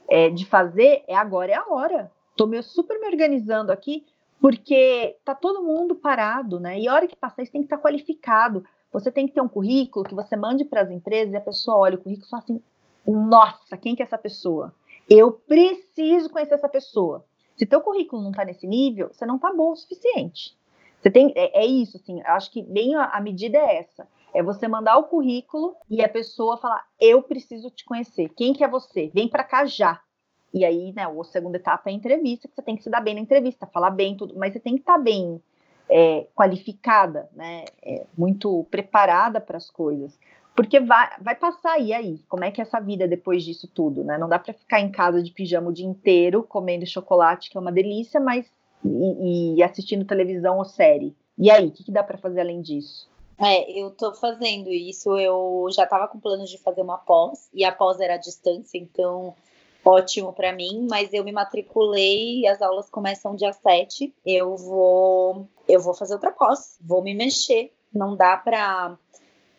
é, 0.09 0.29
de 0.29 0.45
fazer, 0.45 1.03
é 1.07 1.15
agora 1.15 1.51
é 1.51 1.55
a 1.55 1.65
hora. 1.69 2.11
Tô 2.35 2.47
me, 2.47 2.61
super 2.63 2.99
me 2.99 3.07
organizando 3.07 3.71
aqui, 3.71 4.03
porque 4.45 5.17
tá 5.25 5.33
todo 5.33 5.63
mundo 5.63 5.95
parado, 5.95 6.59
né? 6.59 6.79
E 6.79 6.87
a 6.87 6.93
hora 6.93 7.07
que 7.07 7.15
passar 7.15 7.41
isso 7.41 7.51
tem 7.51 7.61
que 7.61 7.65
estar 7.65 7.77
tá 7.77 7.81
qualificado. 7.81 8.63
Você 8.93 9.11
tem 9.11 9.27
que 9.27 9.33
ter 9.33 9.41
um 9.41 9.47
currículo 9.47 10.05
que 10.05 10.13
você 10.13 10.35
mande 10.35 10.63
para 10.63 10.81
as 10.81 10.91
empresas 10.91 11.33
e 11.33 11.35
a 11.35 11.41
pessoa 11.41 11.77
olha 11.77 11.95
o 11.95 11.97
currículo 11.97 12.27
e 12.27 12.29
fala 12.29 12.43
assim: 12.43 12.61
nossa, 13.07 13.75
quem 13.75 13.95
que 13.95 14.03
é 14.03 14.05
essa 14.05 14.19
pessoa? 14.19 14.71
Eu 15.09 15.31
preciso 15.31 16.29
conhecer 16.29 16.53
essa 16.53 16.69
pessoa. 16.69 17.25
Se 17.57 17.65
teu 17.65 17.81
currículo 17.81 18.21
não 18.21 18.29
está 18.29 18.45
nesse 18.45 18.67
nível, 18.67 19.09
você 19.11 19.25
não 19.25 19.37
está 19.37 19.51
bom 19.51 19.71
o 19.71 19.75
suficiente. 19.75 20.55
Você 21.01 21.09
tem, 21.09 21.33
é, 21.35 21.63
é 21.63 21.65
isso, 21.65 21.97
assim, 21.97 22.21
acho 22.23 22.51
que 22.51 22.61
bem 22.61 22.93
a, 22.93 23.05
a, 23.05 23.21
medida 23.21 23.57
é 23.57 23.77
essa. 23.77 24.07
É 24.31 24.43
você 24.43 24.67
mandar 24.67 24.95
o 24.97 25.05
currículo 25.05 25.75
e 25.89 26.03
a 26.03 26.09
pessoa 26.09 26.57
falar, 26.57 26.85
eu 27.01 27.23
preciso 27.23 27.71
te 27.71 27.83
conhecer. 27.83 28.29
Quem 28.37 28.53
que 28.53 28.63
é 28.63 28.67
você? 28.67 29.09
Vem 29.11 29.27
para 29.27 29.43
cá 29.43 29.65
já. 29.65 29.99
E 30.55 30.63
aí, 30.63 30.93
né, 30.93 31.03
a 31.03 31.23
segunda 31.25 31.57
etapa 31.57 31.89
é 31.89 31.91
a 31.91 31.95
entrevista, 31.95 32.47
que 32.47 32.55
você 32.55 32.61
tem 32.61 32.77
que 32.77 32.83
se 32.83 32.89
dar 32.89 33.01
bem 33.01 33.13
na 33.13 33.19
entrevista, 33.19 33.67
falar 33.67 33.89
bem 33.89 34.15
tudo, 34.15 34.33
mas 34.37 34.53
você 34.53 34.59
tem 34.61 34.75
que 34.75 34.79
estar 34.79 34.93
tá 34.93 34.99
bem 34.99 35.41
é, 35.89 36.25
qualificada, 36.33 37.29
né, 37.35 37.65
é, 37.83 38.05
muito 38.17 38.65
preparada 38.71 39.41
para 39.41 39.57
as 39.57 39.69
coisas. 39.69 40.17
Porque 40.55 40.79
vai, 40.79 41.09
vai 41.19 41.35
passar, 41.35 41.77
e 41.81 41.91
aí? 41.91 42.21
Como 42.29 42.45
é 42.45 42.51
que 42.51 42.61
é 42.61 42.63
essa 42.63 42.79
vida 42.79 43.05
depois 43.05 43.43
disso 43.43 43.67
tudo, 43.67 44.05
né? 44.05 44.17
Não 44.17 44.29
dá 44.29 44.39
para 44.39 44.53
ficar 44.53 44.79
em 44.79 44.89
casa 44.89 45.21
de 45.21 45.29
pijama 45.29 45.67
o 45.67 45.73
dia 45.73 45.85
inteiro, 45.85 46.43
comendo 46.43 46.87
chocolate, 46.87 47.49
que 47.49 47.57
é 47.57 47.59
uma 47.59 47.73
delícia, 47.73 48.21
mas 48.21 48.49
e, 48.85 49.55
e 49.55 49.63
assistindo 49.63 50.05
televisão 50.05 50.57
ou 50.57 50.63
série. 50.63 51.13
E 51.37 51.51
aí, 51.51 51.67
o 51.67 51.71
que, 51.71 51.83
que 51.83 51.91
dá 51.91 52.01
para 52.01 52.17
fazer 52.17 52.39
além 52.39 52.61
disso? 52.61 53.09
É, 53.37 53.69
eu 53.77 53.91
tô 53.91 54.13
fazendo 54.13 54.69
isso, 54.69 55.17
eu 55.17 55.67
já 55.71 55.85
tava 55.85 56.07
com 56.07 56.17
planos 56.17 56.49
de 56.49 56.57
fazer 56.57 56.81
uma 56.81 56.97
pós, 56.97 57.49
e 57.53 57.65
a 57.65 57.71
pós 57.73 57.99
era 57.99 58.13
à 58.13 58.17
distância, 58.17 58.77
então 58.77 59.35
ótimo 59.85 60.33
para 60.33 60.51
mim, 60.51 60.87
mas 60.89 61.13
eu 61.13 61.23
me 61.23 61.31
matriculei, 61.31 62.47
as 62.47 62.61
aulas 62.61 62.89
começam 62.89 63.35
dia 63.35 63.53
7. 63.53 64.13
Eu 64.25 64.57
vou 64.57 65.47
eu 65.67 65.79
vou 65.79 65.93
fazer 65.93 66.13
outra 66.13 66.31
pós, 66.31 66.77
vou 66.81 67.01
me 67.03 67.13
mexer. 67.13 67.71
Não 67.93 68.15
dá 68.15 68.35
para 68.35 68.97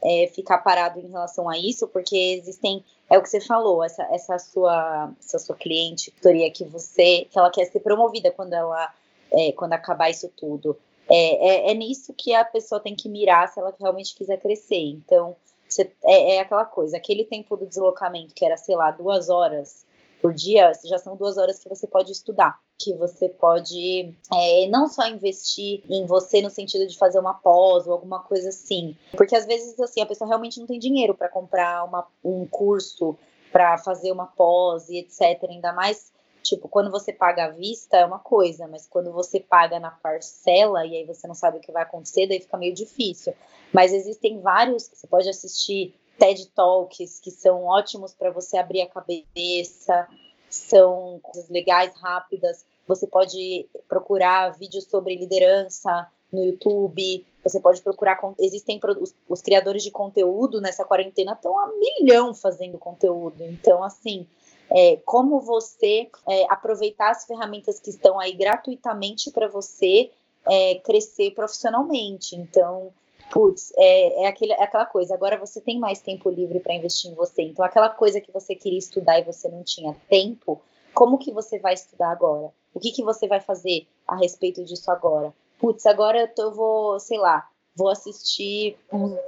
é, 0.03 0.27
ficar 0.29 0.59
parado 0.59 1.01
em 1.01 1.09
relação 1.09 1.49
a 1.49 1.57
isso, 1.57 1.89
porque 1.89 2.17
existem, 2.17 2.85
é 3.09 3.17
o 3.17 3.23
que 3.23 3.31
você 3.31 3.41
falou, 3.41 3.83
essa, 3.83 4.03
essa 4.13 4.39
sua 4.39 5.13
essa 5.19 5.39
sua 5.39 5.57
cliente, 5.57 6.11
Victoria, 6.11 6.51
que 6.51 6.65
você, 6.65 7.27
que 7.31 7.39
ela 7.39 7.51
quer 7.51 7.65
ser 7.67 7.81
promovida 7.81 8.31
quando 8.31 8.53
ela 8.53 8.93
é, 9.33 9.53
quando 9.53 9.73
acabar 9.73 10.11
isso 10.11 10.31
tudo. 10.37 10.77
É, 11.09 11.69
é, 11.69 11.71
é, 11.71 11.75
nisso 11.75 12.13
que 12.13 12.35
a 12.35 12.45
pessoa 12.45 12.81
tem 12.81 12.97
que 12.97 13.09
mirar 13.09 13.49
se 13.49 13.61
ela 13.61 13.73
realmente 13.79 14.15
quiser 14.15 14.39
crescer. 14.39 14.91
Então, 14.91 15.37
você, 15.69 15.91
é, 16.05 16.37
é 16.37 16.41
aquela 16.41 16.65
coisa, 16.65 16.97
aquele 16.97 17.25
tempo 17.25 17.57
do 17.57 17.67
deslocamento 17.67 18.35
que 18.35 18.45
era, 18.45 18.57
sei 18.57 18.75
lá, 18.75 18.91
duas 18.91 19.29
horas 19.29 19.86
por 20.21 20.33
dia, 20.33 20.73
já 20.85 20.99
são 20.99 21.17
duas 21.17 21.37
horas 21.37 21.59
que 21.59 21.69
você 21.69 21.87
pode 21.87 22.13
estudar, 22.13 22.59
que 22.79 22.95
você 22.95 23.29
pode 23.29 24.15
é, 24.33 24.67
não 24.69 24.89
só 24.89 25.07
investir 25.07 25.83
em 25.89 26.07
você 26.07 26.41
no 26.43 26.51
sentido 26.51 26.87
de 26.87 26.97
fazer 26.97 27.19
uma 27.19 27.35
pós 27.35 27.87
ou 27.87 27.93
alguma 27.93 28.21
coisa 28.21 28.49
assim, 28.49 28.97
porque 29.17 29.37
às 29.37 29.47
vezes 29.47 29.79
assim 29.79 30.01
a 30.01 30.07
pessoa 30.07 30.29
realmente 30.29 30.59
não 30.59 30.67
tem 30.67 30.79
dinheiro 30.79 31.15
para 31.15 31.29
comprar 31.29 31.85
uma, 31.85 32.07
um 32.25 32.47
curso, 32.47 33.17
para 33.53 33.79
fazer 33.79 34.11
uma 34.13 34.27
pós 34.27 34.89
e 34.89 34.99
etc. 34.99 35.49
Ainda 35.49 35.73
mais 35.73 36.13
tipo, 36.43 36.69
quando 36.69 36.91
você 36.91 37.13
paga 37.13 37.47
à 37.47 37.49
vista 37.49 37.97
é 37.97 38.07
uma 38.07 38.19
coisa, 38.19 38.69
mas 38.69 38.87
quando 38.87 39.13
você 39.13 39.41
paga 39.41 39.81
na 39.81 39.91
parcela 39.91 40.87
e 40.87 40.97
aí 40.97 41.05
você 41.05 41.27
não 41.27 41.35
sabe 41.35 41.59
o 41.59 41.61
que 41.61 41.73
vai 41.73 41.83
acontecer, 41.83 42.27
daí 42.27 42.41
fica 42.41 42.57
meio 42.57 42.75
difícil. 42.75 43.35
Mas 43.73 43.93
existem 43.93 44.41
vários, 44.41 44.89
você 44.93 45.07
pode 45.07 45.29
assistir 45.29 45.95
TED 46.19 46.49
Talks, 46.55 47.21
que 47.21 47.31
são 47.31 47.65
ótimos 47.65 48.15
para 48.15 48.31
você 48.31 48.57
abrir 48.57 48.83
a 48.83 48.89
cabeça, 48.89 50.09
são 50.49 51.21
coisas 51.23 51.49
legais, 51.51 51.95
rápidas. 51.97 52.65
Você 52.87 53.07
pode 53.07 53.69
procurar 53.89 54.51
vídeos 54.51 54.85
sobre 54.85 55.17
liderança 55.17 56.11
no 56.33 56.45
YouTube, 56.45 57.25
você 57.43 57.61
pode 57.61 57.81
procurar. 57.83 58.19
Existem 58.39 58.81
os, 59.01 59.15
os 59.29 59.43
criadores 59.43 59.83
de 59.83 59.91
conteúdo 59.91 60.61
nessa 60.61 60.85
quarentena 60.85 61.33
estão 61.33 61.59
a 61.59 61.69
milhão 61.69 62.35
fazendo 62.35 62.79
conteúdo. 62.79 63.43
Então, 63.45 63.83
assim, 63.83 64.27
é, 64.71 64.97
como 65.05 65.41
você 65.41 66.09
é, 66.29 66.45
aproveitar 66.53 67.11
as 67.11 67.25
ferramentas 67.25 67.79
que 67.79 67.91
estão 67.91 68.19
aí 68.19 68.33
gratuitamente 68.33 69.31
para 69.31 69.49
você 69.49 70.11
é, 70.49 70.77
crescer 70.77 71.33
profissionalmente. 71.33 72.37
Então, 72.37 72.93
putz, 73.31 73.73
é, 73.77 74.23
é, 74.23 74.27
aquele, 74.27 74.53
é 74.53 74.63
aquela 74.63 74.87
coisa, 74.87 75.15
agora 75.15 75.39
você 75.39 75.61
tem 75.61 75.79
mais 75.79 76.01
tempo 76.01 76.31
livre 76.31 76.61
para 76.61 76.75
investir 76.75 77.11
em 77.11 77.15
você. 77.15 77.43
Então, 77.43 77.65
aquela 77.65 77.89
coisa 77.89 78.21
que 78.21 78.33
você 78.33 78.55
queria 78.55 78.79
estudar 78.79 79.19
e 79.19 79.25
você 79.25 79.49
não 79.49 79.63
tinha 79.63 79.95
tempo, 80.09 80.61
como 80.95 81.19
que 81.19 81.33
você 81.33 81.59
vai 81.59 81.75
estudar 81.75 82.11
agora? 82.11 82.53
O 82.73 82.81
que, 82.81 82.91
que 82.91 83.03
você 83.03 83.27
vai 83.27 83.41
fazer 83.41 83.87
a 84.07 84.17
respeito 84.17 84.65
disso 84.65 84.91
agora? 84.91 85.35
Putz, 85.59 85.87
agora 85.87 86.21
eu, 86.21 86.29
tô, 86.29 86.43
eu 86.43 86.55
vou, 86.55 87.01
sei 87.01 87.19
lá, 87.19 87.49
vou 87.75 87.89
assistir 87.89 88.77
uns 88.93 89.19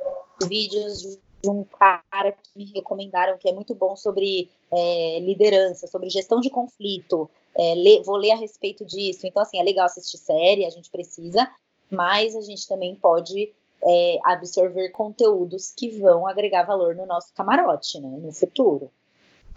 vídeos 0.46 1.18
de 1.42 1.48
um 1.48 1.64
cara 1.64 2.32
que 2.32 2.50
me 2.56 2.64
recomendaram 2.72 3.38
que 3.38 3.48
é 3.48 3.52
muito 3.52 3.74
bom 3.74 3.96
sobre 3.96 4.50
é, 4.70 5.20
liderança, 5.20 5.86
sobre 5.86 6.10
gestão 6.10 6.40
de 6.40 6.50
conflito. 6.50 7.30
É, 7.56 7.74
vou 8.04 8.16
ler 8.16 8.32
a 8.32 8.36
respeito 8.36 8.84
disso. 8.84 9.26
Então, 9.26 9.42
assim, 9.42 9.58
é 9.58 9.62
legal 9.62 9.86
assistir 9.86 10.18
série, 10.18 10.64
a 10.64 10.70
gente 10.70 10.90
precisa, 10.90 11.50
mas 11.90 12.36
a 12.36 12.40
gente 12.40 12.66
também 12.68 12.94
pode 12.94 13.52
é, 13.84 14.18
absorver 14.24 14.90
conteúdos 14.90 15.72
que 15.76 15.98
vão 15.98 16.26
agregar 16.26 16.64
valor 16.64 16.94
no 16.94 17.06
nosso 17.06 17.32
camarote, 17.34 18.00
né, 18.00 18.08
no 18.08 18.32
futuro. 18.32 18.90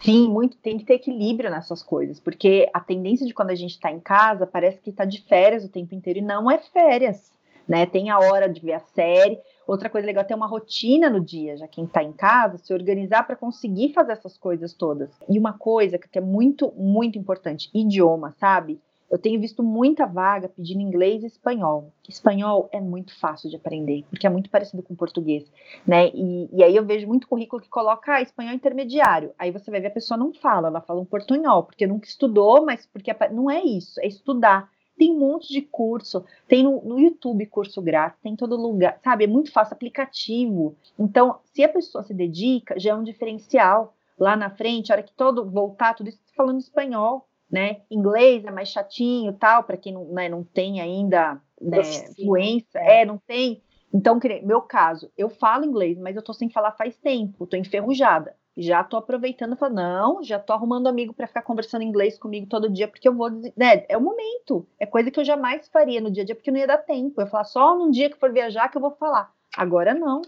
Sim, 0.03 0.27
muito 0.29 0.57
tem 0.57 0.79
que 0.79 0.85
ter 0.85 0.95
equilíbrio 0.95 1.51
nessas 1.51 1.83
coisas, 1.83 2.19
porque 2.19 2.67
a 2.73 2.79
tendência 2.79 3.25
de 3.25 3.33
quando 3.33 3.51
a 3.51 3.55
gente 3.55 3.71
está 3.71 3.91
em 3.91 3.99
casa 3.99 4.47
parece 4.47 4.81
que 4.81 4.89
está 4.89 5.05
de 5.05 5.21
férias 5.21 5.63
o 5.63 5.69
tempo 5.69 5.93
inteiro 5.93 6.19
e 6.19 6.23
não 6.23 6.49
é 6.49 6.57
férias, 6.57 7.31
né? 7.67 7.85
Tem 7.85 8.09
a 8.09 8.17
hora 8.17 8.49
de 8.49 8.59
ver 8.59 8.73
a 8.73 8.79
série. 8.79 9.39
Outra 9.67 9.91
coisa 9.91 10.07
legal 10.07 10.23
é 10.23 10.27
ter 10.27 10.33
uma 10.33 10.47
rotina 10.47 11.07
no 11.07 11.21
dia, 11.21 11.55
já 11.55 11.67
quem 11.67 11.85
está 11.85 12.03
em 12.03 12.11
casa, 12.11 12.57
se 12.57 12.73
organizar 12.73 13.27
para 13.27 13.35
conseguir 13.35 13.93
fazer 13.93 14.13
essas 14.13 14.37
coisas 14.37 14.73
todas. 14.73 15.11
E 15.29 15.37
uma 15.37 15.53
coisa 15.53 15.99
que 15.99 16.17
é 16.17 16.21
muito, 16.21 16.73
muito 16.75 17.19
importante, 17.19 17.69
idioma, 17.71 18.31
sabe? 18.31 18.81
Eu 19.11 19.19
tenho 19.19 19.41
visto 19.41 19.61
muita 19.61 20.05
vaga 20.05 20.47
pedindo 20.47 20.79
inglês 20.79 21.21
e 21.21 21.27
espanhol. 21.27 21.91
Espanhol 22.07 22.69
é 22.71 22.79
muito 22.79 23.13
fácil 23.19 23.49
de 23.49 23.57
aprender, 23.57 24.05
porque 24.09 24.25
é 24.25 24.29
muito 24.29 24.49
parecido 24.49 24.81
com 24.81 24.95
português, 24.95 25.51
né? 25.85 26.07
E, 26.13 26.49
e 26.53 26.63
aí 26.63 26.73
eu 26.73 26.85
vejo 26.85 27.05
muito 27.07 27.27
currículo 27.27 27.61
que 27.61 27.67
coloca 27.67 28.13
ah, 28.13 28.21
espanhol 28.21 28.53
intermediário. 28.53 29.33
Aí 29.37 29.51
você 29.51 29.69
vai 29.69 29.81
ver 29.81 29.87
a 29.87 29.91
pessoa 29.91 30.17
não 30.17 30.33
fala, 30.33 30.69
ela 30.69 30.79
fala 30.79 31.01
um 31.01 31.05
portunhol, 31.05 31.63
porque 31.63 31.85
nunca 31.85 32.07
estudou, 32.07 32.65
mas 32.65 32.85
porque 32.85 33.13
não 33.31 33.51
é 33.51 33.61
isso, 33.61 33.99
é 33.99 34.07
estudar. 34.07 34.69
Tem 34.97 35.11
um 35.11 35.19
monte 35.19 35.51
de 35.51 35.61
curso, 35.61 36.23
tem 36.47 36.63
no, 36.63 36.81
no 36.81 36.97
YouTube 36.97 37.45
curso 37.47 37.81
grátis, 37.81 38.21
tem 38.21 38.31
em 38.31 38.37
todo 38.37 38.55
lugar, 38.55 38.97
sabe? 39.03 39.25
É 39.25 39.27
muito 39.27 39.51
fácil, 39.51 39.73
aplicativo. 39.73 40.73
Então, 40.97 41.39
se 41.43 41.61
a 41.63 41.69
pessoa 41.69 42.01
se 42.03 42.13
dedica, 42.13 42.79
já 42.79 42.91
é 42.91 42.95
um 42.95 43.03
diferencial. 43.03 43.93
Lá 44.17 44.35
na 44.35 44.51
frente, 44.51 44.91
a 44.91 44.95
hora 44.95 45.03
que 45.03 45.13
todo 45.13 45.49
voltar, 45.49 45.95
tudo 45.95 46.09
isso 46.09 46.19
falando 46.35 46.59
espanhol, 46.59 47.27
né? 47.51 47.81
Inglês 47.89 48.45
é 48.45 48.51
mais 48.51 48.69
chatinho, 48.69 49.33
tal, 49.33 49.63
para 49.63 49.77
quem 49.77 49.93
não, 49.93 50.05
né, 50.05 50.29
não 50.29 50.43
tem 50.43 50.79
ainda 50.79 51.41
né, 51.59 51.83
fluência, 52.15 52.79
é, 52.79 53.05
não 53.05 53.17
tem. 53.17 53.61
Então, 53.93 54.19
meu 54.43 54.61
caso, 54.61 55.11
eu 55.17 55.29
falo 55.29 55.65
inglês, 55.65 55.97
mas 55.97 56.15
eu 56.15 56.23
tô 56.23 56.33
sem 56.33 56.49
falar 56.49 56.71
faz 56.71 56.97
tempo, 56.97 57.45
tô 57.45 57.57
enferrujada. 57.57 58.33
Já 58.55 58.83
tô 58.83 58.97
aproveitando 58.97 59.55
falando, 59.55 59.75
não, 59.75 60.23
já 60.23 60.37
tô 60.37 60.53
arrumando 60.53 60.87
amigo 60.87 61.13
para 61.13 61.27
ficar 61.27 61.41
conversando 61.41 61.83
inglês 61.83 62.17
comigo 62.17 62.47
todo 62.47 62.69
dia, 62.69 62.87
porque 62.87 63.07
eu 63.07 63.15
vou, 63.15 63.29
né, 63.29 63.85
é 63.87 63.97
o 63.97 64.01
momento. 64.01 64.67
É 64.79 64.85
coisa 64.85 65.11
que 65.11 65.19
eu 65.19 65.25
jamais 65.25 65.67
faria 65.69 66.01
no 66.01 66.11
dia 66.11 66.23
a 66.23 66.25
dia, 66.25 66.35
porque 66.35 66.51
não 66.51 66.59
ia 66.59 66.67
dar 66.67 66.77
tempo. 66.77 67.19
Eu 67.19 67.25
ia 67.25 67.31
falar 67.31 67.45
só 67.45 67.77
num 67.77 67.89
dia 67.89 68.09
que 68.09 68.17
for 68.17 68.31
viajar 68.31 68.69
que 68.69 68.77
eu 68.77 68.81
vou 68.81 68.91
falar. 68.91 69.31
Agora 69.55 69.93
não. 69.93 70.21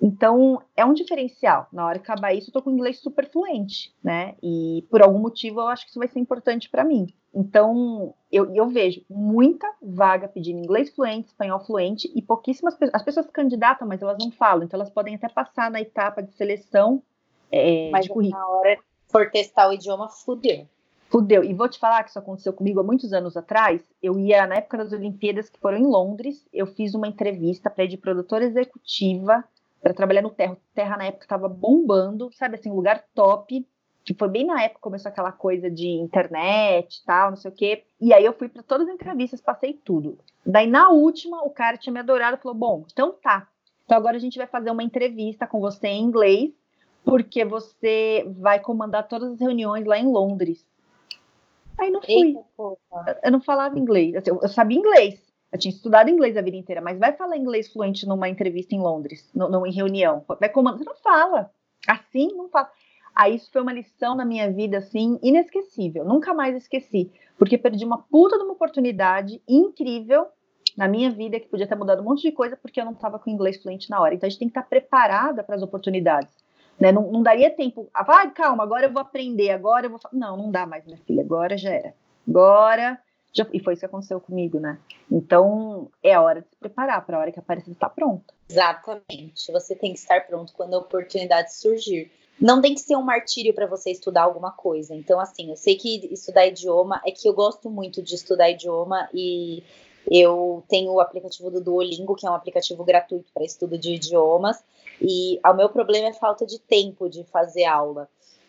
Então, 0.00 0.60
é 0.76 0.84
um 0.84 0.92
diferencial. 0.92 1.68
Na 1.72 1.86
hora 1.86 1.98
que 1.98 2.10
acabar 2.10 2.34
isso, 2.34 2.50
eu 2.50 2.52
tô 2.52 2.62
com 2.62 2.70
inglês 2.70 2.98
super 2.98 3.28
fluente, 3.30 3.94
né? 4.04 4.34
E 4.42 4.86
por 4.90 5.02
algum 5.02 5.18
motivo 5.18 5.60
eu 5.60 5.68
acho 5.68 5.84
que 5.84 5.90
isso 5.90 5.98
vai 5.98 6.08
ser 6.08 6.20
importante 6.20 6.68
para 6.68 6.84
mim. 6.84 7.06
Então, 7.34 8.14
eu, 8.30 8.54
eu, 8.54 8.68
vejo 8.68 9.02
muita 9.08 9.70
vaga 9.82 10.28
pedindo 10.28 10.58
inglês 10.58 10.90
fluente, 10.90 11.28
espanhol 11.28 11.60
fluente 11.60 12.10
e 12.14 12.22
pouquíssimas 12.22 12.74
pessoas. 12.74 12.94
As 12.94 13.02
pessoas 13.02 13.26
candidatam, 13.30 13.86
mas 13.86 14.00
elas 14.02 14.16
não 14.18 14.30
falam, 14.30 14.64
então 14.64 14.78
elas 14.78 14.90
podem 14.90 15.14
até 15.14 15.28
passar 15.28 15.70
na 15.70 15.80
etapa 15.80 16.22
de 16.22 16.32
seleção 16.32 17.02
é, 17.50 17.90
mas 17.90 18.04
de 18.04 18.10
currículo. 18.10 18.40
na 18.40 18.48
hora 18.48 18.78
for 19.08 19.30
testar 19.30 19.68
o 19.68 19.72
idioma, 19.72 20.08
fudeu. 20.08 20.66
Fudeu. 21.08 21.44
E 21.44 21.54
vou 21.54 21.68
te 21.68 21.78
falar 21.78 22.02
que 22.02 22.10
isso 22.10 22.18
aconteceu 22.18 22.52
comigo 22.52 22.80
há 22.80 22.82
muitos 22.82 23.12
anos 23.12 23.36
atrás. 23.36 23.80
Eu 24.02 24.18
ia, 24.18 24.46
na 24.46 24.56
época 24.56 24.78
das 24.78 24.92
Olimpíadas, 24.92 25.48
que 25.48 25.58
foram 25.60 25.78
em 25.78 25.86
Londres, 25.86 26.46
eu 26.52 26.66
fiz 26.66 26.94
uma 26.94 27.06
entrevista 27.06 27.70
para 27.70 27.86
de 27.86 27.96
produtora 27.96 28.44
executiva 28.44 29.44
para 29.82 29.94
trabalhar 29.94 30.22
no 30.22 30.30
Terra. 30.30 30.56
Terra, 30.74 30.96
na 30.96 31.04
época, 31.06 31.24
estava 31.24 31.48
bombando, 31.48 32.30
sabe 32.32 32.56
assim, 32.56 32.70
um 32.70 32.74
lugar 32.76 33.04
top 33.14 33.66
que 34.06 34.14
foi 34.14 34.28
bem 34.28 34.46
na 34.46 34.62
época 34.62 34.76
que 34.76 34.82
começou 34.82 35.08
aquela 35.08 35.32
coisa 35.32 35.68
de 35.68 35.88
internet 35.88 37.02
tal, 37.04 37.30
não 37.30 37.36
sei 37.36 37.50
o 37.50 37.54
quê. 37.54 37.82
E 38.00 38.14
aí 38.14 38.24
eu 38.24 38.32
fui 38.32 38.48
para 38.48 38.62
todas 38.62 38.86
as 38.86 38.94
entrevistas, 38.94 39.40
passei 39.40 39.74
tudo. 39.74 40.16
Daí 40.46 40.68
na 40.68 40.90
última, 40.90 41.42
o 41.42 41.50
cara 41.50 41.76
tinha 41.76 41.92
me 41.92 41.98
adorado 41.98 42.36
e 42.36 42.40
falou: 42.40 42.56
Bom, 42.56 42.84
então 42.90 43.12
tá. 43.20 43.48
Então 43.84 43.96
agora 43.96 44.16
a 44.16 44.20
gente 44.20 44.38
vai 44.38 44.46
fazer 44.46 44.70
uma 44.70 44.84
entrevista 44.84 45.44
com 45.44 45.58
você 45.58 45.88
em 45.88 46.04
inglês, 46.04 46.52
porque 47.04 47.44
você 47.44 48.24
vai 48.38 48.60
comandar 48.60 49.08
todas 49.08 49.32
as 49.32 49.40
reuniões 49.40 49.84
lá 49.84 49.98
em 49.98 50.06
Londres. 50.06 50.64
Aí 51.76 51.90
não 51.90 52.00
fui. 52.00 52.28
Eita, 52.28 53.20
eu 53.24 53.32
não 53.32 53.40
falava 53.40 53.76
inglês. 53.76 54.14
Assim, 54.14 54.30
eu 54.30 54.48
sabia 54.48 54.78
inglês. 54.78 55.20
Eu 55.52 55.58
tinha 55.58 55.72
estudado 55.72 56.10
inglês 56.10 56.36
a 56.36 56.42
vida 56.42 56.56
inteira, 56.56 56.80
mas 56.80 56.98
vai 56.98 57.12
falar 57.12 57.36
inglês 57.36 57.72
fluente 57.72 58.06
numa 58.06 58.28
entrevista 58.28 58.74
em 58.74 58.80
Londres, 58.80 59.30
não, 59.34 59.66
em 59.66 59.72
reunião. 59.72 60.24
Vai 60.40 60.48
comandar. 60.48 60.78
Você 60.78 60.84
não 60.84 60.96
fala. 60.96 61.50
Assim, 61.86 62.28
não 62.34 62.48
fala. 62.48 62.70
Aí 63.14 63.36
isso 63.36 63.50
foi 63.50 63.62
uma 63.62 63.72
lição 63.72 64.14
na 64.14 64.24
minha 64.24 64.52
vida, 64.52 64.78
assim, 64.78 65.18
inesquecível. 65.22 66.04
Nunca 66.04 66.34
mais 66.34 66.54
esqueci. 66.54 67.10
Porque 67.38 67.56
perdi 67.56 67.84
uma 67.84 67.98
puta 67.98 68.36
de 68.36 68.44
uma 68.44 68.52
oportunidade 68.52 69.40
incrível 69.48 70.26
na 70.76 70.86
minha 70.86 71.10
vida 71.10 71.40
que 71.40 71.48
podia 71.48 71.66
ter 71.66 71.74
mudado 71.74 72.02
um 72.02 72.04
monte 72.04 72.22
de 72.22 72.32
coisa 72.32 72.56
porque 72.56 72.78
eu 72.78 72.84
não 72.84 72.92
estava 72.92 73.18
com 73.18 73.30
inglês 73.30 73.62
fluente 73.62 73.88
na 73.88 74.00
hora. 74.00 74.14
Então 74.14 74.26
a 74.26 74.30
gente 74.30 74.38
tem 74.38 74.48
que 74.48 74.58
estar 74.58 74.68
preparada 74.68 75.42
para 75.42 75.56
as 75.56 75.62
oportunidades. 75.62 76.34
Né? 76.78 76.92
Não, 76.92 77.10
não, 77.10 77.22
daria 77.22 77.50
tempo. 77.50 77.88
Ah, 77.94 78.28
calma, 78.28 78.62
agora 78.62 78.86
eu 78.86 78.92
vou 78.92 79.00
aprender, 79.00 79.50
agora 79.50 79.86
eu 79.86 79.90
vou. 79.90 80.00
Não, 80.12 80.36
não 80.36 80.50
dá 80.50 80.66
mais, 80.66 80.84
minha 80.84 80.98
filha. 80.98 81.22
Agora 81.22 81.56
já 81.56 81.70
era. 81.70 81.94
Agora. 82.28 83.00
Já... 83.32 83.46
E 83.52 83.60
foi 83.60 83.74
isso 83.74 83.80
que 83.80 83.86
aconteceu 83.86 84.20
comigo, 84.20 84.58
né? 84.58 84.78
Então 85.10 85.90
é 86.02 86.14
a 86.14 86.22
hora 86.22 86.40
de 86.40 86.48
se 86.48 86.56
preparar 86.56 87.04
para 87.04 87.16
a 87.16 87.20
hora 87.20 87.32
que 87.32 87.38
aparecer 87.38 87.70
estar 87.70 87.90
pronta. 87.90 88.34
Exatamente. 88.48 89.52
Você 89.52 89.74
tem 89.74 89.92
que 89.92 89.98
estar 89.98 90.26
pronto 90.26 90.52
quando 90.54 90.74
a 90.74 90.78
oportunidade 90.78 91.54
surgir 91.54 92.10
não 92.40 92.60
tem 92.60 92.74
que 92.74 92.80
ser 92.80 92.96
um 92.96 93.02
martírio 93.02 93.54
para 93.54 93.66
você 93.66 93.90
estudar 93.90 94.22
alguma 94.22 94.52
coisa. 94.52 94.94
Então, 94.94 95.18
assim, 95.18 95.50
eu 95.50 95.56
sei 95.56 95.76
que 95.76 96.06
estudar 96.12 96.46
idioma 96.46 97.00
é 97.06 97.10
que 97.10 97.28
eu 97.28 97.32
gosto 97.32 97.70
muito 97.70 98.02
de 98.02 98.14
estudar 98.14 98.50
idioma 98.50 99.08
e 99.12 99.64
eu 100.10 100.62
tenho 100.68 100.92
o 100.92 101.00
aplicativo 101.00 101.50
do 101.50 101.60
Duolingo, 101.60 102.14
que 102.14 102.26
é 102.26 102.30
um 102.30 102.34
aplicativo 102.34 102.84
gratuito 102.84 103.32
para 103.32 103.44
estudo 103.44 103.76
de 103.78 103.94
idiomas, 103.94 104.62
e 105.00 105.40
o 105.44 105.54
meu 105.54 105.68
problema 105.68 106.08
é 106.08 106.12
falta 106.12 106.46
de 106.46 106.58
tempo 106.60 107.08
de 107.08 107.24
fazer 107.24 107.64
aula. 107.64 108.08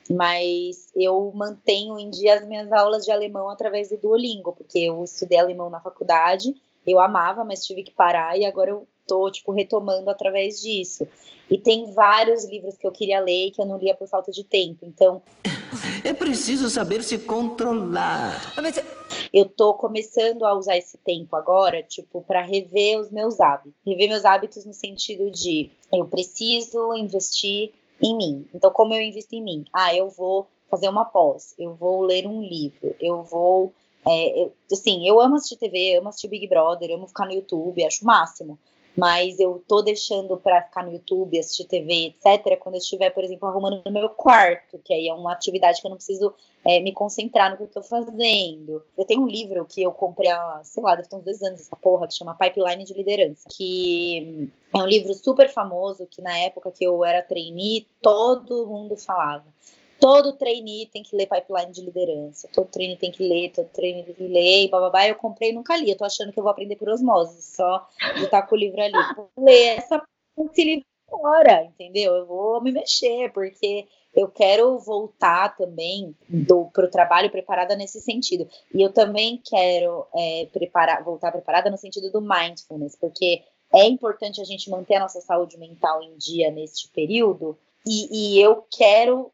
Mas 0.09 0.89
eu 0.95 1.31
mantenho 1.35 1.99
em 1.99 2.09
dia 2.09 2.35
as 2.35 2.47
minhas 2.47 2.71
aulas 2.71 3.03
de 3.05 3.11
alemão 3.11 3.49
através 3.49 3.89
do 3.89 3.97
Duolingo, 3.97 4.53
porque 4.53 4.79
eu 4.79 5.03
estudei 5.03 5.37
alemão 5.37 5.69
na 5.69 5.81
faculdade, 5.81 6.55
eu 6.85 6.99
amava, 6.99 7.43
mas 7.43 7.65
tive 7.65 7.83
que 7.83 7.91
parar 7.91 8.37
e 8.37 8.45
agora 8.45 8.71
eu 8.71 8.87
tô, 9.05 9.29
tipo, 9.31 9.51
retomando 9.51 10.09
através 10.09 10.61
disso. 10.61 11.07
E 11.49 11.57
tem 11.57 11.91
vários 11.93 12.45
livros 12.45 12.77
que 12.77 12.85
eu 12.85 12.91
queria 12.91 13.19
ler 13.19 13.47
e 13.47 13.51
que 13.51 13.61
eu 13.61 13.65
não 13.65 13.77
lia 13.77 13.95
por 13.95 14.07
falta 14.07 14.31
de 14.31 14.43
tempo. 14.43 14.85
Então. 14.85 15.21
É 16.03 16.13
preciso 16.13 16.69
saber 16.69 17.03
se 17.03 17.17
controlar. 17.19 18.53
Eu 19.33 19.45
tô 19.45 19.73
começando 19.73 20.45
a 20.45 20.53
usar 20.53 20.77
esse 20.77 20.97
tempo 20.97 21.35
agora, 21.35 21.83
tipo, 21.83 22.21
para 22.21 22.41
rever 22.41 22.99
os 22.99 23.11
meus 23.11 23.39
hábitos. 23.39 23.73
Rever 23.85 24.09
meus 24.09 24.25
hábitos 24.25 24.65
no 24.65 24.73
sentido 24.73 25.29
de 25.31 25.69
eu 25.91 26.05
preciso 26.05 26.93
investir 26.93 27.73
em 28.01 28.15
mim. 28.15 28.47
Então, 28.53 28.71
como 28.71 28.93
eu 28.93 29.01
invisto 29.01 29.33
em 29.35 29.43
mim? 29.43 29.65
Ah, 29.73 29.93
eu 29.95 30.09
vou 30.09 30.47
fazer 30.69 30.89
uma 30.89 31.05
pós, 31.05 31.55
eu 31.57 31.73
vou 31.73 32.01
ler 32.01 32.27
um 32.27 32.41
livro, 32.41 32.95
eu 32.99 33.23
vou. 33.23 33.73
É, 34.07 34.43
eu, 34.43 34.53
assim, 34.71 35.07
eu 35.07 35.19
amo 35.19 35.35
assistir 35.35 35.57
TV, 35.57 35.97
amo 35.97 36.09
assistir 36.09 36.27
Big 36.27 36.47
Brother, 36.47 36.91
amo 36.91 37.07
ficar 37.07 37.25
no 37.25 37.33
YouTube, 37.33 37.83
acho 37.83 38.03
o 38.03 38.07
máximo 38.07 38.57
mas 38.97 39.39
eu 39.39 39.63
tô 39.67 39.83
deixando 39.83 40.35
para 40.37 40.63
ficar 40.63 40.83
no 40.83 40.91
YouTube, 40.91 41.37
assistir 41.37 41.65
TV, 41.65 42.07
etc., 42.07 42.57
quando 42.57 42.75
eu 42.75 42.79
estiver, 42.79 43.11
por 43.11 43.23
exemplo, 43.23 43.47
arrumando 43.47 43.83
no 43.85 43.91
meu 43.91 44.09
quarto, 44.09 44.79
que 44.83 44.91
aí 44.91 45.07
é 45.07 45.13
uma 45.13 45.31
atividade 45.31 45.79
que 45.79 45.85
eu 45.85 45.91
não 45.91 45.97
preciso 45.97 46.33
é, 46.67 46.81
me 46.81 46.91
concentrar 46.91 47.49
no 47.49 47.55
que 47.55 47.63
eu 47.63 47.67
tô 47.67 47.81
fazendo. 47.81 48.83
Eu 48.97 49.05
tenho 49.05 49.21
um 49.21 49.27
livro 49.27 49.65
que 49.65 49.81
eu 49.81 49.91
comprei 49.93 50.29
há, 50.29 50.59
sei 50.65 50.83
lá, 50.83 50.95
deve 50.95 51.07
ter 51.07 51.15
uns 51.15 51.23
dois 51.23 51.41
anos, 51.41 51.61
essa 51.61 51.75
porra, 51.77 52.07
que 52.07 52.13
chama 52.13 52.37
Pipeline 52.37 52.83
de 52.83 52.93
Liderança, 52.93 53.47
que 53.49 54.51
é 54.75 54.77
um 54.77 54.85
livro 54.85 55.13
super 55.13 55.47
famoso, 55.47 56.05
que 56.05 56.21
na 56.21 56.37
época 56.39 56.69
que 56.69 56.83
eu 56.83 57.05
era 57.05 57.21
trainee, 57.21 57.87
todo 58.01 58.67
mundo 58.67 58.97
falava. 58.97 59.45
Todo 59.97 60.33
trainee 60.33 60.87
tem 60.87 61.01
que 61.01 61.15
ler 61.15 61.27
pipeline 61.27 61.71
de 61.71 61.81
liderança. 61.81 62.49
Todo 62.53 62.67
trainee 62.67 62.97
tem 62.97 63.11
que 63.11 63.25
ler, 63.25 63.51
todo 63.51 63.69
trainee 63.69 64.03
tem 64.03 64.13
que 64.13 64.27
ler, 64.27 64.65
e 64.65 64.69
bababá. 64.69 65.07
Eu 65.07 65.15
comprei 65.15 65.51
e 65.51 65.53
nunca 65.53 65.75
li. 65.77 65.89
Eu 65.89 65.97
tô 65.97 66.03
achando 66.03 66.33
que 66.33 66.37
eu 66.37 66.43
vou 66.43 66.51
aprender 66.51 66.75
por 66.75 66.89
osmose, 66.89 67.41
só 67.41 67.87
de 68.15 68.25
estar 68.25 68.41
com 68.41 68.55
o 68.55 68.59
livro 68.59 68.81
ali. 68.81 68.93
Vou 69.15 69.29
ler 69.37 69.77
essa, 69.77 70.03
esse 70.37 70.63
livro 70.63 70.85
agora, 71.11 71.63
entendeu? 71.63 72.13
Eu 72.13 72.25
vou 72.25 72.61
me 72.61 72.73
mexer, 72.73 73.31
porque 73.31 73.87
eu 74.15 74.27
quero 74.27 74.79
voltar 74.79 75.55
também 75.55 76.15
para 76.73 76.85
o 76.85 76.89
trabalho 76.89 77.29
preparada 77.29 77.75
nesse 77.75 78.01
sentido. 78.01 78.47
E 78.73 78.81
eu 78.81 78.91
também 78.91 79.41
quero 79.43 80.05
é, 80.15 80.47
preparar, 80.51 81.03
voltar 81.03 81.31
preparada 81.31 81.69
no 81.69 81.77
sentido 81.77 82.11
do 82.11 82.21
mindfulness, 82.21 82.97
porque 82.99 83.43
é 83.73 83.85
importante 83.85 84.41
a 84.41 84.45
gente 84.45 84.69
manter 84.69 84.95
a 84.95 85.01
nossa 85.01 85.21
saúde 85.21 85.57
mental 85.57 86.01
em 86.01 86.17
dia 86.17 86.49
neste 86.51 86.89
período. 86.89 87.57
E, 87.85 88.35
e 88.35 88.41
eu 88.41 88.65
quero 88.71 89.31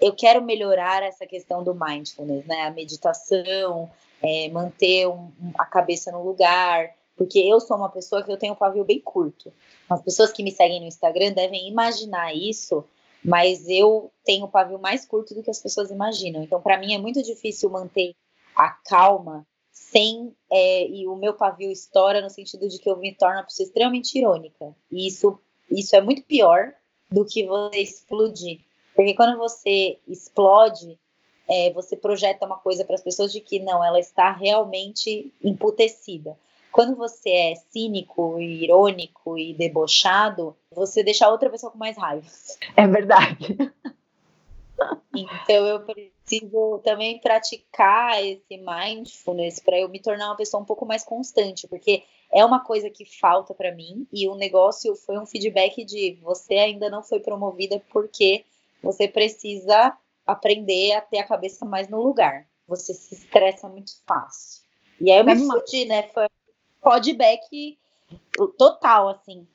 eu 0.00 0.12
quero 0.12 0.42
melhorar 0.42 1.02
essa 1.02 1.26
questão 1.26 1.62
do 1.62 1.74
mindfulness, 1.74 2.44
né? 2.46 2.62
A 2.62 2.70
meditação, 2.70 3.90
é, 4.22 4.48
manter 4.48 5.06
um, 5.06 5.30
a 5.56 5.64
cabeça 5.64 6.10
no 6.10 6.22
lugar, 6.22 6.90
porque 7.16 7.38
eu 7.38 7.60
sou 7.60 7.76
uma 7.76 7.88
pessoa 7.88 8.22
que 8.22 8.30
eu 8.30 8.36
tenho 8.36 8.54
um 8.54 8.56
pavio 8.56 8.84
bem 8.84 9.00
curto. 9.00 9.52
As 9.88 10.02
pessoas 10.02 10.32
que 10.32 10.42
me 10.42 10.50
seguem 10.50 10.80
no 10.80 10.86
Instagram 10.86 11.32
devem 11.32 11.68
imaginar 11.68 12.34
isso, 12.34 12.84
mas 13.24 13.68
eu 13.68 14.12
tenho 14.24 14.44
um 14.44 14.50
pavio 14.50 14.78
mais 14.78 15.06
curto 15.06 15.34
do 15.34 15.42
que 15.42 15.50
as 15.50 15.60
pessoas 15.60 15.90
imaginam. 15.90 16.42
Então, 16.42 16.60
para 16.60 16.78
mim 16.78 16.94
é 16.94 16.98
muito 16.98 17.22
difícil 17.22 17.70
manter 17.70 18.14
a 18.54 18.68
calma 18.68 19.46
sem 19.72 20.34
é, 20.50 20.86
e 20.86 21.06
o 21.08 21.16
meu 21.16 21.34
pavio 21.34 21.70
estoura 21.70 22.20
no 22.20 22.30
sentido 22.30 22.68
de 22.68 22.78
que 22.78 22.88
eu 22.88 22.96
me 22.96 23.14
torno 23.14 23.36
uma 23.36 23.44
pessoa 23.44 23.66
extremamente 23.66 24.18
irônica. 24.18 24.74
E 24.90 25.08
isso, 25.08 25.38
isso 25.70 25.96
é 25.96 26.00
muito 26.00 26.22
pior 26.22 26.72
do 27.10 27.24
que 27.24 27.46
você 27.46 27.78
explodir. 27.78 28.60
Porque 28.94 29.14
quando 29.14 29.38
você 29.38 29.98
explode, 30.06 30.98
é, 31.48 31.72
você 31.72 31.96
projeta 31.96 32.46
uma 32.46 32.58
coisa 32.58 32.84
para 32.84 32.94
as 32.94 33.02
pessoas 33.02 33.32
de 33.32 33.40
que 33.40 33.58
não, 33.58 33.82
ela 33.82 33.98
está 33.98 34.32
realmente 34.32 35.32
emputecida. 35.42 36.36
Quando 36.74 36.96
você 36.96 37.30
é 37.30 37.54
cínico, 37.70 38.40
irônico 38.40 39.38
e 39.38 39.54
debochado, 39.54 40.56
você 40.72 41.04
deixa 41.04 41.24
a 41.24 41.30
outra 41.30 41.48
pessoa 41.48 41.70
com 41.70 41.78
mais 41.78 41.96
raiva. 41.96 42.26
É 42.76 42.84
verdade. 42.84 43.56
Então 45.14 45.66
eu 45.68 45.80
preciso 45.82 46.80
também 46.82 47.20
praticar 47.20 48.20
esse 48.20 48.56
mindfulness 48.58 49.60
para 49.60 49.78
eu 49.78 49.88
me 49.88 50.00
tornar 50.00 50.26
uma 50.26 50.36
pessoa 50.36 50.60
um 50.60 50.66
pouco 50.66 50.84
mais 50.84 51.04
constante, 51.04 51.68
porque 51.68 52.02
é 52.32 52.44
uma 52.44 52.58
coisa 52.58 52.90
que 52.90 53.04
falta 53.04 53.54
para 53.54 53.72
mim 53.72 54.04
e 54.12 54.26
o 54.26 54.34
negócio 54.34 54.96
foi 54.96 55.16
um 55.16 55.26
feedback 55.26 55.84
de 55.84 56.18
você 56.20 56.54
ainda 56.54 56.90
não 56.90 57.04
foi 57.04 57.20
promovida 57.20 57.80
porque 57.92 58.44
você 58.82 59.06
precisa 59.06 59.96
aprender 60.26 60.94
a 60.94 61.00
ter 61.00 61.18
a 61.18 61.26
cabeça 61.28 61.64
mais 61.64 61.88
no 61.88 62.02
lugar. 62.02 62.48
Você 62.66 62.92
se 62.92 63.14
estressa 63.14 63.68
muito 63.68 63.92
fácil. 64.04 64.64
E 65.00 65.12
aí 65.12 65.18
eu 65.18 65.24
me 65.24 65.36
fudi, 65.38 65.84
né? 65.84 66.02
Foi 66.08 66.26
podback 66.84 67.78
total, 68.58 69.08
assim. 69.08 69.46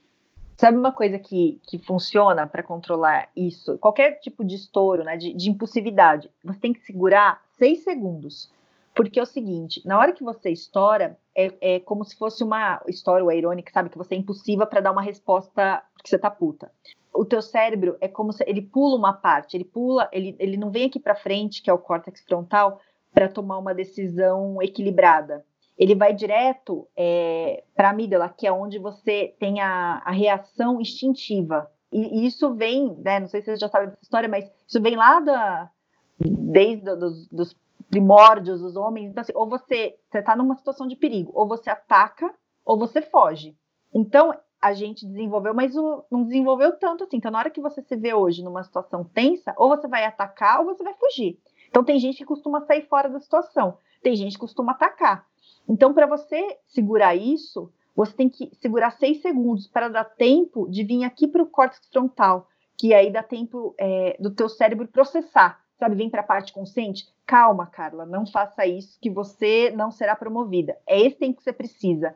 Sabe 0.58 0.78
uma 0.78 0.92
coisa 0.92 1.18
que, 1.18 1.62
que 1.64 1.78
funciona 1.78 2.46
para 2.46 2.64
controlar 2.64 3.30
isso? 3.34 3.78
Qualquer 3.78 4.20
tipo 4.20 4.44
de 4.44 4.56
estouro, 4.56 5.06
né, 5.06 5.16
de, 5.16 5.34
de, 5.34 5.50
impulsividade, 5.50 6.30
você 6.44 6.60
tem 6.60 6.74
que 6.74 6.82
segurar 6.82 7.42
seis 7.58 7.84
segundos. 7.84 8.52
Porque 8.94 9.20
é 9.20 9.24
o 9.24 9.26
seguinte, 9.26 9.82
na 9.86 9.98
hora 9.98 10.12
que 10.12 10.24
você 10.24 10.50
estoura, 10.50 11.18
é, 11.34 11.76
é 11.76 11.80
como 11.80 12.04
se 12.04 12.18
fosse 12.18 12.44
uma 12.44 12.82
história 12.88 13.24
ou 13.24 13.32
é 13.32 13.38
irônica, 13.38 13.72
sabe? 13.72 13.90
Que 13.90 13.98
você 13.98 14.16
é 14.16 14.18
impulsiva 14.18 14.66
para 14.66 14.82
dar 14.82 14.92
uma 14.92 15.02
resposta 15.02 15.82
que 16.04 16.10
você 16.10 16.18
tá 16.18 16.30
puta. 16.30 16.70
O 17.14 17.24
teu 17.24 17.42
cérebro 17.42 17.96
é 18.02 18.10
como 18.10 18.34
se 18.34 18.44
ele 18.46 18.62
pula 18.62 18.98
uma 18.98 19.14
parte, 19.14 19.56
ele 19.56 19.64
pula, 19.64 20.10
ele, 20.12 20.36
ele 20.38 20.58
não 20.58 20.70
vem 20.70 20.88
aqui 20.88 21.00
para 21.00 21.16
frente, 21.16 21.62
que 21.62 21.70
é 21.70 21.74
o 21.74 21.78
córtex 21.78 22.22
frontal, 22.26 22.82
para 23.14 23.30
tomar 23.30 23.58
uma 23.58 23.74
decisão 23.74 24.62
equilibrada 24.62 25.46
ele 25.80 25.96
vai 25.96 26.14
direto 26.14 26.86
é, 26.96 27.64
para 27.74 27.88
a 27.88 27.92
amígdala, 27.92 28.28
que 28.28 28.46
é 28.46 28.52
onde 28.52 28.78
você 28.78 29.34
tem 29.40 29.62
a, 29.62 30.02
a 30.04 30.12
reação 30.12 30.82
instintiva. 30.82 31.72
E, 31.90 32.20
e, 32.20 32.28
isso 32.28 32.54
vem, 32.54 32.98
né, 32.98 33.22
não 33.22 33.28
sei 33.28 33.40
se 33.40 33.46
vocês 33.46 33.60
já 33.62 33.70
sabem 33.70 33.88
dessa 33.88 34.04
história, 34.04 34.28
mas 34.28 34.52
isso 34.68 34.82
vem 34.82 34.98
lá 34.98 35.22
da, 35.22 35.72
desde 36.20 36.94
dos, 36.98 37.30
dos 37.30 37.56
primórdios 37.90 38.60
dos 38.60 38.76
homens. 38.76 39.10
Então, 39.10 39.22
assim, 39.22 39.32
ou 39.34 39.48
você 39.48 39.98
está 40.14 40.36
numa 40.36 40.58
situação 40.58 40.86
de 40.86 40.98
perigo, 40.98 41.32
ou 41.34 41.48
você 41.48 41.70
ataca, 41.70 42.30
ou 42.66 42.78
você 42.78 43.02
foge. 43.02 43.56
Então, 43.94 44.38
a 44.62 44.74
gente 44.74 45.08
desenvolveu, 45.08 45.54
mas 45.54 45.78
o, 45.78 46.04
não 46.12 46.26
desenvolveu 46.26 46.78
tanto 46.78 47.06
assim. 47.06 47.16
Então, 47.16 47.32
na 47.32 47.40
hora 47.40 47.50
que 47.50 47.62
você 47.62 47.82
se 47.82 47.96
vê 47.96 48.14
hoje 48.14 48.44
numa 48.44 48.64
situação 48.64 49.06
tensa, 49.06 49.54
ou 49.58 49.70
você 49.70 49.88
vai 49.88 50.04
atacar, 50.04 50.60
ou 50.60 50.66
você 50.66 50.84
vai 50.84 50.94
fugir. 50.96 51.40
Então, 51.70 51.86
tem 51.86 51.98
gente 52.00 52.18
que 52.18 52.26
costuma 52.26 52.60
sair 52.66 52.86
fora 52.88 53.08
da 53.08 53.20
situação, 53.22 53.78
tem 54.02 54.16
gente 54.16 54.34
que 54.34 54.40
costuma 54.40 54.72
atacar. 54.72 55.26
Então, 55.68 55.94
para 55.94 56.08
você 56.08 56.58
segurar 56.68 57.16
isso, 57.16 57.72
você 57.96 58.14
tem 58.14 58.30
que 58.30 58.50
segurar 58.62 58.92
seis 58.92 59.22
segundos 59.22 59.68
para 59.68 59.90
dar 59.90 60.06
tempo 60.06 60.68
de 60.70 60.84
vir 60.84 61.04
aqui 61.04 61.28
para 61.28 61.44
o 61.44 61.46
córtex 61.46 61.88
frontal, 61.92 62.48
que 62.78 62.94
aí 62.94 63.12
dá 63.12 63.22
tempo 63.22 63.76
é, 63.78 64.16
do 64.20 64.32
teu 64.32 64.48
cérebro 64.48 64.88
processar, 64.88 65.60
sabe? 65.78 65.96
Vem 65.96 66.10
para 66.10 66.22
a 66.22 66.26
parte 66.26 66.54
consciente. 66.54 67.08
Calma, 67.26 67.68
Carla, 67.68 68.06
não 68.06 68.26
faça 68.26 68.66
isso, 68.66 68.98
que 69.02 69.10
você 69.10 69.72
não 69.76 69.92
será 69.92 70.16
promovida. 70.16 70.78
É 70.88 71.00
esse 71.00 71.18
tempo 71.18 71.38
que 71.38 71.44
você 71.44 71.54
precisa, 71.54 72.16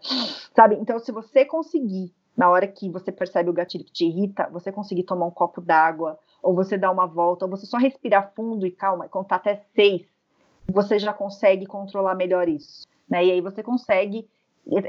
sabe? 0.55 0.75
Então, 0.75 0.97
se 0.99 1.11
você 1.11 1.45
conseguir, 1.45 2.13
na 2.35 2.49
hora 2.49 2.67
que 2.67 2.89
você 2.89 3.11
percebe 3.11 3.49
o 3.49 3.53
gatilho 3.53 3.85
que 3.85 3.91
te 3.91 4.05
irrita, 4.05 4.49
você 4.51 4.71
conseguir 4.71 5.03
tomar 5.03 5.25
um 5.25 5.31
copo 5.31 5.61
d'água, 5.61 6.17
ou 6.41 6.55
você 6.55 6.77
dar 6.77 6.91
uma 6.91 7.05
volta, 7.05 7.45
ou 7.45 7.51
você 7.51 7.65
só 7.65 7.77
respirar 7.77 8.33
fundo 8.35 8.65
e 8.65 8.71
calma, 8.71 9.05
e 9.05 9.09
contar 9.09 9.35
até 9.35 9.55
seis, 9.75 10.01
você 10.67 10.99
já 10.99 11.13
consegue 11.13 11.65
controlar 11.65 12.15
melhor 12.15 12.47
isso 12.47 12.87
né? 13.09 13.25
E 13.25 13.31
aí 13.31 13.41
você 13.41 13.61
consegue 13.61 14.27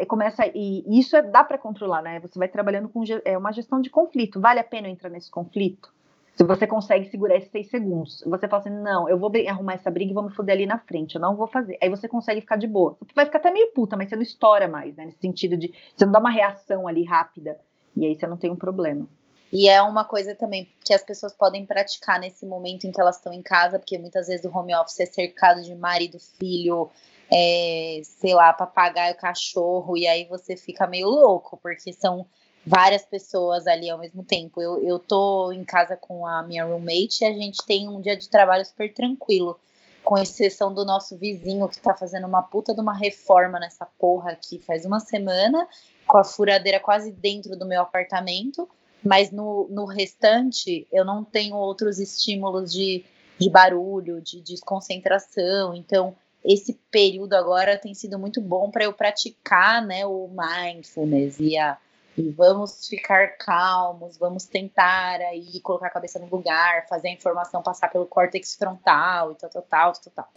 começa 0.07 0.47
e 0.55 0.85
isso 0.99 1.17
é, 1.17 1.23
dá 1.23 1.43
para 1.43 1.59
controlar, 1.59 2.01
né? 2.01 2.21
Você 2.21 2.39
vai 2.39 2.47
trabalhando 2.47 2.89
com 2.89 3.03
é 3.25 3.37
uma 3.37 3.53
gestão 3.53 3.81
de 3.81 3.91
conflito. 3.91 4.41
Vale 4.41 4.61
a 4.61 4.65
pena 4.65 4.89
entrar 4.89 5.11
nesse 5.11 5.31
conflito? 5.31 5.93
Se 6.37 6.45
você 6.45 6.67
consegue 6.67 7.09
segurar 7.11 7.37
esses 7.37 7.51
seis 7.51 7.71
segundos, 7.71 8.23
você 8.27 8.49
fala 8.49 8.61
assim, 8.61 8.71
não, 8.71 9.09
eu 9.09 9.19
vou 9.19 9.31
arrumar 9.49 9.75
essa 9.75 9.91
briga 9.91 10.11
e 10.11 10.15
vou 10.15 10.23
me 10.23 10.35
foder 10.35 10.55
ali 10.55 10.67
na 10.67 10.79
frente, 10.79 11.15
eu 11.15 11.21
não 11.21 11.37
vou 11.37 11.47
fazer. 11.47 11.79
Aí 11.81 11.89
você 11.89 12.09
consegue 12.09 12.41
ficar 12.41 12.57
de 12.57 12.67
boa. 12.67 12.97
Você 13.01 13.13
vai 13.15 13.25
ficar 13.25 13.39
até 13.39 13.53
meio 13.53 13.73
puta, 13.73 13.97
mas 13.97 14.09
você 14.09 14.17
não 14.17 14.23
estoura 14.23 14.67
mais, 14.67 14.97
né? 14.97 15.07
Nesse 15.07 15.19
sentido 15.19 15.57
de 15.57 15.73
você 15.95 16.05
não 16.05 16.13
dá 16.13 16.19
uma 16.19 16.31
reação 16.31 16.89
ali 16.89 17.05
rápida 17.05 17.59
e 17.97 18.07
aí 18.07 18.15
você 18.15 18.27
não 18.27 18.37
tem 18.37 18.51
um 18.51 18.57
problema. 18.57 19.07
E 19.53 19.69
é 19.69 19.81
uma 19.83 20.05
coisa 20.05 20.35
também 20.35 20.69
que 20.85 20.93
as 20.93 21.03
pessoas 21.03 21.33
podem 21.33 21.65
praticar 21.65 22.19
nesse 22.19 22.45
momento 22.45 22.87
em 22.87 22.93
que 22.93 23.01
elas 23.01 23.17
estão 23.17 23.33
em 23.33 23.43
casa, 23.43 23.79
porque 23.79 23.99
muitas 23.99 24.27
vezes 24.27 24.45
o 24.45 24.57
home 24.57 24.75
office 24.75 25.01
é 25.01 25.07
cercado 25.07 25.63
de 25.63 25.75
marido, 25.75 26.19
filho, 26.19 26.91
é, 27.33 28.01
sei 28.03 28.35
lá, 28.35 28.53
papagaio, 28.53 29.15
cachorro, 29.17 29.97
e 29.97 30.07
aí 30.07 30.27
você 30.27 30.57
fica 30.57 30.87
meio 30.87 31.09
louco, 31.09 31.59
porque 31.63 31.93
são 31.93 32.27
várias 32.67 33.05
pessoas 33.05 33.67
ali 33.67 33.91
ao 33.91 33.99
mesmo 33.99 34.25
tempo. 34.25 34.61
Eu, 34.61 34.83
eu 34.83 34.99
tô 34.99 35.53
em 35.53 35.65
casa 35.65 35.97
com 35.97 36.27
a 36.27 36.43
minha 36.43 36.65
roommate 36.65 37.23
e 37.23 37.27
a 37.27 37.33
gente 37.33 37.65
tem 37.67 37.89
um 37.89 38.01
dia 38.01 38.17
de 38.17 38.29
trabalho 38.29 38.65
super 38.65 38.93
tranquilo, 38.93 39.59
com 40.03 40.19
exceção 40.19 40.73
do 40.73 40.85
nosso 40.85 41.17
vizinho 41.17 41.69
que 41.69 41.81
tá 41.81 41.95
fazendo 41.95 42.27
uma 42.27 42.43
puta 42.43 42.75
de 42.75 42.81
uma 42.81 42.97
reforma 42.97 43.59
nessa 43.59 43.87
porra 43.99 44.33
aqui 44.33 44.59
faz 44.59 44.85
uma 44.85 45.01
semana, 45.01 45.67
com 46.07 46.19
a 46.19 46.25
furadeira 46.25 46.79
quase 46.79 47.11
dentro 47.11 47.57
do 47.57 47.67
meu 47.67 47.83
apartamento, 47.83 48.69
mas 49.05 49.31
no, 49.31 49.69
no 49.71 49.85
restante 49.85 50.87
eu 50.93 51.05
não 51.05 51.23
tenho 51.23 51.57
outros 51.57 51.99
estímulos 51.99 52.73
de, 52.73 53.05
de 53.39 53.51
barulho, 53.51 54.21
de 54.21 54.41
desconcentração, 54.41 55.75
então 55.75 56.17
esse 56.45 56.79
período 56.91 57.35
agora 57.35 57.79
tem 57.79 57.95
sido 57.95 58.19
muito 58.19 58.41
bom 58.41 58.71
para 58.71 58.85
eu 58.85 58.93
praticar 58.93 59.85
né, 59.85 60.05
o 60.07 60.29
mindfulness 60.29 61.39
e, 61.41 61.57
a, 61.57 61.79
e 62.17 62.31
vamos 62.31 62.87
ficar 62.87 63.37
calmos, 63.39 64.19
vamos 64.19 64.45
tentar 64.45 65.21
aí 65.21 65.61
colocar 65.61 65.87
a 65.87 65.91
cabeça 65.91 66.19
no 66.19 66.27
lugar, 66.27 66.87
fazer 66.89 67.09
a 67.09 67.13
informação 67.13 67.63
passar 67.63 67.91
pelo 67.91 68.07
córtex 68.07 68.57
frontal 68.57 69.33
e 69.33 69.35
tal, 69.37 69.51
tal, 69.51 69.63
tal, 69.63 69.93
tal, 69.93 70.13
tal. 70.15 70.29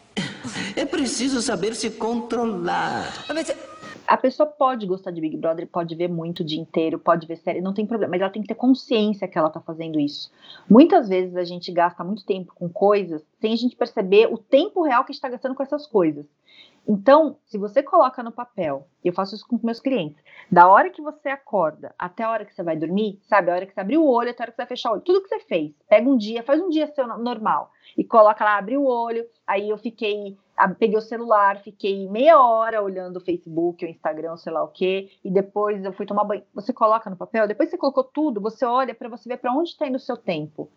É 0.76 0.86
preciso 0.86 1.41
saber 1.41 1.76
se 1.76 1.89
controlar. 1.89 3.26
Mas 3.28 3.49
a 4.08 4.18
pessoa 4.18 4.47
pode 4.47 4.86
gostar 4.88 5.12
de 5.12 5.20
Big 5.20 5.36
Brother, 5.36 5.68
pode 5.68 5.93
ver 5.93 6.08
muito 6.08 6.39
o 6.39 6.45
dia 6.45 6.60
inteiro, 6.60 6.97
pode 6.97 7.28
ver 7.28 7.36
série, 7.36 7.62
não 7.62 7.74
tem 7.74 7.86
problema, 7.86 8.12
mas 8.12 8.22
ela 8.22 8.30
tem 8.30 8.41
que 8.41 8.47
ter 8.47 8.55
consciência 8.55 9.28
que 9.28 9.38
ela 9.38 9.49
tá 9.49 9.60
fazendo 9.60 9.99
isso. 9.99 10.32
Muitas 10.70 11.10
vezes 11.10 11.36
a 11.36 11.43
gente 11.43 11.72
gasta 11.72 12.03
muito 12.03 12.26
tempo 12.26 12.53
com 12.55 12.70
coisas 12.70 13.22
sem 13.41 13.51
a 13.51 13.55
gente 13.58 13.76
perceber 13.76 14.32
o 14.32 14.38
tempo 14.38 14.82
real 14.82 15.03
que 15.03 15.12
está 15.12 15.28
gastando 15.28 15.55
com 15.55 15.62
essas 15.62 15.86
coisas. 15.86 16.26
Então, 16.88 17.38
se 17.45 17.58
você 17.58 17.84
coloca 17.84 18.24
no 18.24 18.32
papel, 18.32 18.88
eu 19.03 19.12
faço 19.12 19.36
isso 19.36 19.45
com 19.45 19.60
meus 19.62 19.82
clientes, 19.82 20.24
da 20.49 20.70
hora 20.70 20.89
que 20.89 21.01
você 21.01 21.28
acorda 21.28 21.93
até 21.99 22.24
a 22.24 22.32
hora 22.32 22.45
que 22.45 22.53
você 22.53 22.64
vai 22.64 22.78
dormir, 22.78 23.20
sabe, 23.24 23.51
a 23.51 23.55
hora 23.55 23.66
que 23.66 23.74
você 23.74 23.82
abriu 23.82 24.01
o 24.03 24.10
olho 24.10 24.30
até 24.30 24.41
a 24.41 24.45
hora 24.45 24.51
que 24.51 24.55
você 24.55 24.62
vai 24.62 24.68
fechar 24.68 24.91
o 24.91 24.93
olho, 24.93 25.01
tudo 25.01 25.22
que 25.22 25.28
você 25.28 25.39
fez, 25.41 25.74
pega 25.89 26.10
um 26.10 26.18
dia, 26.18 26.43
faz 26.43 26.62
um 26.62 26.70
dia 26.70 26.88
seu 26.88 27.05
normal 27.05 27.72
e 27.97 28.05
coloca 28.05 28.43
lá, 28.45 28.58
abriu 28.58 28.84
o 28.84 28.88
olho, 28.88 29.26
aí 29.45 29.70
eu 29.70 29.78
fiquei 29.78 30.38
peguei 30.80 30.97
o 30.97 31.01
celular, 31.01 31.62
fiquei 31.62 32.10
meia 32.10 32.41
hora 32.41 32.82
olhando 32.82 33.18
o 33.18 33.22
Facebook, 33.22 33.86
o 33.86 33.88
Instagram, 33.88 34.38
sei 34.38 34.51
lá 34.51 34.64
o 34.64 34.70
quê, 34.70 35.10
e 35.24 35.30
depois 35.30 35.84
eu 35.84 35.93
fui 35.93 36.05
tomar 36.05 36.24
banho. 36.24 36.43
Você 36.53 36.74
coloca 36.74 37.10
no 37.10 37.16
papel, 37.16 37.47
depois 37.47 37.70
você 37.70 37.78
colocou 37.78 38.03
tudo, 38.03 38.41
você 38.41 38.66
olha 38.66 38.95
para 38.95 39.10
você 39.10 39.30
ver 39.30 39.38
para 39.38 39.53
onde 39.53 39.70
está 39.70 39.88
indo 39.88 39.97
o 39.97 39.99
seu 39.99 40.18
tempo. 40.18 40.70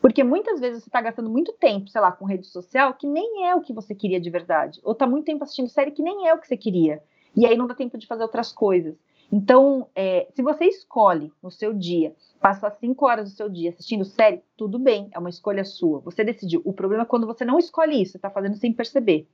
Porque 0.00 0.24
muitas 0.24 0.60
vezes 0.60 0.82
você 0.82 0.88
está 0.88 1.00
gastando 1.00 1.30
muito 1.30 1.52
tempo, 1.52 1.88
sei 1.88 2.00
lá, 2.00 2.10
com 2.10 2.24
rede 2.24 2.46
social, 2.46 2.94
que 2.94 3.06
nem 3.06 3.46
é 3.46 3.54
o 3.54 3.60
que 3.60 3.72
você 3.72 3.94
queria 3.94 4.20
de 4.20 4.30
verdade. 4.30 4.80
Ou 4.82 4.92
está 4.92 5.06
muito 5.06 5.26
tempo 5.26 5.44
assistindo 5.44 5.68
série 5.68 5.92
que 5.92 6.02
nem 6.02 6.26
é 6.26 6.34
o 6.34 6.38
que 6.38 6.48
você 6.48 6.56
queria. 6.56 7.02
E 7.36 7.46
aí 7.46 7.56
não 7.56 7.66
dá 7.66 7.74
tempo 7.74 7.96
de 7.96 8.06
fazer 8.06 8.22
outras 8.22 8.52
coisas. 8.52 8.96
Então, 9.32 9.88
é, 9.94 10.26
se 10.34 10.42
você 10.42 10.64
escolhe 10.64 11.32
no 11.42 11.50
seu 11.50 11.72
dia 11.72 12.14
passar 12.40 12.70
cinco 12.72 13.06
horas 13.06 13.30
do 13.30 13.36
seu 13.36 13.48
dia 13.48 13.70
assistindo 13.70 14.04
série, 14.04 14.42
tudo 14.56 14.78
bem, 14.78 15.08
é 15.12 15.18
uma 15.18 15.30
escolha 15.30 15.64
sua. 15.64 16.00
Você 16.00 16.24
decidiu. 16.24 16.60
O 16.64 16.72
problema 16.72 17.04
é 17.04 17.06
quando 17.06 17.26
você 17.26 17.44
não 17.44 17.58
escolhe 17.58 18.02
isso, 18.02 18.12
você 18.12 18.18
está 18.18 18.30
fazendo 18.30 18.56
sem 18.56 18.72
perceber. 18.72 19.28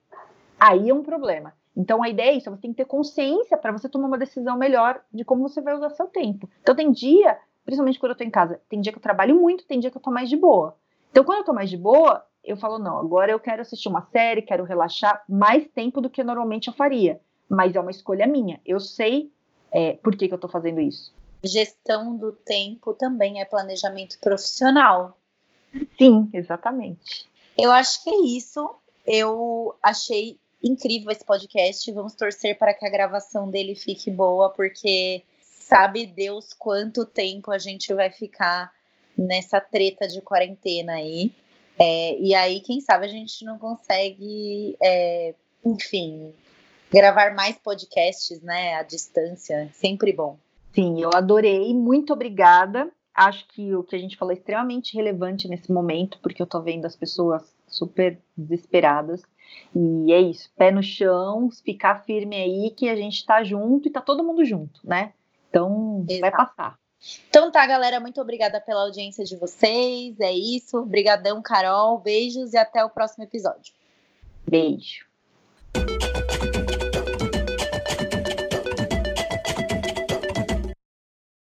Aí 0.59 0.91
é 0.91 0.95
um 0.95 1.03
problema. 1.03 1.55
Então 1.77 2.03
a 2.03 2.09
ideia 2.09 2.31
é 2.31 2.35
isso, 2.35 2.51
você 2.51 2.63
tem 2.63 2.73
que 2.73 2.79
ter 2.79 2.87
consciência 2.87 3.57
para 3.57 3.73
você 3.73 3.89
tomar 3.89 4.09
uma 4.09 4.19
decisão 4.19 4.57
melhor 4.57 5.01
de 5.13 5.25
como 5.25 5.49
você 5.49 5.61
vai 5.61 5.75
usar 5.75 5.91
seu 5.91 6.07
tempo. 6.07 6.49
Então 6.63 6.75
tem 6.75 6.91
dia, 6.91 7.39
principalmente 7.65 7.99
quando 7.99 8.11
eu 8.11 8.15
estou 8.15 8.27
em 8.27 8.31
casa, 8.31 8.61
tem 8.69 8.81
dia 8.81 8.93
que 8.93 8.99
eu 8.99 9.03
trabalho 9.03 9.39
muito, 9.39 9.67
tem 9.67 9.79
dia 9.79 9.91
que 9.91 9.97
eu 9.97 10.01
estou 10.01 10.13
mais 10.13 10.29
de 10.29 10.37
boa. 10.37 10.77
Então 11.11 11.23
quando 11.23 11.39
eu 11.39 11.43
estou 11.43 11.55
mais 11.55 11.69
de 11.69 11.77
boa, 11.77 12.25
eu 12.43 12.57
falo, 12.57 12.79
não, 12.79 12.99
agora 12.99 13.31
eu 13.31 13.41
quero 13.41 13.61
assistir 13.61 13.89
uma 13.89 14.03
série, 14.03 14.41
quero 14.41 14.65
relaxar 14.65 15.23
mais 15.29 15.69
tempo 15.69 16.01
do 16.01 16.09
que 16.09 16.25
normalmente 16.25 16.69
eu 16.69 16.75
faria. 16.75 17.21
Mas 17.49 17.77
é 17.77 17.81
uma 17.81 17.91
escolha 17.91 18.27
minha. 18.27 18.61
Eu 18.65 18.81
sei 18.81 19.31
é, 19.73 19.93
por 19.95 20.17
que, 20.17 20.29
que 20.29 20.35
eu 20.35 20.37
estou 20.37 20.51
fazendo 20.51 20.81
isso 20.81 21.13
gestão 21.47 22.17
do 22.17 22.33
tempo 22.33 22.93
também 22.93 23.41
é 23.41 23.45
planejamento 23.45 24.19
profissional. 24.19 25.17
Sim, 25.99 26.29
exatamente. 26.33 27.27
Eu 27.57 27.71
acho 27.71 28.03
que 28.03 28.11
é 28.11 28.21
isso. 28.37 28.75
Eu 29.07 29.75
achei 29.83 30.39
incrível 30.63 31.11
esse 31.11 31.25
podcast. 31.25 31.91
Vamos 31.93 32.15
torcer 32.15 32.59
para 32.59 32.75
que 32.75 32.87
a 32.87 32.91
gravação 32.91 33.51
dele 33.51 33.75
fique 33.75 34.11
boa, 34.11 34.51
porque 34.51 35.23
sabe 35.41 36.07
Deus 36.07 36.53
quanto 36.53 37.05
tempo 37.05 37.51
a 37.51 37.59
gente 37.59 37.93
vai 37.95 38.11
ficar 38.11 38.73
nessa 39.17 39.61
treta 39.61 40.07
de 40.09 40.21
quarentena 40.21 40.95
aí. 40.95 41.33
É, 41.79 42.19
e 42.19 42.35
aí, 42.35 42.61
quem 42.61 42.81
sabe 42.81 43.05
a 43.05 43.09
gente 43.09 43.45
não 43.45 43.59
consegue, 43.59 44.77
é, 44.83 45.35
enfim, 45.65 46.33
gravar 46.91 47.35
mais 47.35 47.57
podcasts, 47.57 48.41
né, 48.43 48.75
à 48.75 48.83
distância. 48.83 49.69
Sempre 49.73 50.13
bom. 50.13 50.39
Sim, 50.75 51.01
eu 51.01 51.11
adorei, 51.15 51.75
muito 51.75 52.13
obrigada. 52.13 52.91
Acho 53.15 53.47
que 53.49 53.75
o 53.75 53.83
que 53.83 53.97
a 53.97 53.99
gente 53.99 54.17
falou 54.17 54.33
é 54.33 54.37
extremamente 54.37 54.95
relevante 54.95 55.49
nesse 55.49 55.73
momento, 55.73 56.19
porque 56.21 56.43
eu 56.43 56.47
tô 56.47 56.61
vendo 56.61 56.85
as 56.85 56.95
pessoas 56.95 57.43
super 57.67 58.19
desesperadas. 58.37 59.23
E 59.75 60.13
é 60.13 60.21
isso, 60.21 60.51
pé 60.57 60.71
no 60.71 60.83
chão, 60.83 61.51
ficar 61.65 62.05
firme 62.05 62.37
aí 62.37 62.71
que 62.71 62.89
a 62.89 62.97
gente 62.97 63.25
tá 63.25 63.43
junto 63.43 63.89
e 63.89 63.91
tá 63.91 64.01
todo 64.01 64.25
mundo 64.25 64.45
junto, 64.45 64.81
né? 64.85 65.13
Então, 65.49 66.05
Exato. 66.09 66.21
vai 66.21 66.31
passar. 66.31 66.79
Então 67.29 67.51
tá, 67.51 67.67
galera, 67.67 68.01
muito 68.01 68.21
obrigada 68.21 68.61
pela 68.61 68.83
audiência 68.83 69.25
de 69.25 69.37
vocês. 69.37 70.19
É 70.21 70.33
isso. 70.33 70.79
Obrigadão, 70.79 71.41
Carol. 71.41 71.99
Beijos 71.99 72.53
e 72.53 72.59
até 72.59 72.85
o 72.85 72.91
próximo 72.91 73.25
episódio. 73.25 73.73
Beijo. 74.49 75.07